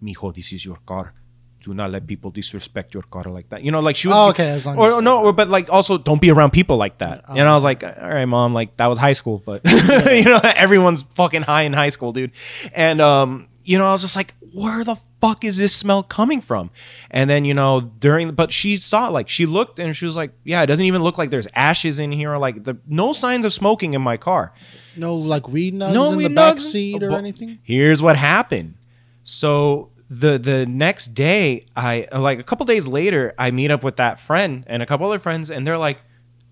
mijo, 0.02 0.32
this 0.34 0.52
is 0.52 0.64
your 0.64 0.76
car. 0.86 1.14
Do 1.62 1.72
not 1.74 1.90
let 1.92 2.06
people 2.06 2.30
disrespect 2.30 2.92
your 2.94 3.04
car 3.04 3.24
like 3.24 3.48
that. 3.50 3.62
You 3.62 3.70
know, 3.70 3.80
like 3.80 3.96
she 3.96 4.08
was. 4.08 4.16
Oh, 4.16 4.28
okay, 4.30 4.50
as 4.50 4.66
long 4.66 4.76
or 4.78 4.96
as- 4.98 5.02
no, 5.02 5.22
or, 5.24 5.32
but 5.32 5.48
like 5.48 5.70
also 5.70 5.96
don't 5.98 6.20
be 6.20 6.30
around 6.30 6.50
people 6.52 6.76
like 6.76 6.98
that. 6.98 7.24
Oh, 7.28 7.34
and 7.34 7.48
I 7.48 7.54
was 7.54 7.64
like, 7.64 7.84
all 7.84 7.90
right, 8.08 8.24
mom, 8.26 8.52
like 8.52 8.76
that 8.78 8.86
was 8.88 8.98
high 8.98 9.12
school, 9.14 9.42
but 9.46 9.62
you 10.10 10.24
know, 10.24 10.40
everyone's 10.42 11.02
fucking 11.02 11.42
high 11.42 11.62
in 11.62 11.72
high 11.72 11.90
school, 11.90 12.12
dude. 12.12 12.32
And 12.74 13.00
um, 13.00 13.46
you 13.64 13.78
know, 13.78 13.86
I 13.86 13.92
was 13.92 14.02
just 14.02 14.16
like, 14.16 14.34
where 14.52 14.82
the 14.82 14.96
fuck 15.20 15.44
is 15.44 15.56
this 15.56 15.72
smell 15.72 16.02
coming 16.02 16.40
from? 16.40 16.70
And 17.12 17.30
then 17.30 17.44
you 17.44 17.54
know, 17.54 17.80
during, 17.80 18.32
but 18.32 18.52
she 18.52 18.76
saw 18.76 19.06
like 19.08 19.28
she 19.28 19.46
looked 19.46 19.78
and 19.78 19.96
she 19.96 20.04
was 20.04 20.16
like, 20.16 20.32
yeah, 20.42 20.62
it 20.62 20.66
doesn't 20.66 20.84
even 20.86 21.02
look 21.02 21.16
like 21.16 21.30
there's 21.30 21.46
ashes 21.54 22.00
in 22.00 22.10
here, 22.10 22.32
or 22.32 22.38
like 22.38 22.64
the 22.64 22.76
no 22.88 23.12
signs 23.12 23.44
of 23.44 23.52
smoking 23.52 23.94
in 23.94 24.02
my 24.02 24.16
car. 24.16 24.52
No, 24.96 25.14
like 25.14 25.46
weed 25.48 25.74
nugs 25.74 25.94
No 25.94 26.10
in 26.10 26.16
weed 26.18 26.24
the 26.24 26.34
back 26.34 26.56
nugs? 26.56 26.60
seat 26.72 27.02
or 27.04 27.10
But- 27.10 27.18
anything. 27.18 27.58
Here's 27.62 28.02
what 28.02 28.16
happened. 28.16 28.74
So 29.22 29.88
the 30.14 30.38
the 30.38 30.66
next 30.66 31.14
day, 31.14 31.64
I 31.74 32.06
like 32.12 32.38
a 32.38 32.42
couple 32.42 32.66
days 32.66 32.86
later, 32.86 33.34
I 33.38 33.50
meet 33.50 33.70
up 33.70 33.82
with 33.82 33.96
that 33.96 34.20
friend 34.20 34.64
and 34.66 34.82
a 34.82 34.86
couple 34.86 35.06
other 35.06 35.18
friends, 35.18 35.50
and 35.50 35.66
they're 35.66 35.78
like, 35.78 35.98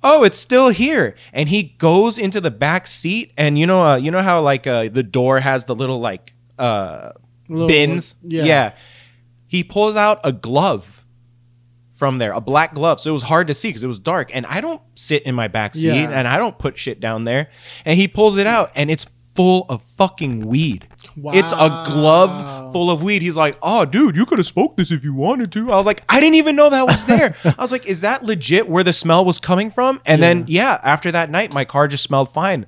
"Oh, 0.03 0.25
it's 0.25 0.39
still 0.39 0.71
here." 0.71 1.15
And 1.33 1.49
he 1.49 1.63
goes 1.63 2.17
into 2.19 2.41
the 2.41 2.51
back 2.51 2.87
seat, 2.87 3.33
and 3.37 3.59
you 3.59 3.67
know, 3.67 3.83
uh, 3.85 3.97
you 3.97 4.11
know 4.11 4.23
how 4.23 4.41
like 4.41 4.67
uh, 4.67 4.89
the 4.89 5.03
door 5.03 5.41
has 5.41 5.67
the 5.67 5.75
little 5.75 6.01
like 6.01 6.33
uh 6.59 7.13
Little- 7.49 7.69
bins. 7.69 8.15
yeah. 8.23 8.45
Yeah. 8.45 8.73
He 9.47 9.65
pulls 9.65 9.97
out 9.97 10.21
a 10.25 10.31
glove 10.33 11.05
from 11.95 12.19
there, 12.19 12.33
a 12.33 12.41
black 12.41 12.73
glove. 12.75 13.01
So 13.01 13.11
it 13.11 13.13
was 13.13 13.25
hard 13.25 13.49
to 13.49 13.55
see 13.55 13.69
because 13.69 13.83
it 13.85 13.89
was 13.89 13.99
dark. 13.99 14.31
And 14.33 14.47
I 14.47 14.61
don't 14.61 14.81
sit 14.95 15.25
in 15.25 15.35
my 15.35 15.49
back 15.49 15.75
seat 15.75 15.89
Yeah. 15.89 16.11
and 16.19 16.27
I 16.29 16.39
don't 16.39 16.57
put 16.59 16.79
shit 16.79 17.01
down 17.01 17.25
there. 17.25 17.51
And 17.85 17.99
he 17.99 18.07
pulls 18.09 18.37
it 18.39 18.47
out 18.47 18.71
and 18.77 18.91
it's 18.91 19.05
full 19.41 19.65
of 19.71 19.81
fucking 19.97 20.47
weed. 20.47 20.87
It's 21.17 21.53
a 21.53 21.85
glove 21.87 22.75
full 22.75 22.91
of 22.91 23.03
weed. 23.03 23.23
He's 23.23 23.39
like, 23.39 23.57
"Oh, 23.63 23.87
dude, 23.87 24.15
you 24.15 24.27
could 24.27 24.37
have 24.39 24.47
smoked 24.47 24.77
this 24.77 24.91
if 24.91 25.03
you 25.03 25.15
wanted 25.15 25.51
to." 25.53 25.73
I 25.73 25.77
was 25.77 25.87
like, 25.87 26.03
"I 26.11 26.21
didn't 26.21 26.35
even 26.35 26.57
know 26.57 26.69
that 26.69 26.87
was 26.87 27.07
there." 27.07 27.35
I 27.45 27.63
was 27.63 27.73
like, 27.73 27.87
"Is 27.87 28.03
that 28.03 28.23
legit 28.23 28.69
where 28.69 28.85
the 28.85 28.93
smell 28.93 29.25
was 29.25 29.39
coming 29.39 29.71
from?" 29.71 29.99
And 30.05 30.23
then 30.23 30.45
yeah, 30.47 30.79
after 30.83 31.11
that 31.13 31.31
night, 31.31 31.55
my 31.55 31.65
car 31.65 31.89
just 31.89 32.05
smelled 32.05 32.35
fine. 32.35 32.67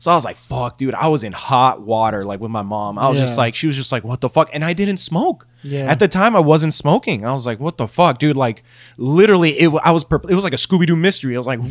So 0.00 0.10
I 0.10 0.14
was 0.14 0.24
like, 0.24 0.36
"Fuck, 0.36 0.78
dude!" 0.78 0.94
I 0.94 1.08
was 1.08 1.22
in 1.24 1.32
hot 1.32 1.82
water, 1.82 2.24
like 2.24 2.40
with 2.40 2.50
my 2.50 2.62
mom. 2.62 2.98
I 2.98 3.08
was 3.08 3.18
just 3.18 3.36
like, 3.38 3.54
she 3.54 3.66
was 3.68 3.76
just 3.76 3.92
like, 3.92 4.02
"What 4.02 4.20
the 4.22 4.28
fuck?" 4.30 4.48
And 4.52 4.64
I 4.64 4.72
didn't 4.72 4.96
smoke. 4.96 5.46
Yeah. 5.62 5.90
At 5.92 5.98
the 5.98 6.08
time, 6.08 6.34
I 6.34 6.38
wasn't 6.40 6.72
smoking. 6.72 7.26
I 7.26 7.34
was 7.34 7.44
like, 7.44 7.60
"What 7.60 7.76
the 7.76 7.86
fuck, 7.86 8.18
dude?" 8.18 8.34
Like, 8.34 8.62
literally, 8.96 9.50
it. 9.60 9.70
I 9.84 9.90
was. 9.92 10.04
perp- 10.06 10.30
It 10.30 10.34
was 10.34 10.42
like 10.42 10.54
a 10.54 10.56
Scooby 10.56 10.86
Doo 10.86 10.96
mystery. 10.96 11.34
I 11.36 11.38
was 11.38 11.46
like, 11.46 11.60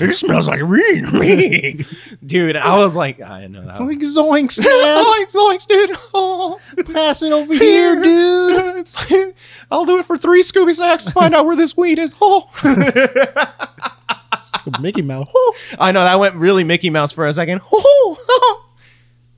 "It 0.00 0.14
smells 0.16 0.46
like 0.48 0.62
weed, 0.62 1.86
dude." 2.24 2.56
I 2.56 2.76
was 2.76 2.94
like, 2.96 3.20
I 3.20 3.46
know 3.48 3.66
that. 3.66 3.80
Like 3.82 3.98
zoinks, 3.98 4.58
man. 4.64 5.04
like 5.04 5.30
zoinks, 5.30 5.66
dude. 5.66 5.90
Oh. 6.14 6.60
Pass 6.92 7.22
it 7.22 7.32
over 7.32 7.52
here, 7.52 8.00
dude. 8.00 8.86
Like, 9.10 9.34
I'll 9.72 9.84
do 9.86 9.98
it 9.98 10.06
for 10.06 10.16
three 10.16 10.42
Scooby 10.42 10.72
snacks 10.74 11.04
to 11.04 11.10
find 11.10 11.34
out 11.34 11.46
where 11.46 11.56
this 11.56 11.76
weed 11.76 11.98
is. 11.98 12.14
Oh. 12.20 12.48
It's 14.56 14.66
like 14.66 14.78
a 14.78 14.82
Mickey 14.82 15.02
Mouse. 15.02 15.28
I 15.78 15.92
know 15.92 16.04
that 16.04 16.18
went 16.18 16.34
really 16.36 16.64
Mickey 16.64 16.90
Mouse 16.90 17.12
for 17.12 17.26
a 17.26 17.32
second. 17.32 17.60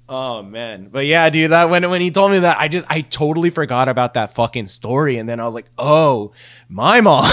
oh 0.08 0.42
man, 0.42 0.88
but 0.88 1.06
yeah, 1.06 1.28
dude. 1.30 1.50
That 1.50 1.70
when 1.70 1.88
when 1.90 2.00
he 2.00 2.10
told 2.10 2.32
me 2.32 2.40
that, 2.40 2.58
I 2.58 2.68
just 2.68 2.86
I 2.88 3.02
totally 3.02 3.50
forgot 3.50 3.88
about 3.88 4.14
that 4.14 4.34
fucking 4.34 4.66
story, 4.66 5.18
and 5.18 5.28
then 5.28 5.40
I 5.40 5.44
was 5.44 5.54
like, 5.54 5.66
oh, 5.78 6.32
my 6.68 7.00
mom, 7.00 7.30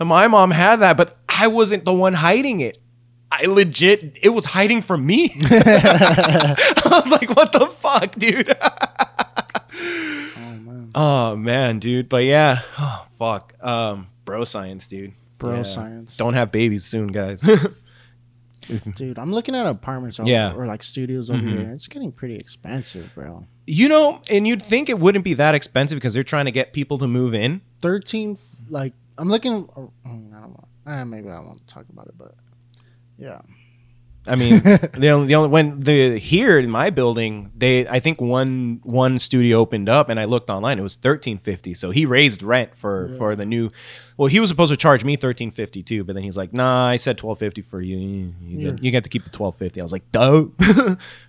my 0.00 0.28
mom 0.28 0.50
had 0.50 0.76
that, 0.76 0.96
but 0.96 1.16
I 1.28 1.48
wasn't 1.48 1.84
the 1.84 1.92
one 1.92 2.14
hiding 2.14 2.60
it. 2.60 2.78
I 3.30 3.46
legit, 3.46 4.18
it 4.22 4.28
was 4.30 4.44
hiding 4.44 4.82
from 4.82 5.04
me. 5.04 5.32
I 5.44 6.54
was 7.04 7.10
like, 7.10 7.28
what 7.36 7.52
the 7.52 7.66
fuck, 7.66 8.14
dude? 8.14 8.56
Oh 10.38 10.56
man, 10.60 10.90
Oh 10.94 11.36
man, 11.36 11.78
dude. 11.80 12.08
But 12.08 12.24
yeah, 12.24 12.62
oh 12.78 13.06
fuck. 13.18 13.52
Um, 13.60 14.06
bro 14.24 14.44
science, 14.44 14.86
dude. 14.86 15.12
Bro, 15.38 15.56
Yeah. 15.56 15.62
science. 15.62 16.16
Don't 16.16 16.34
have 16.34 16.50
babies 16.52 16.84
soon, 16.84 17.08
guys. 17.08 17.42
Dude, 18.96 19.18
I'm 19.18 19.32
looking 19.32 19.54
at 19.54 19.66
apartments 19.66 20.18
over, 20.18 20.28
Yeah. 20.28 20.52
or 20.54 20.66
like 20.66 20.82
studios 20.82 21.30
over 21.30 21.40
Mhm. 21.40 21.48
here. 21.58 21.70
It's 21.70 21.86
getting 21.88 22.10
pretty 22.10 22.36
expensive, 22.36 23.10
bro. 23.14 23.46
you 23.68 23.88
know, 23.88 24.20
and 24.30 24.46
you'd 24.46 24.62
think 24.62 24.88
it 24.88 24.98
wouldn't 25.00 25.24
be 25.24 25.34
that 25.34 25.54
expensive 25.54 25.96
because 25.96 26.14
they're 26.14 26.22
trying 26.22 26.44
to 26.44 26.52
get 26.52 26.72
people 26.72 26.98
to 26.98 27.06
move 27.08 27.34
in. 27.34 27.60
13, 27.80 28.38
like, 28.68 28.92
I'm 29.18 29.28
looking, 29.28 29.68
oh, 29.76 29.90
I 30.04 30.08
don't 30.08 30.30
know. 30.30 30.68
Eh, 30.86 31.02
maybe 31.04 31.28
I 31.28 31.40
won't 31.40 31.66
talk 31.66 31.84
about 31.92 32.06
it, 32.06 32.14
but 32.16 32.34
yeah. 33.18 33.40
I 34.28 34.36
mean, 34.36 34.60
the 34.60 35.10
only, 35.10 35.26
the 35.28 35.34
only 35.34 35.48
when 35.48 35.80
the 35.80 36.16
here 36.18 36.58
in 36.60 36.70
my 36.70 36.90
building, 36.90 37.50
they 37.56 37.86
I 37.88 37.98
think 38.00 38.20
one 38.20 38.80
one 38.84 39.18
studio 39.20 39.58
opened 39.58 39.88
up, 39.88 40.08
and 40.08 40.18
I 40.18 40.24
looked 40.24 40.50
online, 40.50 40.78
it 40.78 40.82
was 40.82 40.96
thirteen 40.96 41.38
fifty. 41.38 41.74
So 41.74 41.90
he 41.92 42.06
raised 42.06 42.42
rent 42.42 42.76
for 42.76 43.14
for 43.18 43.34
the 43.36 43.44
new. 43.46 43.70
Well, 44.18 44.28
he 44.28 44.40
was 44.40 44.48
supposed 44.48 44.70
to 44.72 44.76
charge 44.78 45.04
me 45.04 45.16
thirteen 45.16 45.50
fifty 45.50 45.82
too, 45.82 46.02
but 46.02 46.14
then 46.14 46.22
he's 46.24 46.36
like, 46.38 46.52
"Nah, 46.54 46.86
I 46.88 46.96
said 46.96 47.18
twelve 47.18 47.38
fifty 47.38 47.60
for 47.60 47.82
you. 47.82 47.98
You, 47.98 48.32
Yeah. 48.42 48.70
get, 48.70 48.82
you 48.82 48.90
get 48.90 49.04
to 49.04 49.10
keep 49.10 49.24
the 49.24 49.30
twelve 49.30 49.56
fifty. 49.56 49.80
I 49.80 49.84
was 49.84 49.92
like, 49.92 50.10
"Dope." 50.10 50.54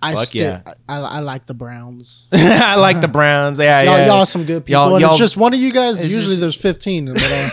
I 0.02 0.14
Fuck 0.14 0.26
still, 0.28 0.42
yeah. 0.42 0.62
I, 0.88 0.96
I, 1.00 1.20
like 1.20 1.44
the 1.46 1.52
Browns. 1.54 2.26
I 2.32 2.76
like 2.76 3.00
the 3.02 3.08
Browns. 3.08 3.58
Yeah, 3.58 3.82
y'all, 3.82 3.98
yeah. 3.98 4.06
y'all 4.06 4.26
some 4.26 4.44
good 4.44 4.64
people. 4.64 4.72
Y'all- 4.80 4.92
and 4.94 5.02
y'all- 5.02 5.10
it's 5.10 5.18
just 5.18 5.36
one 5.36 5.52
of 5.52 5.60
you 5.60 5.70
guys. 5.72 6.02
Usually 6.02 6.36
just- 6.36 6.40
there's 6.40 6.56
15. 6.56 7.12
But, 7.12 7.22
uh, 7.22 7.48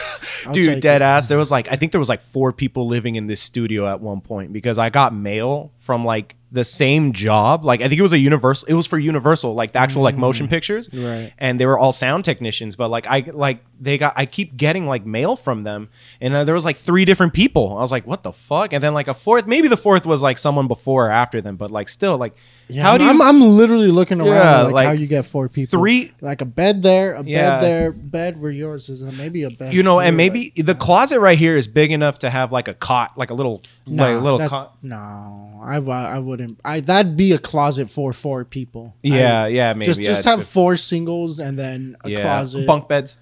I'll 0.47 0.53
dude 0.53 0.79
dead 0.79 1.01
it. 1.01 1.05
ass 1.05 1.27
there 1.27 1.37
was 1.39 1.49
like 1.49 1.71
i 1.71 1.75
think 1.75 1.91
there 1.91 1.97
was 1.99 2.07
like 2.09 2.21
four 2.21 2.53
people 2.53 2.85
living 2.87 3.15
in 3.15 3.25
this 3.25 3.41
studio 3.41 3.87
at 3.87 3.99
one 3.99 4.21
point 4.21 4.53
because 4.53 4.77
i 4.77 4.91
got 4.91 5.11
mail 5.13 5.71
from 5.85 6.03
like 6.03 6.35
the 6.51 6.63
same 6.63 7.13
job. 7.13 7.63
Like 7.63 7.81
i 7.81 7.87
think 7.87 7.99
it 7.99 8.01
was 8.01 8.13
a 8.13 8.17
universal 8.17 8.67
it 8.67 8.73
was 8.73 8.87
for 8.87 8.97
universal 8.97 9.53
like 9.53 9.73
the 9.73 9.79
actual 9.79 10.01
like 10.01 10.17
motion 10.17 10.47
pictures. 10.47 10.89
Right. 10.91 11.31
and 11.37 11.59
they 11.59 11.65
were 11.65 11.77
all 11.77 11.91
sound 11.91 12.25
technicians 12.25 12.75
but 12.75 12.89
like 12.89 13.05
i 13.07 13.19
like 13.31 13.59
they 13.79 13.97
got 13.97 14.13
i 14.15 14.25
keep 14.25 14.55
getting 14.57 14.87
like 14.87 15.05
mail 15.05 15.35
from 15.35 15.63
them 15.63 15.89
and 16.21 16.33
uh, 16.33 16.43
there 16.43 16.55
was 16.55 16.65
like 16.65 16.77
three 16.77 17.05
different 17.05 17.33
people. 17.33 17.77
I 17.77 17.81
was 17.81 17.91
like 17.91 18.07
what 18.07 18.23
the 18.23 18.31
fuck? 18.33 18.73
And 18.73 18.83
then 18.83 18.93
like 18.93 19.07
a 19.07 19.13
fourth 19.13 19.45
maybe 19.47 19.67
the 19.67 19.77
fourth 19.77 20.05
was 20.05 20.21
like 20.23 20.37
someone 20.37 20.67
before 20.67 21.07
or 21.07 21.11
after 21.11 21.41
them 21.41 21.55
but 21.55 21.69
like 21.71 21.87
still 21.87 22.17
like 22.17 22.35
Yeah, 22.67 22.81
how 22.81 22.97
do 22.97 23.03
you 23.03 23.09
I'm, 23.11 23.21
I'm 23.21 23.41
literally 23.41 23.91
looking 23.91 24.19
around 24.19 24.33
Yeah, 24.33 24.61
like, 24.63 24.73
like 24.73 24.85
how 24.87 24.91
you 24.93 25.05
get 25.07 25.25
four 25.25 25.49
people. 25.49 25.77
three 25.79 26.11
like 26.19 26.41
a 26.41 26.45
bed 26.45 26.81
there, 26.81 27.13
a 27.13 27.23
Yeah. 27.23 27.59
bed 27.59 27.61
there, 27.63 27.91
bed 27.91 28.41
where 28.41 28.51
yours 28.51 28.89
is, 28.89 29.01
and 29.01 29.15
maybe 29.17 29.43
a 29.43 29.51
bed. 29.51 29.73
you 29.73 29.83
know 29.83 29.99
here, 29.99 30.07
and 30.07 30.17
maybe 30.17 30.51
like- 30.57 30.65
the 30.65 30.73
closet 30.75 31.19
right 31.19 31.37
here 31.37 31.55
is 31.55 31.67
big 31.67 31.91
enough 31.91 32.19
to 32.19 32.29
have 32.29 32.51
like 32.51 32.67
a 32.67 32.73
cot 32.73 33.17
like 33.17 33.29
a 33.29 33.33
little 33.35 33.61
like 33.85 34.15
a 34.15 34.19
little 34.19 34.39
that- 34.39 34.49
cot 34.49 34.77
No, 34.81 35.61
I, 35.63 35.75
I 35.77 36.19
wouldn't. 36.19 36.59
I 36.65 36.79
that'd 36.79 37.15
be 37.15 37.33
a 37.33 37.37
closet 37.39 37.89
for 37.89 38.13
four 38.13 38.43
people. 38.45 38.95
yeah 39.03 39.43
I- 39.43 39.47
yeah 39.49 39.73
maybe 39.73 39.85
just 39.85 40.01
yeah, 40.01 40.07
just 40.09 40.25
have 40.25 40.39
good. 40.39 40.47
four 40.47 40.75
singles 40.77 41.39
and 41.39 41.57
then 41.59 41.95
a 42.03 42.09
yeah 42.09 42.21
closet. 42.21 42.65
bunk 42.65 42.87
beds 42.89 43.17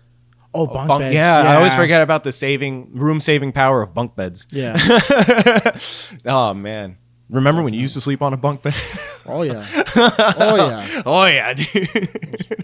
oh, 0.56 0.68
bunk, 0.68 0.88
bunk, 0.88 1.02
beds. 1.02 1.16
yeah, 1.16 1.38
I 1.42 1.56
always 1.56 1.74
forget 1.74 2.02
about 2.02 2.24
the 2.24 2.32
saving 2.32 2.92
room 2.94 3.20
saving 3.20 3.52
power 3.52 3.82
of 3.82 3.94
bunk 3.94 4.16
beds. 4.16 4.46
Yeah. 4.52 4.78
oh 6.26 6.54
man. 6.54 6.98
Remember 7.30 7.64
when 7.64 7.74
you 7.74 7.80
used 7.82 7.94
to 7.96 8.02
sleep 8.02 8.22
on 8.22 8.34
a 8.34 8.38
bunk 8.38 8.62
bed? 8.64 8.74
Oh 9.26 9.42
yeah. 9.44 9.66
Oh 9.96 10.56
yeah. 10.58 11.02
oh 11.06 11.26
yeah, 11.26 11.54
dude. 11.54 12.10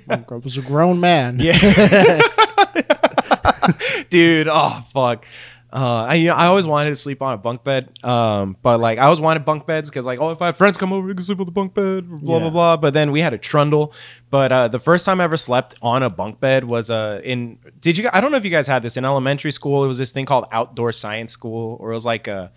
I 0.09 0.35
was 0.35 0.57
a 0.57 0.61
grown 0.61 0.99
man. 0.99 1.39
yeah. 1.39 1.57
dude, 4.09 4.47
oh 4.49 4.81
fuck. 4.93 5.25
Uh, 5.71 6.03
I 6.09 6.15
you 6.15 6.27
know, 6.29 6.33
I 6.33 6.47
always 6.47 6.65
wanted 6.65 6.89
to 6.89 6.95
sleep 6.95 7.21
on 7.21 7.33
a 7.33 7.37
bunk 7.37 7.63
bed, 7.63 8.03
um, 8.03 8.57
but 8.63 8.79
like 8.79 8.97
I 8.97 9.03
always 9.03 9.21
wanted 9.21 9.45
bunk 9.45 9.67
beds 9.67 9.87
because 9.89 10.03
like 10.05 10.19
oh 10.19 10.31
if 10.31 10.41
I 10.41 10.47
have 10.47 10.57
friends 10.57 10.77
come 10.77 10.91
over 10.91 11.05
we 11.07 11.13
can 11.13 11.21
sleep 11.23 11.39
on 11.39 11.45
the 11.45 11.51
bunk 11.51 11.75
bed 11.75 12.09
blah 12.09 12.37
Yeah. 12.37 12.41
blah 12.41 12.49
blah. 12.49 12.77
But 12.77 12.93
then 12.95 13.11
we 13.11 13.21
had 13.21 13.33
a 13.33 13.37
trundle. 13.37 13.93
But 14.31 14.51
uh, 14.51 14.67
the 14.67 14.79
first 14.79 15.05
time 15.05 15.21
I 15.21 15.25
ever 15.25 15.37
slept 15.37 15.75
on 15.81 16.01
a 16.01 16.09
bunk 16.09 16.39
bed 16.39 16.63
was 16.63 16.89
uh 16.89 17.21
in 17.23 17.59
did 17.79 17.97
you 17.99 18.09
I 18.11 18.19
don't 18.19 18.31
know 18.31 18.37
if 18.37 18.43
you 18.45 18.51
guys 18.51 18.65
had 18.67 18.81
this 18.81 18.97
in 18.97 19.05
elementary 19.05 19.51
school. 19.51 19.83
It 19.83 19.87
was 19.87 19.99
this 19.99 20.11
thing 20.11 20.25
called 20.25 20.45
outdoor 20.51 20.91
science 20.91 21.31
school, 21.31 21.77
or 21.79 21.91
it 21.91 21.93
was 21.93 22.05
like 22.05 22.27
uh 22.27 22.47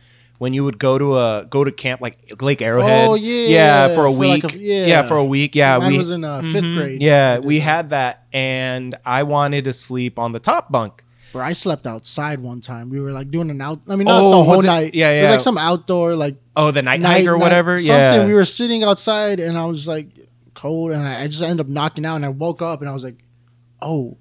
when 0.42 0.52
you 0.52 0.64
would 0.64 0.76
go 0.76 0.98
to 0.98 1.16
a 1.16 1.46
go 1.48 1.62
to 1.62 1.70
camp 1.70 2.00
like 2.00 2.18
Lake 2.42 2.60
Arrowhead. 2.60 3.08
Oh, 3.08 3.14
yeah, 3.14 3.46
yeah, 3.48 3.94
for 3.94 4.06
a 4.06 4.12
for 4.12 4.18
week. 4.18 4.42
like 4.42 4.54
a- 4.54 4.58
yeah. 4.58 5.02
for 5.06 5.16
a 5.16 5.24
week. 5.24 5.54
Yeah, 5.54 5.78
Mine 5.78 5.92
we 5.92 5.98
was 5.98 6.10
in, 6.10 6.24
uh, 6.24 6.42
fifth 6.42 6.64
Mhm. 6.64 6.74
grade. 6.76 7.00
Yeah, 7.00 7.38
we 7.38 7.58
that. 7.58 7.64
had 7.64 7.90
that, 7.90 8.24
and 8.32 8.96
I 9.06 9.22
wanted 9.22 9.64
to 9.66 9.72
sleep 9.72 10.18
on 10.18 10.32
the 10.32 10.40
top 10.40 10.72
bunk. 10.72 11.04
Where 11.30 11.44
I 11.44 11.52
slept 11.52 11.86
outside 11.86 12.40
one 12.40 12.60
time. 12.60 12.90
We 12.90 12.98
were 13.00 13.12
like 13.12 13.30
doing 13.30 13.50
an 13.50 13.60
out. 13.60 13.78
I 13.88 13.94
mean, 13.94 14.06
not 14.06 14.20
Oh, 14.20 14.30
the 14.30 14.36
whole 14.44 14.56
was 14.56 14.64
it- 14.64 14.66
night. 14.66 14.94
yeah, 14.94 15.10
It 15.10 15.20
was 15.20 15.24
yeah. 15.26 15.30
like 15.30 15.40
some 15.40 15.58
outdoor 15.58 16.16
like 16.16 16.34
Oh, 16.56 16.72
the 16.72 16.82
night, 16.82 17.00
night 17.00 17.18
hike 17.20 17.26
or 17.28 17.32
night- 17.38 17.40
whatever. 17.40 17.78
Something. 17.78 17.94
yeah, 17.94 18.26
We 18.26 18.34
were 18.34 18.44
sitting 18.44 18.82
outside, 18.82 19.38
and 19.38 19.56
I 19.56 19.64
was 19.66 19.86
like 19.86 20.08
cold, 20.54 20.90
and 20.90 21.00
I, 21.06 21.22
I 21.22 21.26
just 21.28 21.42
ended 21.42 21.60
up 21.64 21.68
knocking 21.70 22.04
out, 22.04 22.16
and 22.16 22.26
I 22.26 22.30
woke 22.30 22.60
up, 22.62 22.80
and 22.80 22.88
I 22.90 22.92
was 22.92 23.04
like, 23.04 23.22
oh. 23.80 24.16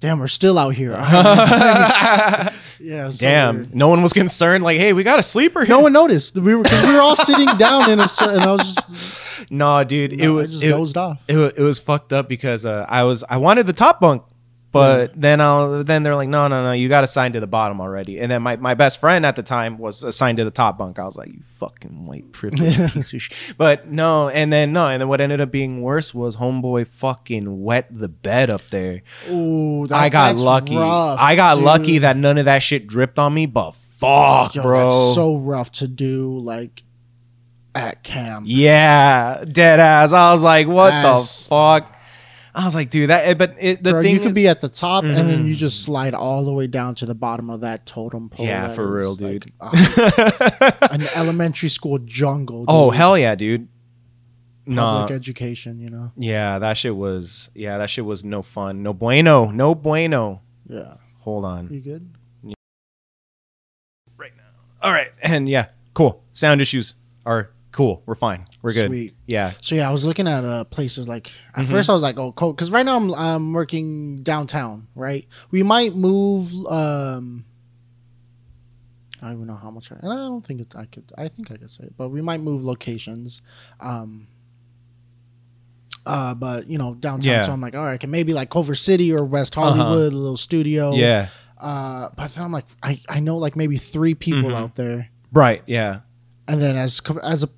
Damn, 0.00 0.18
we're 0.18 0.26
still 0.28 0.58
out 0.58 0.74
here. 0.74 0.92
yeah. 2.82 3.10
so 3.10 3.26
Damn, 3.26 3.70
no 3.72 3.88
one 3.88 4.02
was 4.02 4.12
concerned. 4.22 4.62
Like, 4.64 4.78
hey, 4.78 4.92
we 4.92 5.02
got 5.04 5.18
a 5.18 5.22
sleeper. 5.22 5.60
Here. 5.64 5.68
No 5.74 5.80
one 5.80 5.92
noticed. 5.92 6.34
We 6.34 6.54
were 6.54 6.62
we 6.62 6.94
were 6.94 7.00
all 7.00 7.16
sitting 7.16 7.46
down 7.58 7.90
in 7.90 8.00
a 8.00 8.08
and 8.20 8.42
I 8.42 8.52
was 8.52 8.74
just, 8.74 9.50
no, 9.50 9.82
dude, 9.84 10.12
it 10.12 10.28
was 10.28 10.50
I 10.50 10.54
just 10.54 10.64
it, 10.64 10.70
dozed 10.70 10.96
off. 10.96 11.24
it, 11.28 11.36
it 11.56 11.62
was 11.62 11.78
fucked 11.78 12.12
up 12.12 12.28
because 12.28 12.66
uh, 12.66 12.86
I 12.88 13.04
was 13.04 13.24
I 13.28 13.36
wanted 13.38 13.66
the 13.66 13.72
top 13.72 14.00
bunk, 14.00 14.22
but 14.72 15.12
then 15.20 15.40
I'll 15.40 15.84
then 15.84 16.02
they're 16.02 16.16
like, 16.16 16.28
no, 16.30 16.48
no, 16.48 16.64
no, 16.64 16.72
you 16.72 16.88
got 16.88 17.04
assigned 17.04 17.34
to 17.34 17.40
the 17.40 17.46
bottom 17.46 17.80
already. 17.80 18.18
And 18.18 18.30
then 18.30 18.42
my, 18.42 18.56
my 18.56 18.74
best 18.74 18.98
friend 19.00 19.24
at 19.26 19.36
the 19.36 19.42
time 19.42 19.76
was 19.78 20.02
assigned 20.02 20.38
to 20.38 20.44
the 20.44 20.50
top 20.50 20.78
bunk. 20.78 20.98
I 20.98 21.04
was 21.04 21.16
like, 21.16 21.28
you 21.28 21.42
fucking 21.56 22.06
white 22.06 22.32
privileged 22.32 22.78
piece 22.94 23.12
of 23.12 23.22
shit. 23.22 23.54
But 23.58 23.88
no, 23.88 24.28
and 24.30 24.52
then 24.52 24.72
no, 24.72 24.86
and 24.86 25.00
then 25.00 25.08
what 25.08 25.20
ended 25.20 25.40
up 25.40 25.50
being 25.50 25.82
worse 25.82 26.14
was 26.14 26.36
homeboy 26.36 26.86
fucking 26.88 27.62
wet 27.62 27.86
the 27.90 28.08
bed 28.08 28.48
up 28.50 28.66
there. 28.68 29.02
Ooh, 29.30 29.86
that, 29.88 29.96
I 30.00 30.08
got 30.08 30.36
lucky. 30.36 30.76
rough, 30.76 31.18
I 31.20 31.36
got 31.36 31.56
dude. 31.56 31.64
lucky 31.64 31.98
that 31.98 32.16
none 32.16 32.38
of 32.38 32.46
that 32.46 32.62
shit 32.62 32.86
dripped 32.86 33.18
on 33.18 33.34
me. 33.34 33.44
But 33.46 33.72
fuck, 33.74 34.54
Yo, 34.54 34.62
bro. 34.62 34.84
that's 34.88 35.14
so 35.14 35.36
rough 35.36 35.70
to 35.72 35.86
do 35.88 36.38
like 36.38 36.82
at 37.74 38.02
camp. 38.02 38.44
Yeah, 38.48 39.44
dead 39.50 39.80
ass. 39.80 40.12
I 40.12 40.32
was 40.32 40.42
like, 40.42 40.66
what 40.66 40.92
Ass. 40.92 41.44
the 41.44 41.48
fuck? 41.48 41.96
I 42.54 42.64
was 42.66 42.74
like, 42.74 42.90
dude, 42.90 43.08
that. 43.10 43.38
But 43.38 43.56
it, 43.58 43.82
the 43.82 43.92
Bro, 43.92 44.02
thing 44.02 44.12
you 44.12 44.18
could 44.18 44.28
is- 44.32 44.34
be 44.34 44.46
at 44.48 44.60
the 44.60 44.68
top 44.68 45.04
and 45.04 45.14
then 45.14 45.46
you 45.46 45.54
just 45.54 45.84
slide 45.84 46.12
all 46.14 46.44
the 46.44 46.52
way 46.52 46.66
down 46.66 46.94
to 46.96 47.06
the 47.06 47.14
bottom 47.14 47.48
of 47.48 47.62
that 47.62 47.86
totem 47.86 48.28
pole. 48.28 48.44
Yeah, 48.46 48.72
for 48.74 48.86
real, 48.90 49.14
dude. 49.14 49.46
like, 49.58 49.74
uh, 49.74 50.70
an 50.90 51.02
elementary 51.16 51.70
school 51.70 51.98
jungle. 51.98 52.64
oh 52.68 52.90
hell 52.90 53.16
yeah, 53.16 53.34
dude. 53.34 53.68
Public 54.72 55.10
education, 55.10 55.80
you 55.80 55.90
know. 55.90 56.12
yeah, 56.16 56.58
that 56.60 56.74
shit 56.76 56.94
was. 56.94 57.50
Yeah, 57.54 57.78
that 57.78 57.90
shit 57.90 58.04
was 58.04 58.22
no 58.24 58.42
fun. 58.42 58.82
No 58.82 58.92
bueno. 58.92 59.46
No 59.50 59.74
bueno. 59.74 60.40
Yeah. 60.68 60.94
Hold 61.20 61.44
on. 61.44 61.68
You 61.72 61.80
good? 61.80 62.08
Yeah. 62.44 62.54
Right 64.16 64.30
now. 64.36 64.42
All 64.82 64.92
right, 64.92 65.08
and 65.22 65.48
yeah, 65.48 65.68
cool. 65.94 66.22
Sound 66.32 66.60
issues 66.60 66.94
are 67.26 67.50
Cool. 67.72 68.02
We're 68.06 68.14
fine. 68.14 68.46
We're 68.60 68.74
good. 68.74 68.88
Sweet. 68.88 69.14
Yeah. 69.26 69.52
So 69.62 69.74
yeah, 69.74 69.88
I 69.88 69.92
was 69.92 70.04
looking 70.04 70.28
at 70.28 70.44
uh 70.44 70.64
places 70.64 71.08
like 71.08 71.32
at 71.56 71.64
Mhm. 71.64 71.70
first 71.70 71.88
I 71.90 71.94
was 71.94 72.02
like, 72.02 72.18
oh, 72.18 72.30
cool, 72.32 72.52
because 72.52 72.70
right 72.70 72.84
now 72.84 72.96
I'm 72.96 73.12
I'm 73.14 73.52
working 73.54 74.16
downtown, 74.16 74.88
right? 74.94 75.26
We 75.50 75.62
might 75.62 75.94
move. 75.94 76.52
um 76.66 77.44
I 79.22 79.26
don't 79.26 79.34
even 79.36 79.46
know 79.46 79.54
how 79.54 79.70
much, 79.70 79.90
I, 79.92 79.96
and 80.02 80.12
I 80.12 80.16
don't 80.16 80.44
think 80.44 80.60
it, 80.62 80.74
I 80.76 80.84
could. 80.84 81.04
I 81.16 81.28
think 81.28 81.50
I 81.52 81.56
could 81.56 81.70
say 81.70 81.84
it, 81.84 81.94
but 81.96 82.08
we 82.08 82.20
might 82.20 82.40
move 82.40 82.62
locations. 82.64 83.40
Um 83.80 84.26
uh, 86.04 86.34
but 86.34 86.66
you 86.66 86.78
know 86.78 86.94
downtown, 86.94 87.32
Yeah. 87.32 87.42
so 87.42 87.52
I'm 87.52 87.60
like, 87.60 87.74
all 87.76 87.82
right, 87.84 87.92
I 87.92 87.96
can 87.96 88.10
maybe 88.10 88.34
like 88.34 88.50
Culver 88.50 88.74
City 88.74 89.12
or 89.14 89.24
West 89.24 89.56
Uh-huh. 89.56 89.72
Hollywood, 89.72 90.12
a 90.12 90.16
little 90.16 90.36
studio. 90.36 90.94
Yeah. 90.94 91.28
Uh, 91.58 92.08
but 92.16 92.34
then 92.34 92.44
I'm 92.44 92.52
like, 92.52 92.66
I 92.82 92.98
I 93.08 93.20
know 93.20 93.36
like 93.38 93.54
maybe 93.54 93.76
three 93.76 94.14
people 94.14 94.50
Mhm. 94.50 94.54
out 94.56 94.74
there, 94.74 95.08
Right. 95.32 95.62
Yeah. 95.66 96.00
and 96.48 96.60
then 96.60 96.76
as 96.76 97.00
as 97.22 97.44
a 97.44 97.48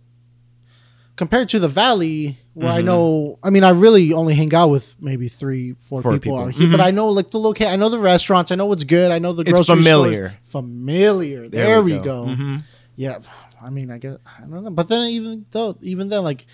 compared 1.16 1.48
to 1.50 1.58
the 1.60 1.68
valley 1.68 2.36
where 2.54 2.72
I 2.72 2.80
Mhm. 2.80 2.84
know 2.86 3.38
I 3.42 3.50
mean 3.50 3.62
I 3.64 3.70
really 3.70 4.12
only 4.12 4.34
hang 4.34 4.52
out 4.54 4.68
with 4.70 4.96
maybe 5.00 5.28
three 5.28 5.74
four, 5.78 6.02
Four 6.02 6.12
people, 6.12 6.20
people. 6.32 6.38
out 6.38 6.54
here 6.54 6.68
but 6.70 6.80
Mhm. 6.80 6.84
I 6.86 6.90
know 6.90 7.08
like 7.10 7.30
the 7.30 7.38
locate 7.38 7.68
I 7.68 7.76
know 7.76 7.88
the 7.88 7.98
restaurants 8.00 8.50
I 8.50 8.56
know 8.56 8.66
what's 8.66 8.84
good 8.84 9.10
I 9.12 9.18
know 9.18 9.32
the 9.32 9.42
It's 9.42 9.52
grocery 9.52 9.76
familiar. 9.82 10.28
stores 10.28 10.32
familiar 10.44 11.48
there, 11.48 11.82
we 11.82 11.98
go, 11.98 12.26
Mhm. 12.26 12.62
yeah 12.96 13.18
I 13.60 13.70
mean 13.70 13.90
I 13.90 13.98
guess 13.98 14.18
I 14.26 14.40
don't 14.40 14.64
know 14.64 14.70
but 14.70 14.88
then 14.88 15.08
even 15.08 15.46
though 15.52 15.76
even 15.82 16.08
then 16.08 16.22
like 16.24 16.46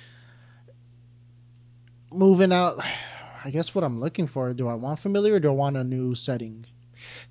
moving 2.12 2.52
out 2.52 2.80
I 3.44 3.50
guess 3.50 3.74
what 3.74 3.84
I'm 3.84 3.98
looking 4.00 4.26
for 4.26 4.52
do 4.52 4.68
I 4.68 4.74
want 4.74 4.98
familiar 4.98 5.34
or 5.36 5.40
do 5.40 5.48
I 5.48 5.52
want 5.54 5.76
a 5.76 5.84
new 5.84 6.14
setting 6.14 6.66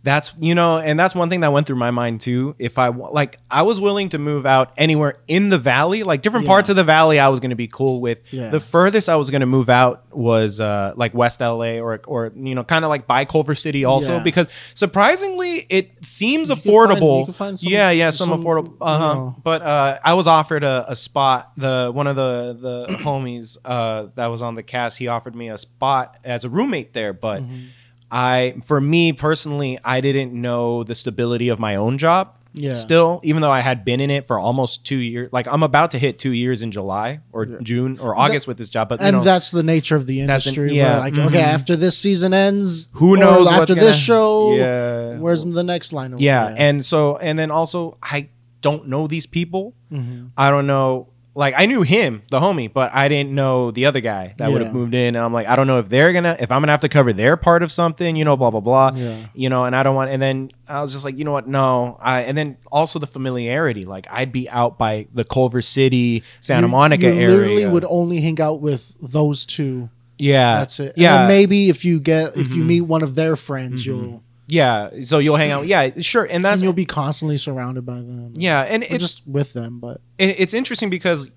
That's 0.03 0.34
you 0.39 0.55
know, 0.55 0.77
and 0.77 0.97
that's 0.99 1.13
one 1.13 1.30
thing 1.30 1.41
that 1.41 1.51
went 1.51 1.67
through 1.67 1.75
my 1.77 1.91
mind 1.91 2.21
too. 2.21 2.55
If 2.57 2.77
I 2.77 2.88
like, 2.88 3.38
I 3.51 3.63
was 3.63 3.82
willing 3.82 4.09
to 4.09 4.17
move 4.17 4.45
out 4.45 4.71
anywhere 4.77 5.17
in 5.27 5.49
the 5.49 5.57
valley, 5.57 6.03
like 6.03 6.21
different 6.21 6.45
Yeah. 6.45 6.51
parts 6.51 6.69
of 6.69 6.75
the 6.77 6.84
valley. 6.86 7.19
I 7.19 7.27
was 7.30 7.39
going 7.39 7.49
to 7.49 7.55
be 7.57 7.67
cool 7.67 7.99
with. 7.99 8.19
Yeah. 8.32 8.49
The 8.49 8.59
furthest 8.61 9.09
I 9.09 9.17
was 9.17 9.30
going 9.30 9.41
to 9.41 9.45
move 9.45 9.69
out 9.69 10.05
was 10.15 10.59
uh, 10.61 10.93
like 10.95 11.13
West 11.13 11.41
LA 11.41 11.80
or 11.80 11.99
or 12.07 12.32
you 12.36 12.55
know, 12.55 12.63
kind 12.63 12.86
of 12.86 12.89
like 12.89 13.07
by 13.07 13.25
Culver 13.25 13.55
City 13.55 13.84
also 13.86 14.17
Yeah. 14.17 14.23
because 14.23 14.47
surprisingly 14.73 15.65
it 15.69 16.05
seems 16.05 16.49
You 16.49 16.55
find- 16.55 16.65
affordable. 16.65 17.27
you 17.27 17.34
find 17.34 17.59
some- 17.59 17.69
yeah, 17.71 17.91
yeah, 17.91 18.09
some, 18.09 18.30
some, 18.30 18.43
affordable. 18.43 18.75
Uh 18.82 18.97
huh. 18.97 19.13
know. 19.13 19.36
But 19.43 19.61
uh, 19.61 19.99
I 20.03 20.13
was 20.13 20.27
offered 20.27 20.63
a, 20.63 20.86
a 20.88 20.95
spot. 20.95 21.51
The 21.57 21.91
one 21.93 22.07
of 22.07 22.15
the 22.15 22.57
the 22.59 22.93
homies 22.95 23.57
uh, 23.65 24.07
that 24.15 24.27
was 24.27 24.41
on 24.41 24.55
the 24.55 24.63
cast, 24.63 24.97
he 24.97 25.07
offered 25.07 25.36
me 25.36 25.49
a 25.49 25.57
spot 25.57 26.17
as 26.23 26.43
a 26.45 26.49
roommate 26.49 26.93
there, 26.93 27.13
but. 27.13 27.43
Mhm. 27.43 27.67
I 28.12 28.55
for 28.64 28.80
me 28.82 29.14
personally, 29.14 29.78
I 29.84 30.01
didn't 30.01 30.34
know 30.34 30.84
the 30.84 30.95
stability 30.95 31.49
of 31.49 31.60
my 31.60 31.76
own 31.76 31.97
job. 31.97 32.36
Yeah. 32.51 32.74
Still, 32.74 33.22
even 33.24 33.43
though 33.43 33.51
I 33.51 33.60
had 33.60 33.86
been 33.86 33.99
in 33.99 34.10
it 34.10 34.26
for 34.26 34.39
almost 34.39 34.84
two 34.84 34.97
years, 34.97 35.30
like 35.32 35.47
I'm 35.47 35.62
about 35.62 35.91
to 35.91 35.99
hit 35.99 36.18
two 36.18 36.32
years 36.32 36.64
in 36.64 36.72
July 36.72 37.20
or 37.32 37.45
Yeah. 37.45 37.57
June 37.62 37.99
or 38.01 38.18
August 38.18 38.47
with 38.47 38.57
this 38.57 38.70
job. 38.70 38.89
But 38.89 39.01
and 39.01 39.18
know, 39.18 39.24
that's 39.24 39.51
the 39.51 39.62
nature 39.62 39.95
of 39.95 40.07
the 40.07 40.26
That's 40.26 40.47
an- 40.47 40.55
industry. 40.55 40.76
yeah, 40.76 40.97
like, 40.97 41.14
mhm. 41.14 41.28
okay, 41.28 41.41
after 41.41 41.76
this 41.76 41.95
season 41.95 42.34
ends, 42.34 42.89
who 42.93 43.18
knows 43.18 43.47
after 43.51 43.76
this 43.76 43.95
show? 43.95 44.55
Yeah, 44.55 45.20
Where's 45.20 45.45
the 45.45 45.64
next 45.64 45.93
line? 45.93 46.14
Of 46.14 46.22
yeah, 46.22 46.53
and 46.57 46.84
so 46.84 47.18
and 47.18 47.38
then 47.38 47.51
also 47.51 47.97
I 48.01 48.30
don't 48.62 48.88
know 48.88 49.05
these 49.05 49.28
people. 49.28 49.76
Mhm. 49.93 50.32
I 50.36 50.49
don't 50.49 50.66
know. 50.66 51.09
Like 51.36 51.53
I 51.55 51.67
knew 51.67 51.84
him, 51.84 52.23
the 52.32 52.39
homie, 52.39 52.71
but 52.73 52.91
I 52.93 53.07
didn't 53.07 53.34
know 53.34 53.71
the 53.71 53.86
other 53.86 54.01
guy 54.01 54.34
that 54.38 54.51
would 54.51 54.61
have 54.61 54.73
moved 54.73 54.93
in. 54.95 55.15
And 55.15 55.23
I'm 55.23 55.32
like, 55.32 55.47
I 55.47 55.55
don't 55.55 55.67
know 55.67 55.80
if 55.80 55.88
they're 55.88 56.11
gonna, 56.11 56.36
if 56.39 56.51
I'm 56.51 56.61
gonna 56.61 56.71
have 56.73 56.82
to 56.82 56.89
cover 56.89 57.13
their 57.13 57.38
part 57.38 57.63
of 57.63 57.71
something, 57.71 58.15
you 58.15 58.25
know, 58.25 58.36
blah 58.36 58.49
blah 58.51 58.59
blah. 58.59 58.91
yeah, 58.95 59.27
you 59.34 59.47
know, 59.47 59.63
and 59.63 59.75
I 59.75 59.84
don't 59.84 59.95
want. 59.95 60.09
And 60.11 60.21
then 60.21 60.49
I 60.67 60.82
was 60.82 60.91
just 60.91 61.05
like, 61.05 61.17
you 61.17 61.23
know 61.23 61.32
what? 61.32 61.47
No, 61.47 61.97
I. 62.01 62.23
And 62.23 62.38
then 62.38 62.57
also 62.71 62.99
the 62.99 63.07
familiarity. 63.07 63.86
Like 63.86 64.07
I'd 64.09 64.32
be 64.32 64.49
out 64.49 64.77
by 64.77 65.07
the 65.13 65.23
Culver 65.23 65.61
City, 65.61 66.23
Santa 66.41 66.67
You- 66.67 66.71
Monica 66.71 67.03
you 67.03 67.09
area. 67.13 67.27
literally 67.30 67.65
would 67.67 67.86
only 67.86 68.19
hang 68.21 68.41
out 68.41 68.59
with 68.59 68.95
those 68.99 69.45
two. 69.45 69.89
yeah, 70.17 70.57
That's 70.59 70.80
it. 70.82 70.93
Yeah, 70.97 71.13
And 71.13 71.21
then 71.21 71.27
maybe 71.38 71.69
if 71.69 71.86
you 71.86 71.99
get 72.01 72.36
if 72.36 72.53
you 72.53 72.63
Mhm. 72.63 72.67
meet 72.67 72.82
one 72.82 73.03
of 73.03 73.15
their 73.15 73.36
friends, 73.38 73.84
Mhm. 73.84 73.86
you'll 73.86 74.23
yeah. 74.50 74.89
So 75.04 75.20
you'll 75.20 75.36
hang 75.38 75.52
out. 75.52 75.66
Yeah, 75.68 75.91
sure. 76.00 76.26
And 76.26 76.43
that's 76.43 76.56
and 76.56 76.64
you'll 76.64 76.74
be 76.74 76.86
constantly 76.86 77.38
surrounded 77.38 77.86
by 77.86 77.95
them. 77.95 78.34
yeah, 78.36 78.62
and 78.62 78.84
it's 78.84 78.97
just 78.97 79.26
with 79.28 79.54
them, 79.54 79.80
but 79.80 80.02
it's 80.18 80.54
interesting 80.54 80.89
because 80.89 81.30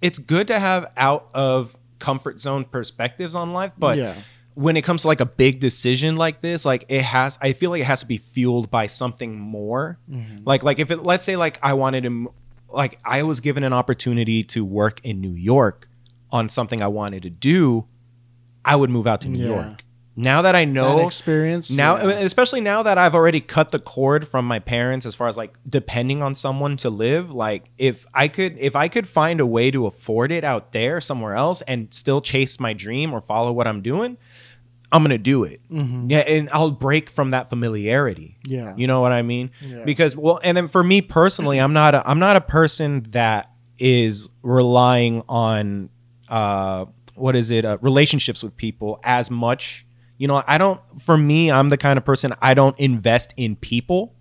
it's 0.00 0.18
good 0.18 0.46
to 0.48 0.58
have 0.58 0.90
out 0.96 1.28
of 1.34 1.76
comfort 1.98 2.40
zone 2.40 2.64
perspectives 2.64 3.34
on 3.34 3.52
life, 3.52 3.72
but 3.76 3.98
yeah, 3.98 4.14
when 4.54 4.76
it 4.76 4.82
comes 4.82 5.02
to 5.02 5.08
like 5.08 5.20
a 5.20 5.26
big 5.26 5.60
decision 5.60 6.16
like 6.16 6.40
this, 6.40 6.64
like 6.64 6.84
it 6.88 7.02
has, 7.02 7.38
I 7.42 7.52
feel 7.52 7.70
like 7.70 7.82
it 7.82 7.86
has 7.86 8.00
to 8.00 8.06
be 8.06 8.16
fueled 8.18 8.70
by 8.70 8.86
something 8.86 9.38
more. 9.38 9.98
Mhm. 10.10 10.42
Like, 10.46 10.62
like 10.62 10.78
if 10.78 10.90
it, 10.90 11.02
let's 11.02 11.24
say, 11.24 11.36
like 11.36 11.58
I 11.62 11.74
wanted 11.74 12.04
to, 12.04 12.32
like 12.68 12.98
I 13.04 13.22
was 13.24 13.40
given 13.40 13.64
an 13.64 13.72
opportunity 13.72 14.42
to 14.44 14.64
work 14.64 15.00
in 15.04 15.20
New 15.20 15.32
York 15.34 15.88
on 16.30 16.48
something 16.48 16.80
I 16.82 16.88
wanted 16.88 17.22
to 17.24 17.30
do, 17.30 17.86
I 18.64 18.76
would 18.76 18.90
move 18.90 19.06
out 19.06 19.20
to 19.22 19.28
New 19.28 19.40
Yeah. 19.46 19.54
York. 19.66 19.84
Now 20.22 20.42
that 20.42 20.54
I 20.54 20.64
know 20.64 20.96
that 20.98 21.06
experience 21.06 21.70
now 21.70 21.96
yeah. 21.96 22.18
especially 22.20 22.60
now 22.60 22.82
that 22.82 22.98
I've 22.98 23.14
already 23.14 23.40
cut 23.40 23.70
the 23.70 23.78
cord 23.78 24.28
from 24.28 24.44
my 24.44 24.58
parents 24.58 25.06
as 25.06 25.14
far 25.14 25.28
as 25.28 25.36
like 25.36 25.56
depending 25.68 26.22
on 26.22 26.34
someone 26.34 26.76
to 26.78 26.90
live, 26.90 27.34
like 27.34 27.70
if 27.78 28.06
I 28.12 28.28
could, 28.28 28.58
if 28.58 28.76
I 28.76 28.88
could 28.88 29.08
find 29.08 29.40
a 29.40 29.46
way 29.46 29.70
to 29.70 29.86
afford 29.86 30.32
it 30.32 30.44
out 30.44 30.72
there 30.72 31.00
somewhere 31.00 31.34
else 31.34 31.62
and 31.62 31.92
still 31.92 32.20
chase 32.20 32.60
my 32.60 32.72
dream 32.72 33.12
or 33.12 33.20
follow 33.20 33.52
what 33.52 33.66
I'm 33.66 33.82
doing, 33.82 34.16
I'm 34.92 35.02
gonna 35.02 35.18
do 35.18 35.44
it. 35.44 35.60
Mhm. 35.70 36.10
Yeah, 36.10 36.18
and 36.18 36.48
I'll 36.52 36.70
break 36.72 37.10
from 37.10 37.30
that 37.30 37.48
familiarity. 37.48 38.36
yeah, 38.44 38.74
You 38.76 38.86
know 38.86 39.00
what 39.00 39.12
I 39.12 39.22
mean? 39.22 39.50
Yeah. 39.60 39.84
Because 39.84 40.16
well, 40.16 40.40
and 40.42 40.56
then 40.56 40.68
for 40.68 40.82
me 40.82 41.00
personally, 41.00 41.58
I'm 41.58 41.72
not 41.72 41.94
a, 41.94 42.08
I'm 42.08 42.18
not 42.18 42.36
a 42.36 42.40
person 42.40 43.06
that 43.10 43.50
is 43.78 44.28
relying 44.42 45.22
on 45.28 45.88
uh 46.28 46.84
what 47.14 47.36
is 47.36 47.50
it 47.50 47.64
uh, 47.64 47.78
relationships 47.80 48.42
with 48.42 48.56
people 48.56 48.98
as 49.04 49.30
much. 49.30 49.86
You 50.20 50.28
know, 50.28 50.42
I 50.46 50.58
don't. 50.58 50.78
For 51.00 51.16
me, 51.16 51.50
I'm 51.50 51.70
the 51.70 51.78
kind 51.78 51.96
of 51.96 52.04
person 52.04 52.34
I 52.42 52.52
don't 52.52 52.78
invest 52.78 53.32
in 53.38 53.56
people. 53.56 54.14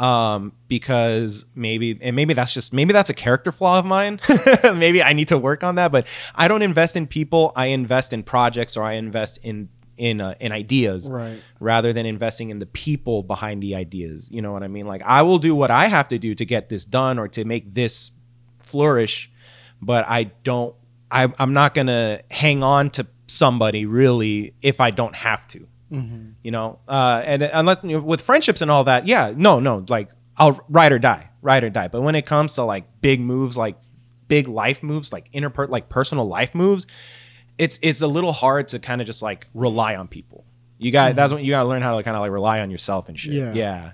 Um, 0.00 0.54
because 0.66 1.44
maybe 1.54 1.98
and 2.00 2.16
maybe 2.16 2.32
that's 2.32 2.54
just 2.54 2.72
maybe 2.72 2.94
that's 2.94 3.10
a 3.10 3.14
character 3.14 3.52
flaw 3.52 3.78
of 3.78 3.84
mine. 3.84 4.18
maybe 4.64 5.02
I 5.02 5.12
need 5.12 5.28
to 5.28 5.36
work 5.36 5.62
on 5.62 5.74
that. 5.74 5.92
But 5.92 6.06
I 6.34 6.48
don't 6.48 6.62
invest 6.62 6.96
in 6.96 7.06
people. 7.06 7.52
I 7.54 7.66
invest 7.66 8.14
in 8.14 8.22
projects 8.22 8.78
or 8.78 8.82
I 8.82 8.94
invest 8.94 9.38
in 9.42 9.68
in 9.98 10.22
uh, 10.22 10.36
in 10.40 10.52
ideas 10.52 11.10
right. 11.10 11.38
rather 11.60 11.92
than 11.92 12.06
investing 12.06 12.48
in 12.48 12.58
the 12.58 12.66
people 12.66 13.22
behind 13.22 13.62
the 13.62 13.74
ideas. 13.74 14.30
You 14.30 14.40
know 14.40 14.52
what 14.52 14.62
I 14.62 14.68
mean? 14.68 14.86
Like 14.86 15.02
I 15.04 15.20
will 15.20 15.38
do 15.38 15.54
what 15.54 15.70
I 15.70 15.84
have 15.84 16.08
to 16.08 16.18
do 16.18 16.34
to 16.34 16.46
get 16.46 16.70
this 16.70 16.86
done 16.86 17.18
or 17.18 17.28
to 17.28 17.44
make 17.44 17.74
this 17.74 18.10
flourish, 18.58 19.30
but 19.82 20.06
I 20.08 20.24
don't. 20.44 20.74
I, 21.10 21.30
I'm 21.38 21.52
not 21.52 21.74
gonna 21.74 22.22
hang 22.30 22.64
on 22.64 22.88
to 22.92 23.06
somebody 23.26 23.86
really 23.86 24.54
if 24.62 24.80
I 24.80 24.90
don't 24.90 25.16
have 25.16 25.46
to. 25.48 25.66
hmm 25.90 26.30
You 26.42 26.50
know, 26.50 26.78
uh, 26.88 27.22
and 27.24 27.42
unless 27.42 27.82
you 27.82 27.98
know, 27.98 28.00
with 28.00 28.20
friendships 28.20 28.60
and 28.62 28.70
all 28.70 28.84
that, 28.84 29.06
yeah, 29.06 29.32
no, 29.36 29.60
no, 29.60 29.84
like 29.88 30.08
I'll 30.36 30.60
ride 30.68 30.92
or 30.92 30.98
die, 30.98 31.30
ride 31.42 31.64
or 31.64 31.70
die. 31.70 31.88
But 31.88 32.02
when 32.02 32.14
it 32.14 32.26
comes 32.26 32.54
to 32.54 32.64
like 32.64 32.84
big 33.00 33.20
moves, 33.20 33.56
like 33.56 33.76
big 34.28 34.48
life 34.48 34.82
moves, 34.82 35.12
like 35.12 35.30
interper 35.32 35.68
like 35.68 35.88
personal 35.88 36.26
life 36.26 36.54
moves, 36.54 36.86
it's 37.58 37.78
it's 37.82 38.02
a 38.02 38.06
little 38.06 38.32
hard 38.32 38.68
to 38.68 38.78
kind 38.78 39.00
of 39.00 39.06
just 39.06 39.22
like 39.22 39.46
rely 39.54 39.94
on 39.96 40.08
people. 40.08 40.44
You 40.78 40.90
got 40.90 41.14
that's 41.14 41.32
when 41.32 41.44
you 41.44 41.50
got 41.52 41.62
to 41.62 41.68
learn 41.68 41.82
how 41.82 41.96
to 41.96 42.02
kind 42.02 42.16
of 42.16 42.20
like 42.20 42.32
rely 42.32 42.60
on 42.60 42.70
yourself 42.70 43.08
and 43.08 43.18
shit. 43.18 43.32
Yeah. 43.34 43.52
yeah, 43.52 43.92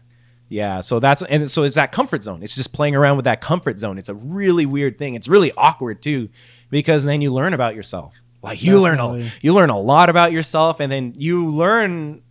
yeah. 0.48 0.80
So 0.80 0.98
that's 0.98 1.22
and 1.22 1.48
so 1.50 1.62
it's 1.64 1.76
that 1.76 1.92
comfort 1.92 2.22
zone. 2.22 2.42
It's 2.42 2.54
just 2.56 2.72
playing 2.72 2.96
around 2.96 3.16
with 3.16 3.26
that 3.26 3.40
comfort 3.40 3.78
zone. 3.78 3.98
It's 3.98 4.08
a 4.08 4.14
really 4.14 4.64
weird 4.66 4.98
thing. 4.98 5.14
It's 5.14 5.28
really 5.28 5.52
awkward 5.56 6.00
too, 6.02 6.30
because 6.70 7.04
then 7.04 7.20
you 7.20 7.32
learn 7.32 7.52
about 7.52 7.74
yourself. 7.74 8.14
Like 8.42 8.62
you 8.62 8.80
learn 8.80 8.98
a 9.00 9.28
you 9.42 9.52
learn 9.54 9.70
a 9.70 9.78
lot 9.78 10.08
about 10.08 10.32
yourself, 10.32 10.80
and 10.80 10.90
then 10.90 11.14
you 11.16 11.46
learn 11.48 12.22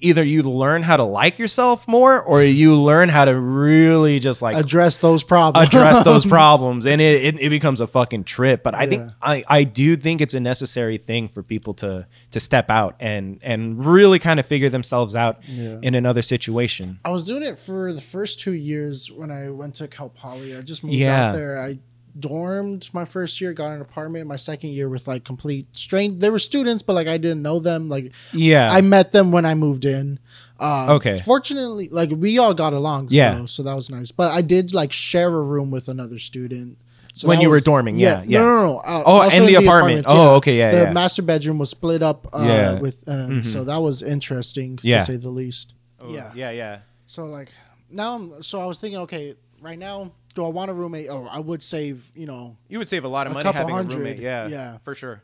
either 0.00 0.22
you 0.22 0.44
learn 0.44 0.84
how 0.84 0.96
to 0.96 1.02
like 1.02 1.40
yourself 1.40 1.88
more, 1.88 2.22
or 2.22 2.40
you 2.44 2.76
learn 2.76 3.08
how 3.08 3.24
to 3.24 3.36
really 3.36 4.20
just 4.20 4.40
like 4.40 4.56
Address 4.56 4.98
those 4.98 5.24
problems. 5.24 5.66
address 5.66 6.04
those 6.04 6.24
problems 6.38 6.86
and 6.86 7.00
it, 7.00 7.24
it, 7.34 7.40
it 7.40 7.48
becomes 7.50 7.80
a 7.80 7.86
fucking 7.88 8.22
trip 8.22 8.62
but 8.62 8.76
i 8.76 8.86
think 8.86 9.10
I, 9.20 9.42
I 9.48 9.64
do 9.64 9.96
think 9.96 10.20
it's 10.20 10.34
a 10.34 10.38
necessary 10.40 10.98
thing 10.98 11.26
for 11.26 11.42
people 11.42 11.74
to 11.74 12.06
to 12.30 12.38
step 12.38 12.70
out 12.70 12.94
and 13.00 13.40
and 13.42 13.84
really 13.84 14.20
kind 14.20 14.38
of 14.38 14.46
figure 14.46 14.68
themselves 14.70 15.16
out 15.16 15.38
Yeah. 15.48 15.78
in 15.82 15.96
another 15.96 16.22
situation 16.22 17.00
I 17.04 17.10
was 17.10 17.24
doing 17.24 17.42
it 17.42 17.58
for 17.58 17.92
the 17.92 18.00
first 18.00 18.38
two 18.38 18.54
years 18.54 19.10
when 19.10 19.32
I 19.32 19.50
went 19.50 19.74
to 19.76 19.88
Cal 19.88 20.10
Poly. 20.10 20.56
I 20.56 20.60
just 20.60 20.84
moved 20.84 20.94
Yeah. 20.94 21.26
out 21.26 21.32
there. 21.32 21.60
I 21.60 21.78
dormed 22.18 22.88
my 22.92 23.04
first 23.04 23.40
year, 23.40 23.52
got 23.52 23.72
an 23.72 23.80
apartment. 23.80 24.26
My 24.26 24.36
second 24.36 24.70
year 24.70 24.88
with 24.88 25.08
like 25.08 25.24
complete 25.24 25.66
strange. 25.72 26.20
They 26.20 26.30
were 26.30 26.38
students, 26.38 26.82
but 26.82 26.94
like 26.94 27.06
I 27.08 27.16
didn't 27.18 27.42
know 27.42 27.58
them. 27.58 27.88
Like 27.88 28.12
yeah 28.32 28.70
I 28.72 28.80
met 28.80 29.12
them 29.12 29.32
when 29.32 29.44
I 29.46 29.54
moved 29.54 29.84
in. 29.84 30.18
Um, 30.60 30.90
Okay. 30.90 31.18
Fortunately, 31.18 31.88
like 31.90 32.10
we 32.10 32.38
all 32.38 32.54
got 32.54 32.72
along. 32.72 33.08
Yeah. 33.10 33.38
So, 33.40 33.46
so 33.46 33.62
that 33.64 33.74
was 33.76 33.90
nice. 33.90 34.10
But 34.10 34.32
I 34.32 34.40
did 34.40 34.74
like 34.74 34.92
share 34.92 35.28
a 35.28 35.40
room 35.42 35.70
with 35.70 35.88
another 35.88 36.18
student. 36.18 36.78
So 37.14 37.26
When 37.26 37.38
that 37.38 37.42
you 37.42 37.50
were 37.50 37.60
dorming, 37.60 37.98
yeah, 37.98 38.22
yeah. 38.26 38.38
No, 38.38 38.44
no, 38.44 38.66
no. 38.66 38.78
Uh, 38.78 39.02
Oh, 39.04 39.20
also 39.22 39.36
in 39.36 39.46
the 39.46 39.54
apartment. 39.56 40.06
apartments, 40.06 40.12
Oh, 40.14 40.36
okay, 40.36 40.56
yeah, 40.56 40.70
The 40.70 40.76
yeah. 40.84 40.92
master 40.92 41.22
bedroom 41.22 41.58
was 41.58 41.68
split 41.70 42.00
up. 42.00 42.28
Uh, 42.32 42.44
Yeah. 42.46 42.72
With 42.80 43.02
uh, 43.08 43.12
Mhm. 43.12 43.44
so 43.44 43.64
that 43.64 43.78
was 43.78 44.02
interesting 44.02 44.78
Yeah. 44.82 44.98
to 45.00 45.04
say 45.04 45.16
the 45.16 45.28
least. 45.30 45.74
Oh, 46.00 46.12
yeah. 46.14 46.30
yeah 46.34 46.50
yeah 46.50 46.78
So 47.06 47.24
like 47.26 47.50
now, 47.90 48.14
I'm, 48.16 48.42
so 48.42 48.60
I 48.60 48.66
was 48.66 48.78
thinking, 48.80 49.00
okay, 49.00 49.34
right 49.60 49.78
now 49.78 50.12
do 50.38 50.44
I 50.44 50.48
want 50.48 50.70
a 50.70 50.74
roommate? 50.74 51.08
Oh, 51.10 51.26
I 51.30 51.40
would 51.40 51.62
save. 51.62 52.10
You 52.14 52.26
know, 52.26 52.56
You 52.68 52.78
would 52.78 52.88
save 52.88 53.04
a 53.04 53.08
lot 53.08 53.26
of 53.26 53.32
A 53.32 53.34
money 53.34 53.42
couple 53.44 53.58
having 53.60 53.74
hundred, 53.74 53.94
a 53.94 53.98
roommate. 53.98 54.18
Yeah, 54.20 54.46
yeah. 54.46 54.78
for 54.78 54.94
sure. 54.94 55.20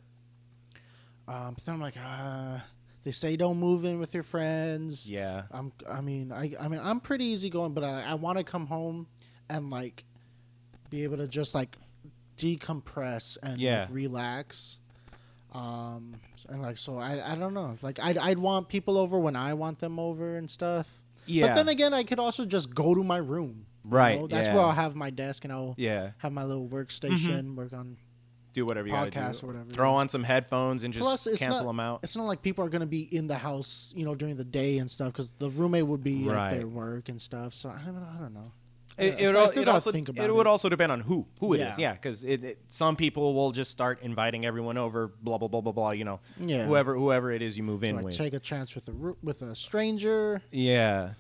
um, 1.29 1.55
but 1.55 1.65
then 1.65 1.77
I'm 1.77 1.81
like, 1.81 1.95
ah, 1.99 2.65
they 3.05 3.11
say 3.13 3.37
don't 3.37 3.59
move 3.59 3.85
in 3.85 4.01
with 4.01 4.13
your 4.13 4.23
friends. 4.25 5.09
Yeah, 5.09 5.43
I'm. 5.53 5.73
I 5.89 6.01
mean, 6.01 6.33
I. 6.33 6.53
I 6.61 6.69
mean, 6.69 6.81
I'm 6.83 6.99
pretty 7.01 7.27
easygoing, 7.27 7.73
but 7.75 7.85
I, 7.85 8.03
I 8.03 8.15
want 8.15 8.39
to 8.39 8.45
come 8.45 8.67
home 8.67 9.07
and 9.49 9.71
like 9.71 10.05
be 10.91 11.05
able 11.05 11.19
to 11.19 11.29
just 11.29 11.55
like 11.55 11.77
decompress 12.37 13.39
and 13.43 13.61
Yeah. 13.61 13.83
like, 13.83 13.89
relax. 13.93 14.79
Um, 15.53 16.15
and 16.49 16.61
like 16.63 16.77
so, 16.77 16.99
I. 16.99 17.33
I 17.33 17.35
don't 17.37 17.55
know. 17.55 17.77
Like, 17.83 18.01
I'd. 18.03 18.19
I'd 18.19 18.39
want 18.39 18.69
people 18.69 18.99
over 18.99 19.19
when 19.19 19.37
I 19.37 19.55
want 19.55 19.79
them 19.79 19.99
over 20.01 20.37
and 20.37 20.51
stuff. 20.51 20.89
yeah. 21.27 21.47
But 21.49 21.55
then 21.55 21.69
again, 21.69 21.95
I 21.95 22.03
could 22.03 22.19
also 22.19 22.45
just 22.45 22.75
go 22.75 22.95
to 22.95 23.05
my 23.05 23.19
room. 23.19 23.67
You 23.85 23.91
Right, 23.91 24.19
know? 24.21 24.27
That's 24.27 24.49
yeah. 24.49 24.55
where 24.55 24.65
I'll 24.65 24.73
have 24.73 24.95
my 24.97 25.11
desk 25.11 25.45
and 25.45 25.53
I'll 25.53 25.75
yeah, 25.77 26.11
have 26.19 26.33
my 26.33 26.45
little 26.45 26.67
mm-hmm. 26.67 26.75
workstation, 26.75 27.55
work 27.55 27.73
on. 27.73 27.97
do 28.53 28.65
whatever 28.65 28.87
you 28.89 28.93
gotta 28.95 29.11
Podcast 29.11 29.41
do. 29.41 29.47
or 29.47 29.53
whatever, 29.53 29.71
Throw 29.71 29.95
on 29.95 30.09
some 30.09 30.23
headphones 30.25 30.85
and 30.85 30.95
just 30.95 31.03
Plus, 31.05 31.25
cancel 31.39 31.65
not- 31.65 31.67
them 31.67 31.81
out. 31.81 32.01
It's 32.03 32.17
not 32.17 32.25
like 32.27 32.41
people 32.43 32.65
are 32.65 32.69
going 32.69 32.81
to 32.81 32.87
be 32.87 33.03
in 33.15 33.27
the 33.27 33.37
house, 33.37 33.93
you 33.97 34.05
know, 34.05 34.15
during 34.15 34.37
the 34.37 34.45
day 34.45 34.79
and 34.79 34.91
stuff 34.91 35.09
because 35.13 35.33
the 35.33 35.51
roommate 35.51 35.87
would 35.87 36.03
be 36.05 36.29
at 36.29 36.51
their 36.53 36.67
work 36.67 37.09
and 37.09 37.21
stuff. 37.21 37.53
So 37.53 37.69
I 37.69 37.83
don't, 37.85 37.97
I 38.03 38.19
don't 38.21 38.33
know. 38.35 38.53
It, 38.97 39.19
Yeah, 39.19 39.31
it, 39.31 39.33
so 39.33 39.39
I 39.39 39.43
al- 39.43 39.49
still 39.49 39.63
it 39.65 39.69
also, 39.69 39.91
think 39.91 40.09
about 40.09 40.23
it 40.25 40.29
it. 40.29 40.35
would 40.37 40.47
also 40.47 40.69
depend 40.69 40.93
on 40.93 41.01
who 41.01 41.27
who 41.41 41.55
it 41.55 41.57
is. 41.57 41.61
Yeah. 41.61 41.75
Yeah, 41.79 41.93
because 41.95 42.23
it, 42.23 42.45
it, 42.45 42.59
some 42.69 42.95
people 42.95 43.35
will 43.35 43.51
just 43.51 43.73
start 43.73 44.01
inviting 44.03 44.47
everyone 44.47 44.79
over. 44.79 45.09
Blah 45.21 45.39
blah 45.39 45.49
blah 45.49 45.61
blah 45.63 45.73
blah. 45.73 45.91
You 45.91 46.05
know, 46.05 46.21
Yeah. 46.39 46.65
whoever 46.67 46.95
whoever 46.97 47.33
it 47.33 47.43
is 47.43 47.57
you 47.57 47.65
move 47.65 47.83
in 47.83 47.99
I 47.99 48.03
with. 48.03 48.17
take 48.17 48.35
a 48.35 48.39
chance 48.39 48.73
with 48.77 48.87
a 48.89 48.93
with 49.21 49.43
a 49.43 49.57
stranger? 49.57 50.43
yeah, 50.53 51.15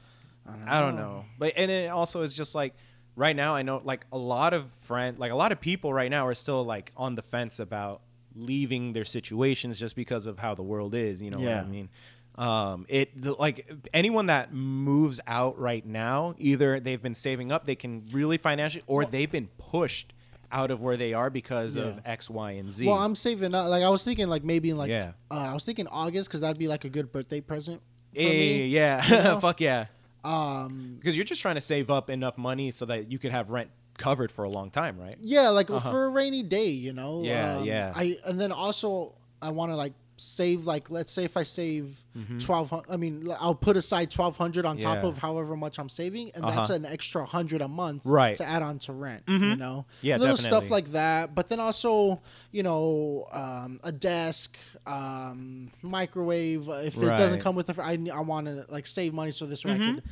I 0.47 0.51
don't 0.53 0.65
know. 0.65 0.71
I 0.73 0.81
don't 0.81 0.97
know. 0.97 1.25
But 1.39 1.53
and 1.57 1.71
it 1.71 1.91
also 1.91 2.23
is 2.23 2.35
just 2.35 2.55
like 2.55 2.75
right 3.17 3.35
now 3.37 3.55
I 3.55 3.63
know 3.63 3.81
like 3.85 4.07
a 4.13 4.19
lot 4.19 4.53
of 4.55 4.71
friend 4.83 5.19
like 5.19 5.31
a 5.33 5.37
lot 5.37 5.53
of 5.53 5.61
people 5.61 5.93
right 5.93 6.11
now 6.11 6.27
are 6.27 6.35
still 6.35 6.65
like 6.65 6.93
on 6.97 7.15
the 7.15 7.23
fence 7.23 7.59
about 7.61 8.01
leaving 8.35 8.93
their 8.93 9.05
situations 9.05 9.79
just 9.79 9.95
because 9.97 10.27
of 10.27 10.39
how 10.39 10.55
the 10.55 10.63
world 10.63 10.95
is, 10.95 11.23
you 11.23 11.31
know 11.31 11.39
Yeah. 11.39 11.59
what 11.59 11.67
I 11.67 11.69
mean? 11.69 11.89
Um 12.37 12.87
it 12.89 13.21
the, 13.21 13.33
like 13.35 13.71
anyone 13.95 14.27
that 14.27 14.53
moves 14.53 15.21
out 15.27 15.59
right 15.59 15.87
now, 15.87 16.35
either 16.39 16.81
they've 16.81 17.01
been 17.01 17.15
saving 17.15 17.53
up, 17.53 17.65
they 17.67 17.77
can 17.77 18.03
really 18.11 18.39
financially 18.39 18.83
or 18.89 19.01
Well- 19.03 19.09
they've 19.11 19.31
been 19.31 19.49
pushed 19.59 20.13
out 20.51 20.71
of 20.71 20.81
where 20.83 20.97
they 20.97 21.15
are 21.15 21.31
because 21.31 21.77
Yeah. 21.77 21.85
of 21.85 22.01
X, 22.05 22.29
Y, 22.31 22.53
and 22.53 22.73
Z. 22.73 22.87
Well, 22.87 22.97
I'm 22.99 23.15
saving 23.17 23.55
up. 23.55 23.69
Like 23.71 23.83
I 23.83 23.89
was 23.91 24.05
thinking, 24.05 24.29
like 24.29 24.45
maybe 24.45 24.71
in 24.71 24.77
like 24.77 24.89
Yeah. 24.91 25.13
uh, 25.31 25.35
I 25.51 25.53
was 25.55 25.65
thinking 25.65 25.87
August 25.89 26.29
because 26.29 26.41
that'd 26.43 26.59
be 26.59 26.69
like 26.69 26.85
a 26.85 26.89
good 26.89 27.11
birthday 27.13 27.41
present 27.41 27.81
for 28.15 28.21
yeah, 28.21 28.29
me. 28.29 28.67
yeah, 28.69 29.05
you 29.05 29.17
know? 29.25 29.41
fuck 29.47 29.61
yeah. 29.61 29.87
Um, 30.25 30.97
Because 30.99 31.17
you're 31.17 31.25
just 31.25 31.43
trying 31.43 31.57
to 31.57 31.61
save 31.61 31.91
up 31.91 32.09
enough 32.11 32.39
money 32.39 32.71
so 32.71 32.87
that 32.87 33.11
you 33.11 33.19
could 33.19 33.31
have 33.33 33.51
rent 33.51 33.71
covered 33.99 34.33
for 34.33 34.45
a 34.45 34.49
long 34.51 34.71
time, 34.71 34.99
right? 34.99 35.17
yeah, 35.21 35.51
like 35.51 35.71
Uh-huh. 35.71 35.91
for 35.91 36.05
a 36.07 36.09
rainy 36.09 36.43
day, 36.43 36.69
you 36.71 36.93
know. 36.93 37.23
Yeah, 37.23 37.59
Um, 37.59 37.65
yeah. 37.65 37.93
I 37.95 38.17
and 38.27 38.41
then 38.41 38.51
also 38.53 39.15
I 39.43 39.51
want 39.51 39.71
to 39.73 39.77
like 39.77 39.93
save 40.17 40.65
like 40.67 40.91
let's 40.91 41.13
say 41.13 41.25
if 41.25 41.37
I 41.37 41.43
save 41.43 41.97
twelve 42.39 42.71
hundred, 42.71 42.91
I 42.93 42.97
mean 42.97 43.29
I'll 43.41 43.55
put 43.55 43.77
aside 43.77 44.11
twelve 44.11 44.37
hundred 44.37 44.65
on 44.65 44.79
top 44.79 44.99
Mm-hmm. 44.99 45.07
Of 45.07 45.19
however 45.19 45.57
much 45.57 45.79
I'm 45.79 45.89
saving, 45.89 46.31
and 46.35 46.45
Uh-huh. 46.45 46.55
that's 46.57 46.71
an 46.71 46.85
extra 46.87 47.25
hundred 47.25 47.61
a 47.63 47.69
month, 47.69 48.03
Right. 48.05 48.37
to 48.37 48.45
add 48.45 48.63
on 48.63 48.79
to 48.81 48.93
rent. 48.93 49.25
You 49.27 49.57
know, 49.57 49.87
Yeah, 50.03 50.17
little 50.19 50.37
definitely. 50.37 50.59
stuff 50.61 50.71
like 50.71 50.93
that. 50.93 51.35
But 51.35 51.49
then 51.49 51.59
also, 51.61 52.21
you 52.53 52.63
know, 52.63 53.27
um, 53.33 53.81
a 53.83 53.91
desk, 53.93 54.57
um, 54.87 55.71
microwave. 55.83 56.69
If 56.69 56.97
it 56.97 57.01
doesn't 57.01 57.39
Mm-hmm. 57.39 57.43
come 57.43 57.57
with 57.57 57.71
it, 57.71 57.79
I 57.79 57.99
I 58.13 58.21
want 58.21 58.47
to 58.47 58.65
like 58.69 58.87
save 58.87 59.15
money 59.15 59.31
so 59.31 59.47
this 59.47 59.65
way 59.65 59.73
I 59.75 59.79
could 59.79 60.03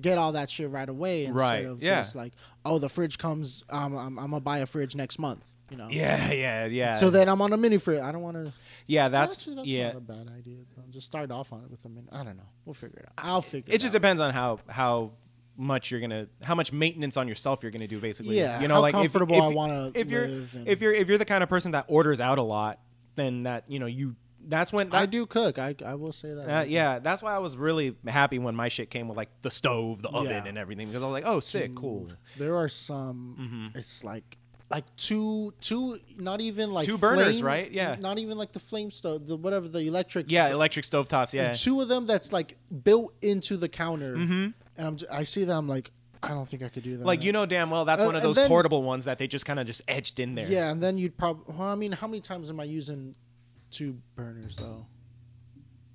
get 0.00 0.18
all 0.18 0.32
that 0.32 0.48
shit 0.50 0.70
right 0.70 0.88
away 0.88 1.24
instead 1.24 1.36
Right, 1.40 1.64
of 1.66 1.82
yeah. 1.82 1.96
just 2.00 2.14
like 2.14 2.32
oh 2.64 2.78
the 2.78 2.88
fridge 2.88 3.18
comes 3.18 3.64
um, 3.70 3.96
I'm, 3.98 4.18
I'm 4.20 4.30
gonna 4.30 4.38
buy 4.40 4.58
a 4.58 4.66
fridge 4.66 4.94
next 4.94 5.18
month 5.18 5.52
you 5.68 5.76
know 5.76 5.88
Yeah, 5.90 6.30
yeah, 6.30 6.66
yeah. 6.66 6.94
so 6.94 7.10
then 7.10 7.28
I'm 7.28 7.42
on 7.42 7.52
a 7.52 7.56
mini 7.56 7.76
fridge 7.78 8.00
I 8.00 8.12
don't 8.12 8.22
want 8.22 8.36
to 8.36 8.52
yeah, 8.86 9.08
that's, 9.08 9.38
actually 9.38 9.56
that's 9.56 9.68
yeah. 9.68 9.86
not 9.88 9.96
a 9.96 10.00
bad 10.00 10.28
idea 10.36 10.58
though. 10.76 10.82
just 10.90 11.06
start 11.06 11.30
off 11.30 11.52
on 11.52 11.62
it 11.64 11.70
with 11.70 11.84
a 11.84 11.88
mini 11.88 12.08
I 12.12 12.22
don't 12.24 12.36
know 12.36 12.48
we'll 12.64 12.74
figure 12.74 12.98
it 13.00 13.06
out 13.06 13.12
I'll 13.24 13.42
figure 13.42 13.72
It 13.72 13.76
it, 13.76 13.78
just 13.80 13.90
out. 13.92 14.00
depends 14.00 14.20
on 14.20 14.32
how 14.32 14.60
how 14.68 15.12
much 15.56 15.90
you're 15.90 16.00
gonna 16.00 16.26
how 16.42 16.54
much 16.54 16.72
maintenance 16.72 17.16
on 17.16 17.28
yourself 17.28 17.62
you're 17.62 17.72
gonna 17.72 17.86
do 17.86 18.00
basically. 18.00 18.38
Yeah, 18.38 18.60
you 18.62 18.68
know, 18.68 18.74
how 18.76 18.80
like 18.80 18.94
if- 18.94 19.00
comfortable 19.12 19.36
if, 19.36 19.42
I 19.42 19.48
wanna 19.48 19.92
if 19.94 20.10
you're 20.10 20.24
if 20.66 20.80
you're 20.80 20.92
if 20.92 21.08
you're 21.08 21.18
the 21.18 21.24
kind 21.26 21.42
of 21.42 21.48
person 21.50 21.72
that 21.72 21.84
orders 21.88 22.18
out 22.20 22.38
a 22.38 22.42
lot, 22.42 22.80
then 23.16 23.42
that 23.42 23.64
you 23.68 23.78
know 23.78 23.86
you 23.86 24.16
that's 24.48 24.72
when 24.72 24.90
I 24.94 25.04
do 25.04 25.26
cook 25.26 25.58
I, 25.58 25.74
I 25.84 25.96
will 25.96 26.12
say 26.12 26.32
that 26.32 26.48
Uh, 26.48 26.64
yeah, 26.64 26.98
that's 26.98 27.22
why 27.22 27.34
I 27.34 27.38
was 27.38 27.58
really 27.58 27.94
happy 28.06 28.38
when 28.38 28.54
my 28.54 28.68
shit 28.68 28.88
came 28.88 29.06
with 29.06 29.18
like 29.18 29.28
the 29.42 29.50
stove, 29.50 30.00
the 30.00 30.08
oven, 30.08 30.30
Yeah. 30.30 30.44
and 30.46 30.56
everything 30.56 30.86
because 30.86 31.02
I 31.02 31.06
was 31.06 31.12
like, 31.12 31.26
oh, 31.26 31.40
sick, 31.40 31.74
cool. 31.74 32.08
there 32.38 32.56
are 32.56 32.68
some 32.68 33.36
Mm-hmm. 33.38 33.78
it's 33.78 34.02
like 34.02 34.38
like 34.70 34.84
two 34.96 35.52
two 35.60 35.98
not 36.18 36.40
even 36.40 36.72
like 36.72 36.86
Two 36.86 36.96
burners, 36.96 37.40
flame- 37.40 37.44
right? 37.46 37.70
Yeah. 37.70 37.96
not 37.98 38.18
even 38.18 38.38
like 38.38 38.52
the 38.52 38.60
flame 38.60 38.90
stove 38.90 39.26
the 39.26 39.36
whatever 39.36 39.66
the 39.68 39.80
electric 39.80 40.30
Yeah, 40.30 40.50
electric 40.50 40.84
stovetops. 40.84 41.32
Yeah, 41.32 41.52
two 41.52 41.80
of 41.80 41.88
them 41.88 42.06
that's 42.06 42.32
like 42.32 42.56
built 42.84 43.12
into 43.22 43.56
the 43.56 43.68
counter 43.68 44.14
Mm-hmm. 44.16 44.32
and 44.78 44.86
I'm 44.86 44.96
I 45.10 45.24
see 45.24 45.44
that 45.44 45.54
I'm 45.56 45.68
like 45.68 45.90
I 46.22 46.28
don't 46.28 46.46
think 46.48 46.62
I 46.62 46.68
could 46.68 46.82
do 46.84 46.96
that 46.98 47.06
like 47.06 47.24
you 47.24 47.32
know 47.32 47.46
damn 47.46 47.70
well 47.70 47.84
that's 47.84 48.02
Uh, 48.02 48.06
one 48.06 48.14
of 48.16 48.22
those 48.22 48.36
then- 48.36 48.48
portable 48.48 48.82
ones 48.82 49.06
that 49.06 49.18
they 49.18 49.26
just 49.26 49.44
kind 49.44 49.58
of 49.58 49.66
just 49.66 49.82
edged 49.88 50.20
in 50.20 50.34
there. 50.36 50.46
Yeah, 50.48 50.70
and 50.70 50.80
then 50.82 50.98
you'd 50.98 51.16
probably. 51.16 51.52
Well, 51.54 51.66
I 51.68 51.74
mean, 51.74 51.92
how 51.92 52.06
many 52.06 52.20
times 52.20 52.48
am 52.50 52.60
I 52.60 52.64
using 52.64 53.16
two 53.70 53.98
burners 54.14 54.56
though? 54.56 54.86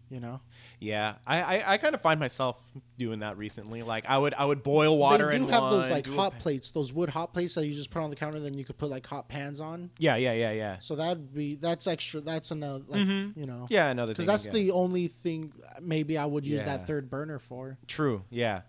You 0.09 0.19
know, 0.19 0.39
Yeah, 0.79 1.15
I 1.25 1.41
I, 1.41 1.73
I 1.73 1.77
kind 1.77 1.95
of 1.95 2.01
find 2.01 2.19
myself 2.19 2.61
doing 2.97 3.19
that 3.19 3.37
recently. 3.37 3.81
Like 3.81 4.05
I 4.07 4.17
would 4.17 4.33
I 4.35 4.45
would 4.45 4.61
boil 4.61 4.97
water 4.97 5.31
they 5.31 5.39
do 5.39 5.47
have 5.47 5.71
those 5.71 5.89
like 5.89 6.05
hot 6.05 6.33
pa- 6.33 6.39
plates, 6.39 6.71
those 6.71 6.93
wood 6.93 7.09
hot 7.09 7.33
plates 7.33 7.55
that 7.55 7.65
you 7.65 7.73
just 7.73 7.89
put 7.89 8.03
on 8.03 8.09
the 8.11 8.15
counter, 8.15 8.39
then 8.39 8.53
you 8.53 8.63
could 8.65 8.77
put 8.77 8.89
like 8.91 9.05
hot 9.05 9.27
pans 9.27 9.61
on. 9.61 9.89
Yeah, 9.97 10.15
yeah, 10.15 10.33
yeah, 10.33 10.51
yeah. 10.51 10.79
So 10.79 10.95
that'd 10.95 11.33
be 11.33 11.55
that's 11.55 11.87
extra. 11.87 12.21
That's 12.21 12.51
another, 12.51 12.83
like, 12.87 13.01
mm-hmm. 13.01 13.39
you 13.39 13.47
know, 13.47 13.65
Yeah, 13.69 13.89
another 13.89 14.13
because 14.13 14.27
that's 14.27 14.45
yeah. 14.45 14.51
the 14.53 14.71
only 14.71 15.07
thing 15.07 15.51
maybe 15.81 16.17
I 16.17 16.25
would 16.25 16.45
use 16.45 16.61
Yeah. 16.61 16.77
that 16.77 16.87
third 16.87 17.09
burner 17.09 17.39
for. 17.39 17.77
True. 17.87 18.23
Yeah. 18.29 18.61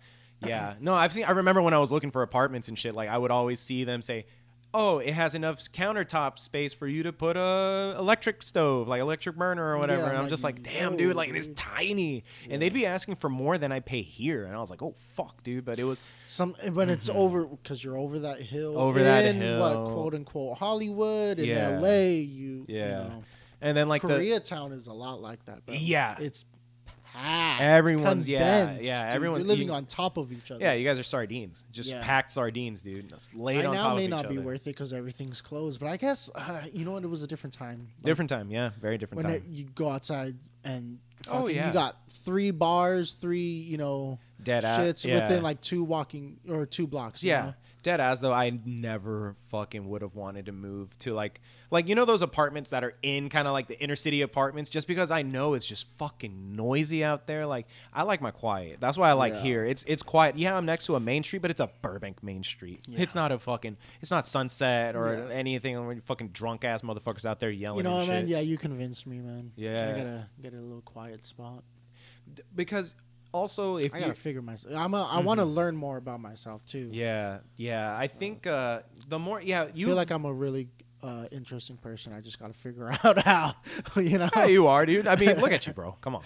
Yeah. 0.43 0.74
No, 0.80 0.95
I've 0.95 1.12
seen. 1.12 1.24
I 1.24 1.32
remember 1.32 1.61
when 1.62 1.74
I 1.74 1.78
was 1.78 1.93
looking 1.93 2.11
for 2.11 2.22
apartments 2.22 2.68
and 2.68 2.78
shit. 2.78 2.95
Like 2.95 3.09
I 3.11 3.18
would 3.18 3.30
always 3.30 3.61
see 3.61 3.84
them 3.84 4.01
say, 4.01 4.26
"Oh, 4.75 4.99
it 4.99 5.12
has 5.14 5.35
enough 5.35 5.59
countertop 5.61 6.39
space 6.39 6.75
for 6.75 6.87
you 6.87 7.03
to 7.05 7.12
put 7.12 7.37
a 7.37 7.95
electric 7.99 8.43
stove, 8.43 8.89
like 8.89 9.01
electric 9.01 9.37
burner 9.37 9.75
or 9.75 9.79
whatever." 9.79 10.03
Yeah, 10.03 10.09
and 10.09 10.17
I'm 10.19 10.25
like, 10.25 10.31
just 10.31 10.45
like, 10.45 10.62
"Damn, 10.62 10.97
dude! 10.97 11.17
Like 11.17 11.29
it 11.31 11.37
is 11.37 11.47
dude." 11.47 11.57
tiny." 11.57 12.25
And 12.51 12.61
they'd 12.61 12.73
be 12.75 12.87
asking 12.87 13.17
for 13.17 13.29
more 13.29 13.59
than 13.59 13.73
I 13.73 13.81
pay 13.81 14.03
here, 14.03 14.45
and 14.45 14.55
I 14.55 14.59
was 14.59 14.71
like, 14.71 14.83
"Oh 14.83 14.95
fuck, 15.14 15.43
dude!" 15.43 15.64
But 15.64 15.79
it 15.79 15.85
was 15.85 16.01
Some 16.27 16.55
when 16.73 16.91
it's 16.91 17.09
over 17.09 17.45
because 17.45 17.83
you're 17.83 17.97
over 17.99 18.19
that 18.21 18.41
hill, 18.41 18.73
Mm-hmm. 18.73 18.81
Over 18.81 19.03
that 19.03 19.35
hill. 19.35 19.61
what 19.61 19.93
quote 19.93 20.14
unquote 20.14 20.59
Hollywood 20.59 21.39
in 21.39 21.47
Yeah. 21.47 21.71
L.A. 21.81 22.17
You, 22.17 22.64
yeah. 22.69 22.85
you 23.05 23.09
know, 23.09 23.25
and 23.61 23.77
then 23.77 23.89
like 23.89 24.03
the 24.03 24.09
Koreatown 24.09 24.73
is 24.73 24.87
a 24.87 24.93
lot 24.93 25.21
like 25.23 25.45
that. 25.47 25.64
Bro. 25.64 25.77
Yeah. 25.77 26.17
it's 26.21 26.45
packed. 27.17 27.62
Everyone's- 27.62 28.27
yeah, 28.29 28.77
yeah, 28.81 29.07
dude. 29.07 29.14
everyone- 29.17 29.41
You're 29.41 29.49
living 29.49 29.67
you- 29.69 29.73
on 29.73 29.87
top 29.87 30.17
of 30.17 30.33
each 30.33 30.51
other. 30.51 30.61
yeah, 30.61 30.73
you 30.75 30.85
guys 30.85 30.99
are 30.99 31.03
sardines, 31.03 31.64
just 31.73 31.91
Yeah. 31.91 32.03
packed 32.03 32.31
sardines, 32.31 32.83
dude, 32.83 33.12
laid 33.35 33.57
right 33.59 33.67
on 33.67 33.75
now 33.75 33.95
may 33.97 34.07
not 34.07 34.29
be 34.29 34.37
other. 34.39 34.47
worth 34.47 34.62
it 34.67 34.71
because 34.71 34.93
everything's 34.93 35.41
closed. 35.41 35.81
But 35.81 35.89
I 35.89 35.97
guess 35.97 36.31
uh, 36.35 36.62
you 36.73 36.85
know 36.85 36.93
what? 36.93 37.05
It 37.05 37.09
was 37.09 37.23
a 37.23 37.27
different 37.27 37.55
time. 37.55 37.89
Like, 37.99 38.05
Different 38.05 38.29
time, 38.31 38.51
yeah, 38.51 38.71
very 38.81 38.99
different 38.99 39.25
when 39.25 39.33
time. 39.33 39.43
it, 39.47 39.57
you 39.57 39.64
go 39.75 39.91
outside 39.91 40.37
and 40.64 40.99
Oh, 41.29 41.49
yeah. 41.49 41.69
you 41.69 41.73
got 41.73 41.97
three 42.11 42.51
bars, 42.51 43.12
three 43.12 43.41
you 43.41 43.79
know 43.79 44.19
Dead 44.43 44.62
shits 44.64 45.05
yeah. 45.05 45.14
within 45.14 45.43
like 45.43 45.61
two 45.61 45.83
walking 45.83 46.39
or 46.49 46.67
two 46.67 46.87
blocks. 46.87 47.23
you 47.23 47.31
Yeah, 47.31 47.43
know? 47.47 47.55
Dead 47.87 48.01
as 48.01 48.20
though 48.20 48.32
I 48.32 48.59
never 48.64 49.37
fucking 49.51 49.89
would 49.89 50.03
have 50.03 50.14
wanted 50.16 50.47
to 50.47 50.53
move 50.53 50.97
to 50.99 51.14
like 51.14 51.41
like 51.70 51.89
you 51.89 51.95
know 51.95 52.05
those 52.05 52.20
apartments 52.22 52.70
that 52.70 52.82
are 52.82 52.95
in 53.03 53.28
kind 53.28 53.47
of 53.47 53.53
like 53.53 53.68
the 53.68 53.80
inner 53.80 53.95
city 53.95 54.22
apartments 54.22 54.68
just 54.68 54.89
because 54.89 55.11
I 55.12 55.22
know 55.22 55.55
it's 55.55 55.64
just 55.64 55.87
fucking 55.97 56.57
noisy 56.57 57.05
out 57.05 57.26
there. 57.28 57.47
Like 57.47 57.66
I 57.95 58.03
like 58.03 58.20
my 58.20 58.32
quiet. 58.32 58.78
That's 58.80 58.99
why 58.99 59.09
I 59.09 59.12
like 59.12 59.34
Yeah. 59.34 59.41
here. 59.43 59.64
It's 59.64 59.84
it's 59.87 60.03
quiet. 60.03 60.37
Yeah, 60.37 60.57
I'm 60.57 60.66
next 60.66 60.87
to 60.87 60.97
a 60.97 61.01
main 61.01 61.22
street, 61.22 61.43
but 61.43 61.51
it's 61.53 61.61
a 61.61 61.70
Burbank 61.80 62.22
main 62.24 62.43
street. 62.43 62.80
Yeah. 62.89 63.01
It's 63.03 63.14
not 63.14 63.30
a 63.30 63.39
fucking 63.39 63.76
it's 64.03 64.11
not 64.11 64.26
Sunset 64.26 64.97
or 64.97 65.14
Yeah. 65.28 65.34
anything 65.34 65.82
where 65.87 65.95
you 65.95 66.01
fucking 66.01 66.28
drunk 66.30 66.64
ass 66.64 66.82
motherfuckers 66.82 67.24
out 67.24 67.39
there 67.41 67.51
yelling 67.51 67.78
You 67.78 67.82
know, 67.84 68.01
and 68.01 68.09
man. 68.09 68.22
shit. 68.22 68.28
Yeah, 68.30 68.41
you 68.41 68.59
convinced 68.59 69.07
me, 69.07 69.18
man. 69.20 69.53
Yeah. 69.55 69.70
I 69.72 69.99
gotta 69.99 70.26
get 70.43 70.53
a 70.55 70.61
little 70.61 70.82
quiet 70.82 71.24
spot. 71.24 71.62
Because 72.55 72.95
also 73.37 73.76
if 73.76 73.93
I 73.95 73.99
you 73.99 74.05
gotta 74.05 74.14
figure 74.14 74.43
myself. 74.43 74.74
I'm. 74.74 74.95
A, 74.95 75.03
I 75.05 75.20
want 75.20 75.39
to 75.41 75.45
learn 75.47 75.76
more 75.76 75.97
about 75.99 76.20
myself 76.20 76.64
too. 76.66 76.89
yeah, 76.93 77.39
yeah, 77.57 77.97
I 77.97 78.07
think 78.07 78.47
uh 78.47 78.80
the 79.09 79.18
more 79.18 79.41
yeah, 79.41 79.62
I 79.64 79.70
you 79.74 79.87
feel 79.87 79.97
like 79.97 80.11
I'm 80.11 80.24
a 80.24 80.32
really 80.32 80.68
uh, 81.03 81.26
interesting 81.30 81.76
person. 81.76 82.12
I 82.14 82.20
just 82.22 82.39
gotta 82.41 82.55
figure 82.55 82.91
out 83.05 83.18
how. 83.22 83.55
You 83.97 84.18
know, 84.18 84.28
Yeah, 84.34 84.47
you 84.47 84.66
are, 84.66 84.84
dude. 84.87 85.07
I 85.07 85.14
mean, 85.16 85.37
look 85.39 85.53
at 85.53 85.66
you, 85.66 85.72
bro. 85.78 85.93
Come 86.01 86.16
on. 86.16 86.22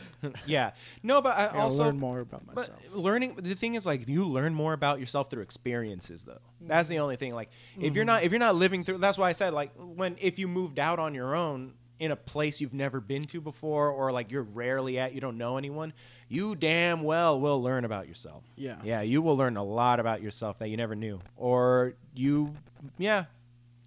yeah. 0.46 0.70
No, 1.02 1.20
but 1.20 1.36
I 1.36 1.46
I 1.46 1.58
also 1.66 1.84
learn 1.84 1.98
more 1.98 2.20
about 2.20 2.46
myself. 2.46 2.78
learning 2.94 3.34
the 3.42 3.54
thing 3.56 3.74
is 3.74 3.84
like 3.84 4.08
you 4.08 4.24
learn 4.24 4.54
more 4.54 4.72
about 4.72 5.00
yourself 5.00 5.28
through 5.28 5.42
experiences 5.42 6.24
though. 6.24 6.38
That's 6.60 6.86
Mm-hmm. 6.88 6.94
the 6.96 7.00
only 7.02 7.16
thing. 7.16 7.34
Like 7.34 7.50
if 7.80 7.94
you're 7.96 8.04
not 8.04 8.22
if 8.22 8.30
you're 8.32 8.38
not 8.48 8.54
living 8.54 8.84
through 8.84 8.98
that's 8.98 9.18
why 9.18 9.28
I 9.28 9.32
said 9.32 9.52
like 9.52 9.72
when 9.76 10.16
if 10.20 10.38
you 10.38 10.46
moved 10.48 10.78
out 10.78 10.98
on 11.00 11.14
your 11.14 11.34
own, 11.34 11.74
in 12.00 12.10
a 12.10 12.16
place 12.16 12.60
you've 12.60 12.74
never 12.74 12.98
been 12.98 13.24
to 13.24 13.40
before 13.40 13.90
or 13.90 14.10
like 14.10 14.32
you're 14.32 14.42
rarely 14.42 14.98
at, 14.98 15.14
you 15.14 15.20
don't 15.20 15.38
know 15.38 15.58
anyone, 15.58 15.92
you 16.28 16.56
damn 16.56 17.02
well 17.02 17.38
will 17.38 17.62
learn 17.62 17.84
about 17.84 18.08
yourself. 18.08 18.42
Yeah. 18.56 18.78
Yeah, 18.82 19.02
you 19.02 19.20
will 19.22 19.36
learn 19.36 19.56
a 19.58 19.62
lot 19.62 20.00
about 20.00 20.22
yourself 20.22 20.58
that 20.58 20.68
you 20.68 20.76
never 20.76 20.96
knew. 20.96 21.20
Or 21.36 21.94
you 22.14 22.56
yeah, 22.98 23.26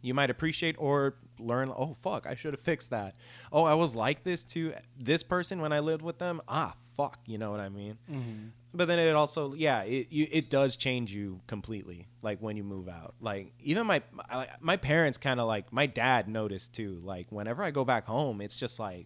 you 0.04 0.14
might 0.14 0.30
appreciate 0.30 0.76
or 0.78 1.16
learn, 1.40 1.70
oh 1.76 1.96
fuck, 2.02 2.28
I 2.28 2.36
should 2.36 2.54
have 2.54 2.62
fixed 2.62 2.92
that. 2.92 3.16
Oh, 3.52 3.64
I 3.64 3.74
was 3.74 3.96
like 3.96 4.24
this 4.24 4.44
to 4.46 4.74
this 5.00 5.24
person 5.24 5.60
when 5.60 5.74
I 5.74 5.80
lived 5.80 6.04
with 6.04 6.20
them. 6.20 6.40
Ah, 6.48 6.76
fuck, 6.96 7.20
you 7.26 7.38
know 7.38 7.52
what 7.52 7.60
I 7.60 7.70
mean? 7.70 7.98
Mm-hmm. 8.12 8.48
But 8.74 8.88
then 8.88 9.00
it 9.00 9.14
also, 9.16 9.54
yeah, 9.54 9.82
it 9.84 10.08
you, 10.10 10.28
it 10.32 10.50
does 10.50 10.76
change 10.76 11.14
you 11.14 11.42
completely. 11.48 12.08
Like 12.22 12.40
when 12.40 12.58
you 12.58 12.64
move 12.64 12.90
out, 12.90 13.14
like 13.22 13.54
even 13.62 13.86
my 13.86 14.02
my, 14.12 14.48
my 14.60 14.78
parents 14.78 15.18
kind 15.18 15.40
of 15.40 15.48
like 15.48 15.72
my 15.72 15.86
dad 15.86 16.28
noticed 16.28 16.74
too. 16.74 17.00
Like 17.04 17.28
whenever 17.32 17.64
I 17.64 17.72
go 17.72 17.86
back 17.86 18.08
home, 18.08 18.42
it's 18.42 18.56
just 18.56 18.80
like, 18.80 19.06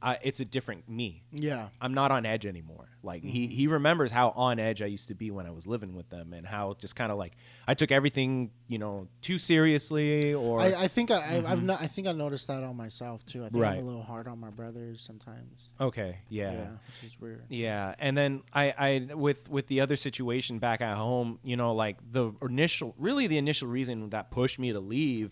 I, 0.00 0.18
it's 0.22 0.40
a 0.40 0.44
different 0.44 0.88
me. 0.88 1.22
Yeah. 1.32 1.68
I'm 1.80 1.94
not 1.94 2.10
on 2.10 2.26
edge 2.26 2.46
anymore. 2.46 2.88
Like 3.02 3.22
he 3.22 3.44
mm-hmm. 3.44 3.54
he 3.54 3.66
remembers 3.68 4.10
how 4.10 4.30
on 4.30 4.58
edge 4.58 4.82
I 4.82 4.86
used 4.86 5.08
to 5.08 5.14
be 5.14 5.30
when 5.30 5.46
I 5.46 5.50
was 5.50 5.66
living 5.66 5.94
with 5.94 6.10
them, 6.10 6.32
and 6.32 6.46
how 6.46 6.74
just 6.78 6.96
kind 6.96 7.12
of 7.12 7.18
like 7.18 7.34
I 7.66 7.74
took 7.74 7.92
everything 7.92 8.50
you 8.66 8.78
know 8.78 9.06
too 9.22 9.38
seriously, 9.38 10.34
or 10.34 10.60
I, 10.60 10.74
I 10.76 10.88
think 10.88 11.10
I, 11.10 11.16
I 11.16 11.36
I've 11.36 11.44
mm-hmm. 11.44 11.66
not 11.66 11.80
I 11.80 11.86
think 11.86 12.08
I 12.08 12.12
noticed 12.12 12.48
that 12.48 12.64
on 12.64 12.76
myself 12.76 13.24
too. 13.24 13.44
I 13.44 13.50
think 13.50 13.62
Right. 13.62 13.78
I'm 13.78 13.84
a 13.84 13.86
little 13.86 14.02
hard 14.02 14.26
on 14.26 14.40
my 14.40 14.50
brothers 14.50 15.00
sometimes. 15.00 15.70
okay, 15.80 16.18
Yeah, 16.52 16.70
which 16.86 17.12
is 17.12 17.20
weird. 17.20 17.44
Yeah, 17.48 17.94
and 18.00 18.16
then 18.16 18.42
I, 18.52 18.74
I 18.76 19.14
with 19.14 19.48
with 19.48 19.68
the 19.68 19.80
other 19.80 19.96
situation 19.96 20.58
back 20.58 20.80
at 20.80 20.96
home, 20.96 21.38
you 21.44 21.56
know, 21.56 21.74
like 21.74 21.98
the 22.10 22.32
initial, 22.42 22.94
really 22.98 23.28
the 23.28 23.38
initial 23.38 23.68
reason 23.68 24.10
that 24.10 24.32
pushed 24.32 24.58
me 24.58 24.72
to 24.72 24.80
leave, 24.80 25.30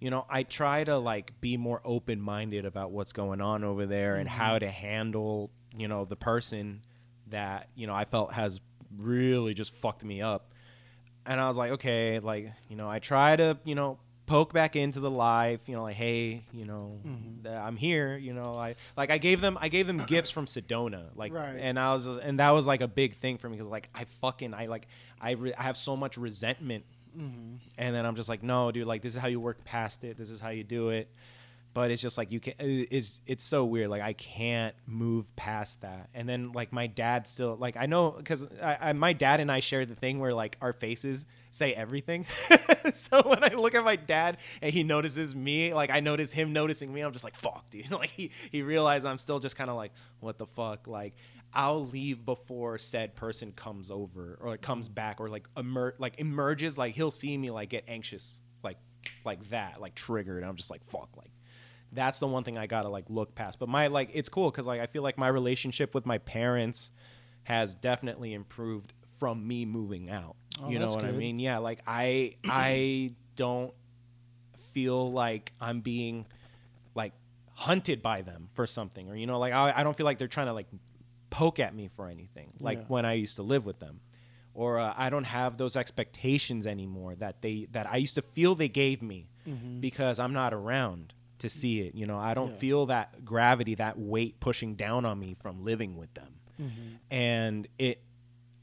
you 0.00 0.10
know, 0.10 0.24
I 0.28 0.42
try 0.44 0.84
to 0.84 0.98
like 0.98 1.40
be 1.40 1.56
more 1.56 1.80
open 1.84 2.20
minded 2.20 2.64
about 2.64 2.90
what's 2.90 3.12
going 3.12 3.40
on 3.40 3.64
over 3.64 3.86
there 3.86 4.16
and 4.16 4.28
how 4.28 4.52
mm-hmm. 4.52 4.60
to 4.60 4.70
handle, 4.70 5.50
you 5.76 5.88
know, 5.88 6.04
the 6.04 6.16
person 6.16 6.82
that 7.28 7.68
you 7.74 7.86
know 7.86 7.94
I 7.94 8.04
felt 8.04 8.32
has 8.32 8.60
really 8.96 9.54
just 9.54 9.74
fucked 9.74 10.04
me 10.04 10.22
up, 10.22 10.52
and 11.26 11.40
I 11.40 11.48
was 11.48 11.56
like, 11.56 11.72
okay, 11.72 12.20
like 12.20 12.52
you 12.68 12.76
know, 12.76 12.88
I 12.88 12.98
try 12.98 13.36
to, 13.36 13.58
you 13.64 13.74
know. 13.74 13.98
Poke 14.26 14.52
back 14.52 14.76
into 14.76 15.00
the 15.00 15.10
life, 15.10 15.60
you 15.64 15.74
know, 15.74 15.84
like, 15.84 15.96
hey, 15.96 16.42
you 16.52 16.66
know, 16.66 17.00
mm-hmm. 17.02 17.44
th- 17.44 17.54
I'm 17.54 17.78
here, 17.78 18.14
you 18.14 18.34
know, 18.34 18.56
I 18.58 18.76
like 18.94 19.10
I 19.10 19.16
gave 19.16 19.40
them, 19.40 19.56
I 19.58 19.70
gave 19.70 19.86
them 19.86 19.96
gifts 20.06 20.30
from 20.30 20.44
Sedona, 20.44 21.04
like, 21.16 21.32
Right. 21.32 21.56
and 21.58 21.78
I 21.78 21.94
was, 21.94 22.06
and 22.06 22.38
that 22.38 22.50
was 22.50 22.66
like 22.66 22.82
a 22.82 22.88
big 22.88 23.14
thing 23.14 23.38
for 23.38 23.48
me 23.48 23.56
because 23.56 23.70
like 23.70 23.88
I 23.94 24.04
fucking, 24.20 24.52
I 24.52 24.66
like, 24.66 24.86
I, 25.18 25.30
re- 25.30 25.54
I 25.54 25.62
have 25.62 25.78
so 25.78 25.96
much 25.96 26.18
resentment, 26.18 26.84
Mm-hmm. 27.18 27.54
and 27.76 27.94
then 27.94 28.06
I'm 28.06 28.14
just 28.14 28.28
like, 28.28 28.42
no, 28.42 28.70
dude, 28.70 28.86
like 28.86 29.02
this 29.02 29.14
is 29.14 29.20
how 29.20 29.28
you 29.28 29.40
work 29.40 29.64
past 29.64 30.04
it, 30.04 30.16
this 30.16 30.30
is 30.30 30.40
how 30.40 30.50
you 30.50 30.62
do 30.62 30.90
it, 30.90 31.10
but 31.74 31.90
it's 31.90 32.00
just 32.00 32.16
like 32.16 32.30
you 32.30 32.40
can, 32.40 32.54
is 32.58 33.20
it's 33.26 33.44
so 33.44 33.64
weird, 33.64 33.90
like 33.90 34.02
I 34.02 34.12
can't 34.12 34.74
move 34.86 35.34
past 35.36 35.80
that, 35.82 36.10
and 36.14 36.28
then 36.28 36.52
like 36.52 36.72
my 36.72 36.86
dad 36.86 37.26
still, 37.26 37.56
like 37.56 37.76
I 37.76 37.86
know 37.86 38.12
because 38.12 38.46
I, 38.62 38.76
I, 38.80 38.92
my 38.92 39.12
dad 39.12 39.40
and 39.40 39.50
I 39.50 39.60
share 39.60 39.84
the 39.84 39.94
thing 39.94 40.18
where 40.18 40.32
like 40.32 40.56
our 40.60 40.72
faces 40.72 41.26
say 41.50 41.72
everything. 41.74 42.26
so 42.92 43.22
when 43.22 43.42
I 43.42 43.54
look 43.54 43.74
at 43.74 43.84
my 43.84 43.96
dad 43.96 44.38
and 44.62 44.72
he 44.72 44.82
notices 44.82 45.34
me, 45.34 45.74
like 45.74 45.90
I 45.90 46.00
notice 46.00 46.32
him 46.32 46.52
noticing 46.52 46.92
me, 46.92 47.00
I'm 47.00 47.12
just 47.12 47.24
like, 47.24 47.34
fuck, 47.34 47.68
dude. 47.70 47.90
Like 47.98 48.10
he, 48.10 48.30
he 48.52 48.62
realized 48.62 49.06
I'm 49.06 49.18
still 49.18 49.40
just 49.40 49.56
kind 49.56 49.68
of 49.68 49.74
like, 49.74 49.92
what 50.20 50.38
the 50.38 50.46
fuck? 50.46 50.86
Like 50.86 51.14
I'll 51.52 51.86
leave 51.86 52.24
before 52.24 52.78
said 52.78 53.14
person 53.14 53.52
comes 53.52 53.90
over 53.90 54.38
or 54.40 54.50
like, 54.50 54.60
comes 54.60 54.88
back 54.88 55.20
or 55.20 55.28
like 55.28 55.48
emer- 55.56 55.94
like 55.98 56.18
emerges. 56.18 56.76
Like 56.76 56.94
he'll 56.94 57.10
see 57.10 57.36
me 57.36 57.50
like 57.50 57.70
get 57.70 57.84
anxious, 57.88 58.40
like 58.62 58.76
like 59.24 59.48
that, 59.50 59.80
like 59.80 59.94
triggered. 59.94 60.42
and 60.42 60.46
I'm 60.46 60.56
just 60.56 60.70
like, 60.70 60.84
fuck, 60.88 61.08
like 61.16 61.30
that's 61.92 62.18
the 62.18 62.26
one 62.26 62.44
thing 62.44 62.58
I 62.58 62.66
gotta 62.66 62.88
like 62.88 63.08
look 63.08 63.34
past. 63.34 63.58
But 63.58 63.68
my 63.68 63.86
like 63.86 64.10
it's 64.12 64.28
cool 64.28 64.50
because 64.50 64.66
like 64.66 64.80
I 64.80 64.86
feel 64.86 65.02
like 65.02 65.16
my 65.16 65.28
relationship 65.28 65.94
with 65.94 66.04
my 66.06 66.18
parents 66.18 66.90
has 67.44 67.74
definitely 67.74 68.34
improved 68.34 68.92
from 69.18 69.46
me 69.46 69.64
moving 69.64 70.10
out. 70.10 70.36
Oh, 70.62 70.68
you 70.68 70.78
know 70.78 70.90
what 70.90 71.04
I 71.04 71.12
mean? 71.12 71.38
Yeah, 71.38 71.58
like 71.58 71.80
I 71.86 72.36
I 72.44 73.14
don't 73.36 73.72
feel 74.72 75.10
like 75.10 75.52
I'm 75.60 75.80
being 75.80 76.26
like 76.94 77.12
hunted 77.54 78.02
by 78.02 78.22
them 78.22 78.48
for 78.54 78.66
something 78.66 79.10
or 79.10 79.16
you 79.16 79.26
know 79.26 79.38
like 79.38 79.52
I, 79.52 79.72
I 79.74 79.82
don't 79.82 79.96
feel 79.96 80.06
like 80.06 80.18
they're 80.18 80.28
trying 80.28 80.46
to 80.46 80.52
like 80.52 80.66
poke 81.30 81.58
at 81.58 81.74
me 81.74 81.88
for 81.94 82.08
anything 82.08 82.48
like 82.60 82.78
Yeah. 82.78 82.84
when 82.88 83.04
I 83.06 83.14
used 83.14 83.36
to 83.36 83.42
live 83.42 83.66
with 83.66 83.78
them 83.80 84.00
or 84.54 84.78
uh, 84.78 84.92
I 84.96 85.10
don't 85.10 85.24
have 85.24 85.56
those 85.56 85.76
expectations 85.76 86.66
anymore 86.66 87.14
that 87.16 87.42
they 87.42 87.68
that 87.72 87.86
I 87.86 87.96
used 87.96 88.14
to 88.16 88.22
feel 88.22 88.54
they 88.54 88.68
gave 88.68 89.02
me 89.02 89.28
mm-hmm. 89.46 89.80
because 89.80 90.18
I'm 90.18 90.32
not 90.32 90.52
around 90.54 91.14
to 91.40 91.46
mm. 91.46 91.50
see 91.50 91.80
it 91.80 91.94
you 91.94 92.06
know 92.06 92.18
I 92.18 92.34
don't 92.34 92.52
Yeah. 92.52 92.58
feel 92.58 92.86
that 92.86 93.24
gravity 93.24 93.74
that 93.76 93.98
weight 93.98 94.40
pushing 94.40 94.74
down 94.74 95.04
on 95.04 95.18
me 95.18 95.34
from 95.34 95.64
living 95.64 95.96
with 95.96 96.12
them 96.14 96.34
mm-hmm. 96.60 96.96
and 97.10 97.68
it 97.78 98.02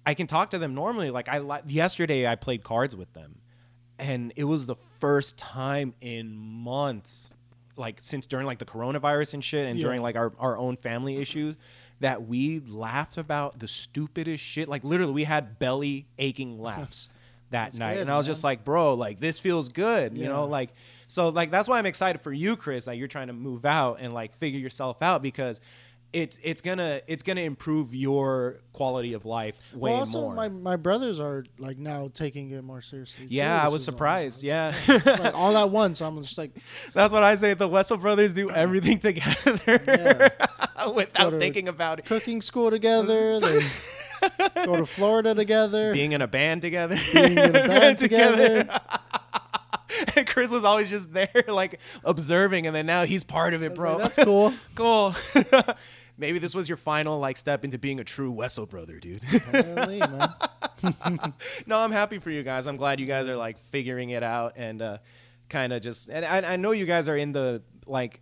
I 0.05 0.13
can 0.13 0.28
talk 0.28 0.51
to 0.51 0.57
them 0.57 0.74
normally 0.76 1.11
like 1.11 1.30
I 1.30 1.41
yesterday 1.68 2.28
I 2.28 2.36
played 2.36 2.63
cards 2.63 2.95
with 2.95 3.13
them 3.13 3.39
and 3.97 4.34
it 4.36 4.43
was 4.43 4.66
the 4.66 4.76
first 4.99 5.38
time 5.38 5.93
in 6.01 6.36
months 6.36 7.34
like 7.78 7.99
since 8.01 8.26
during 8.26 8.45
like 8.45 8.59
the 8.59 8.66
coronavirus 8.66 9.36
and 9.36 9.43
shit 9.43 9.68
and 9.68 9.78
Yeah. 9.78 9.86
during 9.86 10.01
like 10.01 10.16
our, 10.16 10.34
our 10.39 10.57
own 10.57 10.78
family 10.78 11.18
issues 11.18 11.55
that 12.00 12.28
we 12.28 12.60
laughed 12.68 13.18
about 13.18 13.60
the 13.60 13.68
stupidest 13.68 14.43
shit 14.43 14.68
like 14.68 14.84
literally 14.84 15.14
we 15.14 15.24
had 15.24 15.58
belly 15.60 16.06
aching 16.20 16.60
laughs 16.60 17.10
that 17.52 17.66
That's 17.66 17.80
night 17.80 17.93
good, 17.96 18.02
and 18.02 18.12
i 18.12 18.18
was 18.18 18.26
man. 18.28 18.34
just 18.34 18.43
like 18.43 18.66
bro 18.66 18.93
like 18.96 19.20
this 19.20 19.39
feels 19.39 19.70
good 19.70 20.18
you 20.18 20.28
know 20.28 20.46
like 20.46 20.72
so 21.08 21.30
like 21.30 21.52
that's 21.52 21.68
why 21.70 21.80
i'm 21.80 21.86
excited 21.86 22.22
for 22.22 22.34
you 22.34 22.56
chris 22.58 22.88
Like 22.88 23.00
you're 23.00 23.08
trying 23.08 23.28
to 23.28 23.34
move 23.34 23.66
out 23.66 24.00
and 24.02 24.14
like 24.14 24.36
figure 24.38 24.60
yourself 24.60 25.02
out 25.02 25.22
because 25.22 25.62
it's 26.14 26.39
it's 26.43 26.62
gonna 26.62 27.02
it's 27.08 27.24
gonna 27.24 27.41
improve 27.41 27.93
your 27.93 28.62
quality 28.72 29.12
of 29.14 29.26
life 29.26 29.60
way 29.74 29.91
well, 29.91 30.00
also, 30.00 30.22
more 30.22 30.34
my 30.34 30.48
my 30.48 30.78
brothers 30.78 31.20
are 31.20 31.43
like 31.58 31.78
now 31.78 32.10
taking 32.14 32.52
it 32.52 32.64
more 32.64 32.80
seriously. 32.80 33.28
too, 33.28 33.34
yeah 33.34 33.62
i 33.62 33.68
was 33.68 33.84
surprised 33.84 34.38
awesome. 34.46 35.02
yeah 35.06 35.16
like 35.20 35.36
all 35.36 35.58
at 35.58 35.70
once. 35.70 36.02
I'm 36.02 36.22
just 36.22 36.38
like, 36.38 36.52
That's 36.93 37.12
what 37.12 37.24
I 37.24 37.36
say. 37.36 37.54
The 37.54 37.68
Wessel 37.68 37.98
brothers 37.98 38.34
do 38.34 38.50
everything 38.50 39.00
together 39.10 40.32
without 40.96 41.32
to 41.32 41.40
thinking 41.40 41.68
about 41.68 42.00
it. 42.00 42.06
cooking 42.06 42.42
school 42.42 42.70
together. 42.72 43.40
They 44.56 44.66
go 44.66 44.78
to 44.78 44.86
Florida 44.88 45.36
together. 45.36 45.94
Being 45.94 46.14
in 46.14 46.22
a 46.22 46.28
band 46.28 46.64
together. 46.64 46.98
being 47.14 47.38
in 47.38 47.56
a 47.56 47.68
band 47.68 47.98
together. 48.00 48.68
and 50.16 50.26
Chris 50.26 50.50
was 50.50 50.64
always 50.64 50.90
just 50.90 51.14
there, 51.14 51.44
like 51.48 51.80
observing, 52.04 52.66
and 52.66 52.76
then 52.76 52.88
now 52.88 53.06
he's 53.06 53.24
part 53.24 53.54
of 53.54 53.62
it, 53.62 53.76
bro. 53.76 53.98
Like, 53.98 54.14
That's 54.16 54.26
cool. 54.26 54.54
cool. 54.74 55.14
Maybe 56.18 56.40
this 56.40 56.56
was 56.56 56.68
your 56.68 56.78
final 56.78 57.20
like 57.20 57.38
step 57.38 57.66
into 57.66 57.78
being 57.78 58.00
a 58.00 58.04
true 58.04 58.32
Wessel 58.32 58.66
brother, 58.66 59.00
dude. 59.00 59.22
Apparently, 59.48 60.00
man. 60.00 61.34
no, 61.68 61.78
I'm 61.78 61.92
happy 61.92 62.18
for 62.20 62.32
you 62.32 62.42
guys. 62.42 62.68
I'm 62.68 62.78
glad 62.78 63.00
you 63.00 63.06
guys 63.06 63.28
are 63.28 63.36
like 63.36 63.60
figuring 63.70 64.12
it 64.12 64.24
out 64.24 64.54
and 64.56 64.82
uh, 64.82 64.98
kind 65.50 65.74
of 65.74 65.82
just. 65.84 66.10
And 66.10 66.26
I, 66.26 66.54
I 66.54 66.56
know 66.56 66.72
you 66.72 66.86
guys 66.86 67.10
are 67.10 67.18
in 67.18 67.32
the 67.32 67.62
like, 67.86 68.22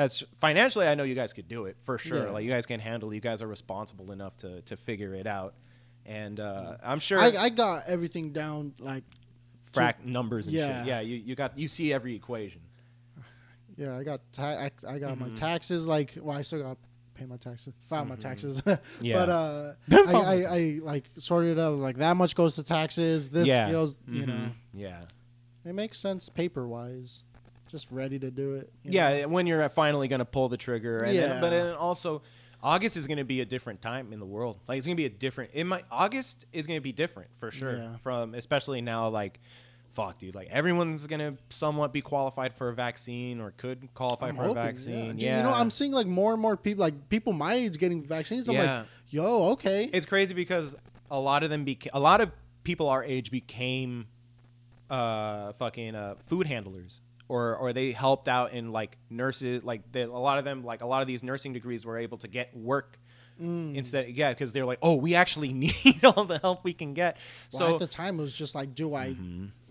as 0.00 0.24
financially, 0.40 0.86
I 0.86 0.94
know 0.94 1.02
you 1.04 1.14
guys 1.14 1.32
could 1.32 1.48
do 1.48 1.66
it 1.66 1.76
for 1.82 1.98
sure. 1.98 2.24
Yeah. 2.26 2.30
Like 2.30 2.44
you 2.44 2.50
guys 2.50 2.66
can 2.66 2.80
handle. 2.80 3.10
it. 3.10 3.14
You 3.16 3.20
guys 3.20 3.42
are 3.42 3.46
responsible 3.46 4.12
enough 4.12 4.36
to 4.38 4.62
to 4.62 4.76
figure 4.76 5.14
it 5.14 5.26
out. 5.26 5.54
And 6.06 6.40
uh, 6.40 6.76
I'm 6.82 6.98
sure 6.98 7.18
I, 7.20 7.26
I 7.38 7.48
got 7.50 7.82
everything 7.86 8.32
down. 8.32 8.72
Like, 8.78 9.04
frac 9.72 10.04
numbers 10.04 10.46
and 10.46 10.56
Yeah. 10.56 10.78
shit. 10.80 10.86
Yeah, 10.88 11.00
you, 11.00 11.16
you 11.16 11.34
got 11.36 11.56
you 11.58 11.68
see 11.68 11.92
every 11.92 12.14
equation. 12.16 12.62
yeah, 13.76 13.96
I 13.96 14.02
got 14.02 14.20
ta- 14.32 14.44
I, 14.66 14.70
I 14.88 14.98
got 14.98 15.12
Mm-hmm. 15.18 15.28
my 15.30 15.34
taxes. 15.34 15.86
Like, 15.86 16.16
well, 16.20 16.36
I 16.36 16.42
still 16.42 16.62
got 16.62 16.70
to 16.72 16.76
pay 17.14 17.26
my 17.26 17.36
taxes, 17.36 17.74
file 17.86 18.04
my 18.06 18.16
taxes. 18.16 18.62
Mm-hmm. 18.62 18.82
Yeah. 19.06 19.18
But 19.18 19.28
uh, 19.28 19.72
I, 19.92 20.14
I, 20.14 20.34
I 20.56 20.80
like 20.82 21.04
sorted 21.18 21.58
it 21.58 21.60
out. 21.60 21.74
Like 21.74 21.98
that 21.98 22.16
much 22.16 22.34
goes 22.34 22.56
to 22.56 22.64
taxes. 22.64 23.28
This 23.30 23.46
yeah, 23.46 23.70
goes. 23.70 24.00
You 24.08 24.22
Mhm. 24.22 24.26
know, 24.26 24.48
Yeah. 24.72 25.02
it 25.64 25.74
makes 25.74 25.98
sense 25.98 26.28
paper 26.30 26.66
wise. 26.66 27.24
Just 27.70 27.90
ready 27.90 28.18
to 28.18 28.30
do 28.30 28.54
it. 28.54 28.72
yeah, 28.84 29.22
know? 29.22 29.28
when 29.28 29.46
you're 29.46 29.68
finally 29.68 30.08
gonna 30.08 30.24
pull 30.24 30.48
the 30.48 30.56
trigger, 30.56 30.98
and 30.98 31.14
Yeah. 31.14 31.26
then, 31.28 31.40
but 31.40 31.50
then 31.50 31.74
also 31.74 32.22
August 32.62 32.96
is 32.96 33.06
gonna 33.06 33.24
be 33.24 33.40
a 33.40 33.44
different 33.44 33.80
time 33.80 34.12
in 34.12 34.18
the 34.20 34.26
world. 34.26 34.58
Like 34.68 34.78
it's 34.78 34.86
gonna 34.86 34.96
be 34.96 35.06
a 35.06 35.10
different. 35.10 35.52
In 35.52 35.66
my 35.66 35.82
August 35.90 36.46
is 36.52 36.66
gonna 36.66 36.80
be 36.80 36.92
different 36.92 37.30
for 37.38 37.50
sure. 37.50 37.76
Yeah. 37.76 37.96
From 38.02 38.34
especially 38.34 38.80
now, 38.80 39.08
like 39.08 39.40
fuck, 39.92 40.18
dude. 40.18 40.34
Like 40.34 40.48
everyone's 40.50 41.06
gonna 41.06 41.34
somewhat 41.48 41.92
be 41.92 42.00
qualified 42.00 42.54
for 42.54 42.68
a 42.68 42.74
vaccine 42.74 43.40
or 43.40 43.52
could 43.56 43.88
qualify 43.94 44.28
I'm 44.28 44.36
for 44.36 44.42
hoping, 44.44 44.58
a 44.58 44.64
vaccine. 44.66 45.10
Dude, 45.12 45.22
Yeah, 45.22 45.38
You 45.38 45.42
know, 45.42 45.52
I'm 45.52 45.70
seeing 45.70 45.92
like 45.92 46.06
more 46.06 46.32
and 46.32 46.40
more 46.40 46.56
people, 46.56 46.82
like 46.82 47.08
people 47.08 47.32
my 47.32 47.54
age, 47.54 47.76
getting 47.78 48.02
vaccines. 48.04 48.48
I'm 48.48 48.54
Yeah. 48.54 48.78
like, 48.78 48.86
yo, 49.08 49.50
okay. 49.52 49.90
it's 49.92 50.06
crazy 50.06 50.34
because 50.34 50.76
a 51.10 51.18
lot 51.18 51.42
of 51.42 51.50
them 51.50 51.64
became 51.64 51.90
a 51.94 51.98
lot 52.00 52.20
of 52.20 52.30
people 52.62 52.88
our 52.88 53.02
age 53.02 53.30
became 53.30 54.06
uh 54.90 55.52
fucking 55.54 55.94
uh 55.94 56.14
food 56.26 56.46
handlers 56.46 57.00
or 57.30 57.56
or 57.56 57.72
they 57.72 57.92
helped 57.92 58.28
out 58.28 58.52
in 58.52 58.72
like 58.72 58.98
nurses 59.08 59.62
like 59.64 59.82
the, 59.92 60.02
a 60.04 60.22
lot 60.28 60.36
of 60.38 60.44
them 60.44 60.64
like 60.64 60.82
a 60.82 60.86
lot 60.86 61.00
of 61.02 61.06
these 61.08 61.22
nursing 61.22 61.52
degrees 61.52 61.86
were 61.86 61.98
able 61.98 62.18
to 62.18 62.28
get 62.28 62.54
work 62.56 62.98
Mm. 63.40 63.74
instead 63.74 64.08
yeah 64.10 64.28
because 64.34 64.52
they're 64.52 64.66
like 64.66 64.80
oh 64.82 64.96
we 64.96 65.14
actually 65.14 65.50
need 65.64 66.04
all 66.04 66.26
the 66.26 66.38
help 66.38 66.62
we 66.62 66.74
can 66.74 66.92
get 66.92 67.16
Well, 67.52 67.58
so 67.60 67.64
Mm-hmm. 67.64 67.74
at 67.74 67.80
the 67.80 67.86
time, 67.86 68.18
it 68.18 68.22
was 68.22 68.34
just 68.34 68.54
like, 68.54 68.74
do 68.74 68.94
I 68.94 69.16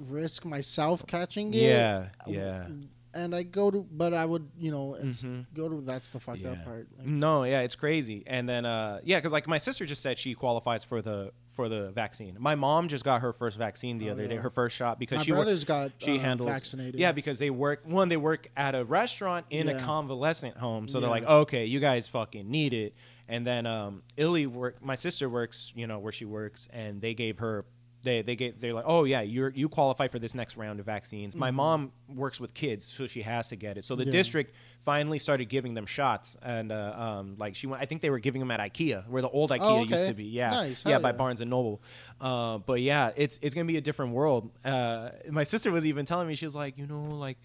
risk 0.10 0.44
myself 0.46 1.06
catching 1.06 1.54
it? 1.54 1.58
yeah 1.58 2.08
yeah 2.26 2.68
and 3.14 3.36
I 3.36 3.42
go 3.42 3.72
to, 3.72 3.86
but 3.92 4.14
I 4.14 4.24
would, 4.24 4.48
you 4.58 4.70
know, 4.70 4.94
it's, 4.94 5.24
Mhm. 5.24 5.48
go 5.56 5.68
to. 5.68 5.82
That's 5.82 6.10
the 6.10 6.20
fucked 6.20 6.42
Yeah. 6.42 6.52
up 6.52 6.64
part. 6.64 6.88
Like, 6.96 7.08
No, 7.08 7.44
yeah, 7.44 7.62
it's 7.62 7.76
crazy. 7.76 8.24
And 8.28 8.48
then 8.48 8.66
uh 8.66 9.00
yeah, 9.04 9.20
cuz 9.20 9.32
like 9.32 9.48
my 9.48 9.58
sister 9.60 9.86
just 9.86 10.02
said 10.02 10.18
she 10.18 10.34
qualifies 10.36 10.84
for 10.84 11.02
the 11.02 11.32
for 11.60 11.68
the 11.68 11.92
vaccine. 11.92 12.38
My 12.40 12.56
mom 12.56 12.88
just 12.88 13.04
got 13.04 13.20
her 13.22 13.34
first 13.34 13.58
vaccine 13.58 13.98
the 13.98 14.08
Oh, 14.08 14.14
other 14.14 14.28
day, 14.30 14.38
her 14.38 14.50
first 14.50 14.78
shot 14.78 14.98
because 14.98 15.18
my 15.18 15.24
she 15.26 15.34
worked- 15.34 15.44
brother's 15.44 15.66
got 15.66 15.92
she 15.98 16.16
uh, 16.16 16.20
handles 16.22 16.50
vaccinated. 16.50 16.98
Yeah, 16.98 17.12
because 17.12 17.38
they 17.38 17.50
work 17.50 17.82
one, 17.84 18.08
they 18.08 18.16
work 18.16 18.48
at 18.56 18.76
a 18.76 18.86
restaurant 18.86 19.46
in 19.50 19.68
a 19.68 19.78
convalescent 19.82 20.56
home. 20.56 20.88
So 20.88 21.02
they're 21.02 21.08
Yeah. 21.10 21.12
like, 21.12 21.24
okay, 21.26 21.66
you 21.66 21.82
guys 21.82 22.08
fucking 22.08 22.50
need 22.50 22.74
it. 22.74 22.94
And 23.28 23.46
then 23.46 23.66
um 23.66 24.04
Illy 24.16 24.48
work 24.48 24.82
my 24.82 24.96
sister 24.96 25.28
works, 25.30 25.74
you 25.76 25.86
know, 25.86 26.00
where 26.00 26.14
she 26.14 26.24
works, 26.24 26.70
and 26.72 27.02
they 27.02 27.14
gave 27.14 27.40
her 27.40 27.66
they 28.04 28.22
they 28.22 28.36
gave 28.36 28.60
they're 28.62 28.74
like, 28.74 28.86
oh 28.88 29.04
yeah, 29.04 29.22
you're 29.22 29.50
you 29.50 29.68
qualify 29.70 30.08
for 30.08 30.20
this 30.20 30.34
next 30.34 30.56
round 30.58 30.80
of 30.80 30.86
vaccines. 30.86 31.36
My 31.36 31.52
mom 31.52 31.92
works 32.08 32.40
with 32.40 32.54
kids, 32.54 32.86
so 32.86 33.08
she 33.08 33.22
has 33.24 33.50
to 33.50 33.56
get 33.58 33.78
it. 33.78 33.84
So 33.84 33.96
the 33.96 34.04
Mm-hmm. 34.04 34.08
Yeah. 34.14 34.20
district 34.20 34.54
finally 34.86 35.20
started 35.20 35.46
giving 35.50 35.74
them 35.74 35.86
shots, 35.86 36.38
and 36.42 36.72
uh, 36.72 36.94
um 36.98 37.36
like 37.38 37.56
she 37.56 37.68
went, 37.68 37.82
I 37.82 37.86
think 37.86 38.02
they 38.02 38.10
were 38.10 38.20
giving 38.20 38.40
them 38.40 38.52
at 38.52 38.60
IKEA, 38.62 39.08
where 39.08 39.22
the 39.22 39.30
old 39.30 39.50
IKEA 39.52 39.62
Oh, 39.62 39.84
used 39.84 40.08
to 40.08 40.14
be. 40.14 40.26
Yeah, 40.26 40.52
Nice. 40.52 40.86
yeah, 40.86 40.94
Hell 40.94 41.02
by 41.02 41.10
yeah. 41.10 41.18
Barnes 41.18 41.42
and 41.42 41.50
Noble. 41.50 41.82
Uh, 42.22 42.60
but 42.60 42.80
yeah, 42.82 43.12
it's 43.18 43.38
it's 43.42 43.54
gonna 43.54 43.66
be 43.66 43.78
a 43.78 43.82
different 43.82 44.14
world. 44.14 44.50
Uh, 44.64 45.10
my 45.30 45.44
sister 45.44 45.70
was 45.72 45.86
even 45.86 46.06
telling 46.06 46.28
me 46.28 46.36
she 46.36 46.46
was 46.46 46.56
like, 46.56 46.78
you 46.78 46.88
know, 46.88 47.04
like 47.04 47.38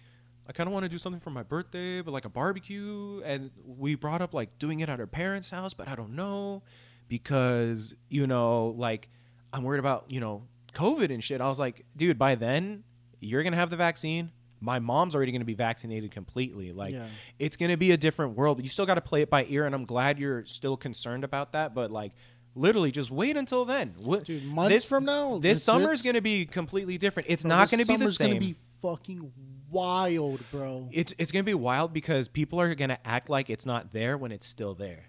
I 0.47 0.53
kind 0.53 0.67
of 0.67 0.73
want 0.73 0.83
to 0.83 0.89
do 0.89 0.97
something 0.99 1.19
for 1.19 1.31
my 1.31 1.43
birthday, 1.43 2.01
but 2.01 2.11
like 2.11 2.23
a 2.25 2.29
barbecue, 2.29 3.21
and 3.25 3.51
we 3.65 3.95
brought 3.95 4.21
up 4.21 4.33
like 4.33 4.57
doing 4.59 4.79
it 4.79 4.87
at 4.89 4.99
her 4.99 5.07
parents' 5.07 5.49
house, 5.49 5.73
but 5.73 5.87
I 5.89 5.95
don't 5.95 6.15
know 6.15 6.63
because 7.07 7.95
you 8.09 8.27
know, 8.27 8.67
like 8.77 9.09
I'm 9.55 9.63
worried 9.63 9.79
about 9.79 10.05
you 10.09 10.19
know 10.19 10.43
COVID 10.73 11.13
and 11.13 11.23
shit. 11.23 11.41
I 11.41 11.47
was 11.47 11.59
like, 11.59 11.85
dude, 11.95 12.19
by 12.19 12.35
then 12.35 12.83
you're 13.19 13.43
gonna 13.43 13.55
have 13.55 13.69
the 13.69 13.77
vaccine. 13.77 14.31
My 14.59 14.79
mom's 14.79 15.15
already 15.15 15.31
gonna 15.31 15.45
be 15.45 15.53
vaccinated 15.53 16.11
completely. 16.11 16.71
Like 16.71 16.93
Yeah. 16.93 17.07
it's 17.39 17.55
gonna 17.55 17.77
be 17.77 17.91
a 17.91 17.97
different 17.97 18.35
world. 18.35 18.61
You 18.61 18.69
still 18.69 18.85
got 18.85 18.95
to 18.95 19.01
play 19.01 19.21
it 19.21 19.29
by 19.29 19.45
ear, 19.47 19.65
and 19.65 19.73
I'm 19.73 19.85
glad 19.85 20.19
you're 20.19 20.45
still 20.45 20.75
concerned 20.77 21.23
about 21.23 21.53
that. 21.53 21.73
But 21.73 21.91
like, 21.91 22.11
literally, 22.55 22.91
just 22.91 23.11
wait 23.11 23.37
until 23.37 23.63
then. 23.65 23.93
What, 24.03 24.25
Dude, 24.25 24.43
months 24.45 24.69
this, 24.69 24.89
from 24.89 25.05
now, 25.05 25.39
this 25.39 25.63
summer 25.63 25.91
is 25.91 26.01
gonna 26.01 26.21
be 26.21 26.45
completely 26.45 26.97
different. 26.97 27.29
It's 27.29 27.43
bro, 27.43 27.49
not 27.49 27.71
gonna 27.71 27.85
be 27.85 27.95
the 27.95 27.97
same. 27.97 27.99
This 27.99 28.17
summer's 28.17 28.17
same. 28.17 28.29
gonna 28.31 28.39
be 28.39 28.55
fucking 28.81 29.31
wild, 29.71 30.41
bro. 30.51 30.89
it's 30.91 31.13
it's 31.17 31.31
gonna 31.31 31.43
be 31.43 31.53
wild 31.53 31.93
because 31.93 32.27
people 32.27 32.59
are 32.59 32.73
gonna 32.75 32.99
act 33.05 33.29
like 33.29 33.49
it's 33.49 33.65
not 33.65 33.93
there 33.93 34.17
when 34.17 34.31
it's 34.31 34.45
still 34.45 34.73
there. 34.73 35.05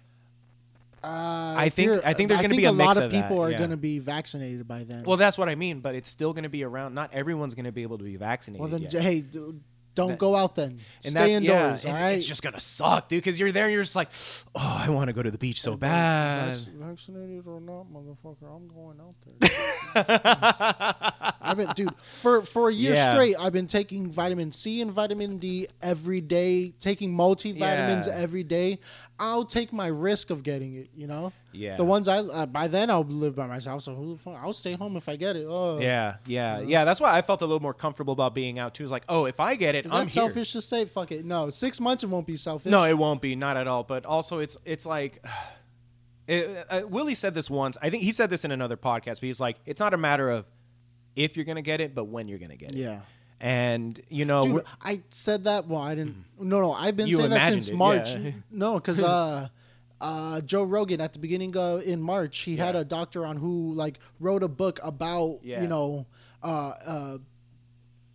Uh, 1.07 1.55
I 1.57 1.69
think- 1.69 2.05
I 2.05 2.13
think 2.13 2.29
there's 2.29 2.41
gonna 2.41 2.55
be 2.55 2.65
a 2.65 2.71
a 2.71 2.71
lot 2.71 2.97
of 2.97 3.03
of 3.03 3.11
that, 3.11 3.23
people 3.23 3.41
are 3.41 3.49
yeah. 3.51 3.57
gonna 3.59 3.77
be 3.77 3.99
vaccinated 3.99 4.67
by 4.67 4.83
then. 4.83 5.03
Well, 5.03 5.17
that's 5.17 5.37
what 5.37 5.47
I 5.49 5.55
mean. 5.55 5.79
But 5.79 5.95
it's 5.95 6.09
still 6.09 6.33
gonna 6.33 6.49
be 6.49 6.63
around. 6.63 6.93
Not 6.93 7.13
everyone's 7.13 7.53
gonna 7.55 7.71
be 7.71 7.83
able 7.83 7.97
to 7.99 8.03
be 8.03 8.15
vaccinated. 8.17 8.59
Well, 8.61 8.69
then, 8.69 8.81
yet. 8.83 8.93
hey, 9.01 9.21
don't 9.95 10.09
That- 10.09 10.17
go 10.19 10.35
out 10.35 10.53
then. 10.55 10.79
and 11.03 11.11
Stay 11.11 11.33
indoors. 11.33 11.43
yeah, 11.47 11.63
all 11.67 11.73
it's, 11.73 11.85
right. 11.85 12.11
it's 12.11 12.25
just 12.25 12.43
gonna 12.43 12.59
suck, 12.59 13.09
dude. 13.09 13.17
Because 13.23 13.39
you're 13.39 13.51
there, 13.51 13.65
and 13.65 13.73
you're 13.73 13.81
just 13.83 13.95
like, 13.95 14.09
oh, 14.53 14.83
I 14.85 14.89
want 14.91 15.07
to 15.07 15.13
go 15.13 15.23
to 15.23 15.31
the 15.31 15.37
beach 15.39 15.59
so 15.61 15.75
bad. 15.75 16.55
vaccinated 16.55 17.47
or 17.47 17.59
not, 17.61 17.87
motherfucker, 17.91 18.43
I'm 18.53 18.67
going 18.67 18.99
out 18.99 19.15
there. 19.95 21.33
I've 21.41 21.57
been, 21.57 21.69
dude, 21.75 21.93
for 22.21 22.41
for 22.43 22.69
a 22.69 22.73
year 22.73 22.93
Yeah. 22.93 23.11
straight. 23.11 23.35
I've 23.39 23.53
been 23.53 23.67
taking 23.67 24.09
vitamin 24.09 24.51
C 24.51 24.81
and 24.81 24.91
vitamin 24.91 25.37
D 25.37 25.67
every 25.81 26.21
day, 26.21 26.69
taking 26.79 27.11
multivitamins 27.15 28.07
Yeah. 28.07 28.13
every 28.15 28.43
day. 28.43 28.79
I'll 29.19 29.45
take 29.45 29.73
my 29.73 29.87
risk 29.87 30.29
of 30.29 30.43
getting 30.43 30.75
it. 30.75 30.89
You 30.95 31.07
know, 31.07 31.33
Yeah. 31.51 31.75
the 31.75 31.83
ones 31.83 32.07
I 32.07 32.19
uh, 32.19 32.45
by 32.45 32.67
then 32.67 32.89
I'll 32.89 33.03
live 33.03 33.35
by 33.35 33.47
myself, 33.47 33.81
so 33.83 33.95
who 33.95 34.13
the 34.13 34.17
fuck? 34.19 34.39
I'll 34.41 34.53
stay 34.53 34.73
home 34.73 34.95
if 34.95 35.09
I 35.09 35.15
get 35.15 35.35
it. 35.35 35.45
Oh, 35.49 35.79
Yeah, 35.79 36.15
yeah, 36.25 36.59
yeah. 36.61 36.85
That's 36.85 36.99
why 36.99 37.15
I 37.17 37.21
felt 37.21 37.41
a 37.41 37.45
little 37.45 37.59
more 37.61 37.73
comfortable 37.73 38.13
about 38.13 38.35
being 38.35 38.59
out 38.59 38.73
too. 38.75 38.83
It's 38.83 38.91
like, 38.91 39.05
oh, 39.09 39.25
if 39.25 39.39
I 39.39 39.55
get 39.55 39.75
it, 39.75 39.85
Is 39.85 39.91
I'm 39.91 40.09
selfish 40.09 40.51
to 40.53 40.61
say? 40.61 40.85
Fuck 40.85 41.11
it. 41.11 41.25
No, 41.25 41.49
six 41.49 41.79
months 41.79 42.03
it 42.03 42.07
won't 42.07 42.27
be 42.27 42.35
selfish. 42.35 42.71
No, 42.71 42.83
it 42.83 42.97
won't 42.97 43.21
be, 43.21 43.35
not 43.35 43.57
at 43.57 43.67
all. 43.67 43.83
But 43.83 44.05
also, 44.05 44.39
it's 44.39 44.57
it's 44.65 44.85
like, 44.85 45.23
it, 46.27 46.65
uh, 46.69 46.81
Willie 46.87 47.15
said 47.15 47.33
this 47.33 47.49
once. 47.49 47.77
I 47.81 47.89
think 47.89 48.03
he 48.03 48.11
said 48.11 48.29
this 48.29 48.43
in 48.45 48.51
another 48.51 48.77
podcast. 48.77 49.15
But 49.15 49.23
he's 49.23 49.39
like, 49.39 49.57
it's 49.65 49.79
not 49.79 49.93
a 49.93 49.97
matter 49.97 50.29
of 50.29 50.45
if 51.17 51.35
you're 51.35 51.45
gonna 51.45 51.61
get 51.61 51.81
it, 51.81 51.93
but 51.93 52.05
when 52.05 52.27
you're 52.29 52.39
gonna 52.39 52.55
get 52.55 52.71
it. 52.71 52.77
yeah. 52.77 53.01
And 53.41 53.99
you 54.09 54.25
know, 54.25 54.41
Dude, 54.43 54.63
I 54.81 55.01
said 55.09 55.43
that. 55.43 55.67
Well, 55.67 55.81
I 55.81 55.93
didn't. 55.95 56.23
No, 56.39 56.59
no, 56.61 56.71
I've 56.73 56.95
been 56.95 57.05
Mm-hmm. 57.05 57.11
You 57.11 57.17
saying 57.17 57.29
that 57.31 57.35
imagined 57.35 57.63
since 57.65 57.73
it, 57.73 57.77
March. 57.77 58.15
yeah. 58.15 58.31
No, 58.51 58.73
because 58.75 59.01
uh, 59.03 59.47
uh, 60.01 60.41
Joe 60.41 60.63
Rogan 60.63 61.01
at 61.01 61.13
the 61.13 61.19
beginning 61.19 61.55
of 61.57 61.83
in 61.83 62.01
March, 62.01 62.39
he 62.39 62.55
had 62.55 62.73
Yeah. 62.75 62.81
a 62.81 62.85
doctor 62.85 63.25
on 63.25 63.37
who 63.37 63.73
like 63.73 63.99
wrote 64.19 64.41
a 64.43 64.47
book 64.47 64.79
about 64.83 65.39
Yeah. 65.43 65.61
you 65.61 65.67
know, 65.67 66.07
uh, 66.43 66.73
uh, 66.85 67.17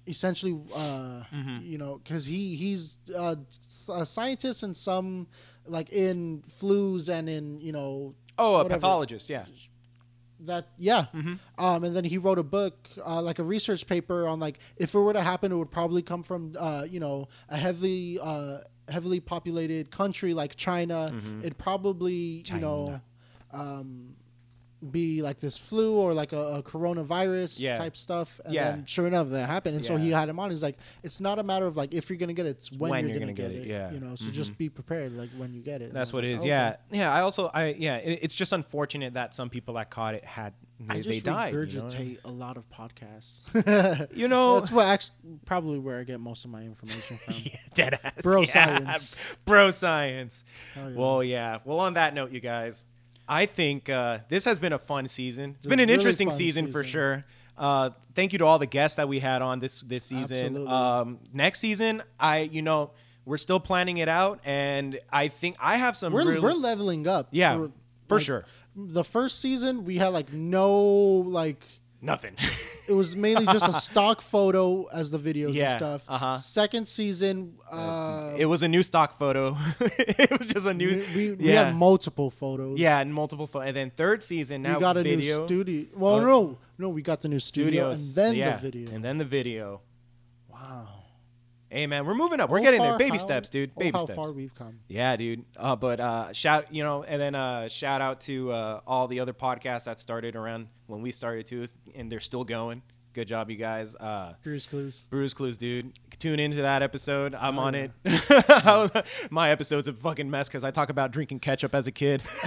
essentially, 0.07 0.59
uh, 0.75 1.23
Mhm. 1.33 1.65
you 1.69 1.79
know, 1.79 2.01
because 2.03 2.27
he 2.27 2.57
he's 2.57 2.99
uh, 3.17 3.37
s- 3.49 3.89
a 3.93 4.05
scientist 4.05 4.63
in 4.65 4.75
some 4.75 5.27
like 5.67 5.91
in 5.91 6.43
flus 6.59 7.09
and 7.09 7.29
in 7.29 7.61
you 7.61 7.71
know 7.73 8.15
oh, 8.39 8.55
a 8.57 8.63
whatever. 8.65 8.81
pathologist, 8.81 9.31
yeah. 9.31 9.45
That 10.47 10.69
yeah 10.79 11.07
Mhm. 11.15 11.39
um 11.59 11.85
and 11.85 11.95
then 11.97 12.05
he 12.05 12.19
wrote 12.19 12.39
a 12.39 12.43
book 12.43 12.89
uh, 13.05 13.21
like 13.23 13.39
a 13.39 13.45
research 13.45 13.87
paper 13.87 14.27
on 14.27 14.41
like 14.41 14.59
if 14.77 14.95
it 14.95 14.99
were 14.99 15.13
to 15.13 15.21
happen 15.23 15.53
it 15.53 15.57
would 15.57 15.71
probably 15.71 16.03
come 16.03 16.23
from 16.23 16.55
uh 16.59 16.85
you 16.89 17.01
know 17.01 17.29
a 17.49 17.57
heavily 17.57 18.19
uh 18.21 18.59
heavily 18.89 19.21
populated 19.21 19.91
country 19.91 20.35
like 20.35 20.57
china 20.57 21.13
Mhm. 21.15 21.41
it'd 21.41 21.59
probably 21.59 22.43
you 22.57 22.61
know 22.61 23.01
um 23.53 24.17
be 24.91 25.23
like 25.23 25.39
this 25.39 25.57
flu 25.57 25.97
or 25.97 26.13
like 26.13 26.33
a, 26.33 26.55
a 26.57 26.63
coronavirus 26.63 27.61
Yeah. 27.61 27.77
type 27.77 27.97
stuff 27.97 28.41
and 28.45 28.53
Yeah. 28.53 28.73
then 28.73 28.85
sure 28.87 29.07
enough 29.07 29.29
that 29.31 29.47
happened 29.49 29.77
and 29.77 29.85
so 29.85 29.97
he 29.97 30.11
had 30.11 30.29
him 30.29 30.41
on 30.41 30.51
he's 30.51 30.63
like 30.63 30.77
it's 31.05 31.21
not 31.21 31.39
a 31.39 31.43
matter 31.45 31.67
of 31.67 31.77
like 31.77 31.95
if 31.95 32.11
you're 32.11 32.17
gonna 32.19 32.33
get 32.33 32.47
it 32.47 32.51
it's 32.57 32.73
when, 32.73 33.09
you're, 33.09 33.21
gonna, 33.21 33.33
get, 33.33 33.53
it, 33.53 33.67
yeah. 33.67 33.93
you 33.93 34.01
know 34.01 34.15
so 34.17 34.25
Mhm. 34.27 34.33
just 34.33 34.59
be 34.59 34.69
prepared 34.69 35.13
like 35.17 35.31
when 35.37 35.55
you 35.55 35.63
get 35.63 35.83
it 35.83 35.87
And 35.87 35.93
That's 35.97 36.13
what 36.13 36.25
it 36.25 36.29
like, 36.29 36.35
is. 36.37 36.41
okay. 36.41 36.49
Yeah, 36.49 36.77
yeah. 36.91 37.13
I 37.13 37.21
also, 37.21 37.51
I 37.55 37.67
yeah. 37.79 37.97
It, 37.97 38.19
it's 38.23 38.35
just 38.35 38.53
unfortunate 38.53 39.15
that 39.15 39.35
some 39.35 39.51
people 39.51 39.75
that 39.75 39.91
caught 39.91 40.15
it 40.15 40.25
had 40.25 40.53
they, 40.81 40.87
I 40.95 40.97
they 40.97 41.03
just 41.03 41.25
died. 41.25 41.53
You 41.55 41.61
know? 41.61 41.67
regurgitate 41.67 42.19
a 42.25 42.31
lot 42.33 42.57
of 42.57 42.69
podcasts. 42.69 44.09
You 44.17 44.27
know, 44.29 44.59
That's 44.61 44.73
what 44.73 44.87
actually 44.89 45.17
probably 45.47 45.79
where 45.79 46.01
I 46.01 46.05
get 46.05 46.19
most 46.19 46.45
of 46.45 46.51
my 46.51 46.63
information 46.63 47.19
from. 47.19 47.35
yeah, 47.45 47.57
dead 47.75 48.01
ass. 48.03 48.23
Bro 48.23 48.41
yeah. 48.43 48.47
science. 48.47 49.21
Bro 49.45 49.71
science. 49.71 50.45
Yeah. 50.77 50.91
Well, 50.97 51.23
yeah. 51.23 51.59
Well, 51.65 51.79
on 51.81 51.95
that 51.95 52.15
note, 52.15 52.33
you 52.33 52.41
guys, 52.41 52.85
I 53.29 53.47
think 53.47 53.89
uh, 53.89 54.19
this 54.29 54.45
has 54.45 54.59
been 54.59 54.73
a 54.73 54.79
fun 54.79 55.09
season. 55.09 55.55
It's 55.57 55.67
been 55.67 55.81
an 55.81 55.89
really 55.89 55.95
interesting 55.95 56.29
fun 56.29 56.39
season, 56.39 56.73
for 56.73 56.85
sure. 56.85 57.25
Uh, 57.57 57.91
thank 58.15 58.33
you 58.33 58.39
to 58.39 58.47
all 58.47 58.59
the 58.59 58.67
guests 58.67 58.97
that 58.97 59.09
we 59.09 59.21
had 59.21 59.43
on 59.43 59.59
this 59.59 59.81
this 59.81 60.05
season. 60.05 60.47
Absolutely. 60.47 60.69
Um, 60.69 61.19
next 61.33 61.61
season, 61.61 62.03
I 62.19 62.41
you 62.41 62.63
know 62.63 62.91
we're 63.25 63.39
still 63.39 63.61
planning 63.61 63.99
it 63.99 64.09
out, 64.09 64.41
and 64.45 64.99
I 65.13 65.29
think 65.29 65.57
I 65.61 65.77
have 65.77 65.97
some. 65.97 66.13
we're 66.13 66.25
really, 66.25 66.41
we're 66.41 66.53
leveling 66.53 67.07
up. 67.07 67.29
Yeah, 67.31 67.69
for 68.09 68.17
like, 68.17 68.25
sure. 68.25 68.45
The 68.75 69.05
first 69.05 69.41
season 69.41 69.85
we 69.85 69.97
had 69.97 70.09
like 70.09 70.33
no 70.33 70.81
like 70.81 71.65
Nothing. 72.05 72.35
it 72.89 72.93
was 72.93 73.15
mainly 73.15 73.47
just 73.47 73.69
a 73.69 73.73
stock 73.73 74.23
photo 74.35 74.87
as 74.93 75.13
the 75.13 75.19
videos 75.21 75.55
Yeah, 75.55 75.71
and 75.71 75.79
stuff. 75.79 76.05
uh-huh. 76.09 76.39
Second 76.39 76.89
season, 76.89 77.55
uh, 77.71 78.35
it 78.37 78.47
was 78.47 78.65
a 78.65 78.69
new 78.69 78.83
stock 78.83 79.17
photo. 79.17 79.57
it 79.81 80.37
was 80.37 80.49
just 80.49 80.67
a 80.67 80.75
new. 80.75 80.89
we, 81.15 81.31
we, 81.31 81.37
we 81.37 81.49
had 81.51 81.77
multiple 81.77 82.29
photos. 82.29 82.79
yeah, 82.81 82.99
and 82.99 83.15
multiple 83.15 83.47
photos. 83.47 83.69
And 83.69 83.77
then 83.77 83.91
third 83.91 84.25
season 84.25 84.63
now 84.63 84.75
we 84.75 84.81
got 84.81 84.97
a 84.97 85.03
video 85.05 85.41
new 85.41 85.47
studio. 85.47 85.87
Well, 85.95 86.17
Uh, 86.17 86.21
no, 86.23 86.59
no, 86.77 86.89
we 86.89 87.03
got 87.03 87.21
the 87.21 87.29
new 87.29 87.39
studio 87.39 87.95
studios, 87.95 88.17
and 88.19 88.27
then 88.27 88.35
yeah, 88.37 88.57
the 88.57 88.63
video. 88.71 88.95
and 88.95 89.05
then 89.05 89.19
the 89.19 89.25
video. 89.25 89.81
wow, 90.53 91.02
Hey 91.73 91.87
man, 91.87 92.05
we're 92.05 92.13
moving 92.15 92.39
up. 92.39 92.51
We're 92.51 92.59
Oh, 92.59 92.63
getting 92.63 92.83
there. 92.83 92.99
Baby 92.99 93.17
how- 93.17 93.23
steps, 93.23 93.49
dude. 93.49 93.71
oh, 93.75 93.81
Baby 93.81 93.97
how 93.97 94.05
steps. 94.05 94.15
far 94.17 94.31
we've 94.33 94.55
come. 94.55 94.81
Yeah, 94.89 95.17
dude. 95.17 95.47
Uh, 95.57 95.75
but 95.75 96.01
uh, 96.01 96.31
shout, 96.35 96.67
you 96.75 96.85
know, 96.85 97.03
and 97.03 97.19
then 97.19 97.35
uh, 97.35 97.69
shout 97.69 98.03
out 98.03 98.21
to 98.23 98.53
uh, 98.53 98.81
all 98.87 99.09
the 99.09 99.21
other 99.21 99.33
podcasts 99.33 99.85
that 99.85 99.99
started 99.99 100.37
around 100.37 100.69
when 100.87 101.01
we 101.01 101.13
started 101.13 101.47
too, 101.47 101.65
and 101.95 102.13
they're 102.13 102.21
still 102.21 102.45
going. 102.45 102.83
Good 103.15 103.27
job, 103.27 103.49
you 103.51 103.57
guys. 103.57 103.95
Uh, 103.97 104.35
Bruce 104.43 104.67
Clues. 104.67 105.07
Bruise 105.09 105.33
Clues, 105.33 105.57
dude. 105.57 105.99
Tune 106.19 106.39
into 106.39 106.61
that 106.61 106.83
episode. 106.83 107.35
I'm 107.35 107.59
Oh, 107.59 107.63
on 107.63 107.73
yeah. 107.75 107.87
it. 108.05 109.07
My 109.31 109.51
episode's 109.51 109.89
a 109.89 109.95
fucking 109.95 110.31
mess 110.31 110.49
because 110.49 110.65
I 110.65 110.71
talk 110.73 110.91
about 110.91 111.11
drinking 111.11 111.41
ketchup 111.41 111.75
as 111.75 111.87
a 111.87 111.93
kid. 111.93 112.23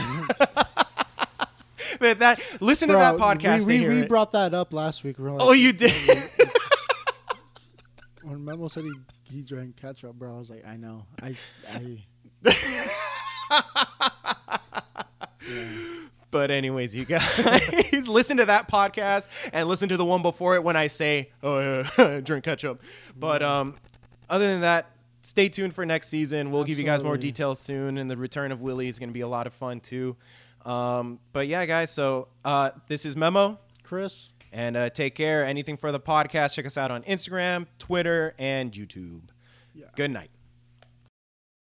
but 2.00 2.20
that 2.20 2.42
listen 2.62 2.90
to 2.90 2.94
that 2.96 3.16
podcast. 3.16 3.66
We, 3.66 3.82
we, 3.82 4.02
we 4.02 4.08
brought 4.08 4.34
that 4.34 4.54
up 4.54 4.72
last 4.72 5.04
week. 5.04 5.18
We 5.18 5.28
like, 5.32 5.42
oh, 5.42 5.52
you 5.54 5.74
did. 5.74 5.92
when 8.24 8.46
Memo 8.46 8.68
said 8.68 8.84
he, 8.84 8.92
he 9.30 9.42
drank 9.42 9.76
ketchup, 9.76 10.16
bro, 10.16 10.36
I 10.36 10.40
was 10.40 10.50
like, 10.50 10.66
I 10.66 10.78
know. 10.78 11.06
I, 11.22 11.36
I 11.72 12.06
But 16.36 16.52
anyways, 16.52 16.94
you 16.94 17.06
guys 17.06 18.08
listen 18.10 18.36
to 18.38 18.46
that 18.48 18.68
podcast 18.68 19.30
and 19.54 19.70
listen 19.70 19.88
to 19.88 19.96
the 19.96 20.04
one 20.04 20.22
before 20.22 20.56
it 20.56 20.66
when 20.66 20.76
I 20.76 20.88
say, 20.88 21.32
"Oh, 21.42 21.86
yeah, 21.98 22.20
drink 22.24 22.44
ketchup." 22.44 22.84
But 23.16 23.42
um, 23.42 23.76
other 24.30 24.46
than 24.46 24.60
that, 24.60 24.92
stay 25.22 25.48
tuned 25.48 25.74
for 25.74 25.86
next 25.86 26.10
season. 26.10 26.52
We'll 26.52 26.66
give 26.66 26.78
you 26.78 26.84
guys 26.84 27.04
more 27.04 27.16
details 27.16 27.62
soon, 27.62 27.98
and 27.98 28.12
the 28.12 28.18
return 28.18 28.52
of 28.52 28.60
Willie 28.60 28.90
is 28.90 29.00
going 29.00 29.08
to 29.08 29.14
be 29.14 29.22
a 29.22 29.30
lot 29.30 29.48
of 29.48 29.54
fun 29.54 29.80
too. 29.80 30.18
Um, 30.66 31.20
but 31.32 31.48
yeah, 31.48 31.66
guys. 31.66 31.90
So 31.90 32.28
uh, 32.44 32.72
this 32.90 33.06
is 33.06 33.16
Memo, 33.16 33.58
Chris. 33.84 34.34
And 34.56 34.78
uh, 34.78 34.90
take 34.90 35.16
care. 35.16 35.46
Anything 35.46 35.76
for 35.76 35.92
the 35.92 36.00
podcast? 36.00 36.54
Check 36.54 36.66
us 36.66 36.78
out 36.78 36.90
on 36.90 37.04
Instagram, 37.04 37.68
Twitter, 37.78 38.34
and 38.40 38.72
YouTube. 38.72 39.24
Yeah. 39.74 39.88
Good 39.96 40.12
night. 40.12 40.32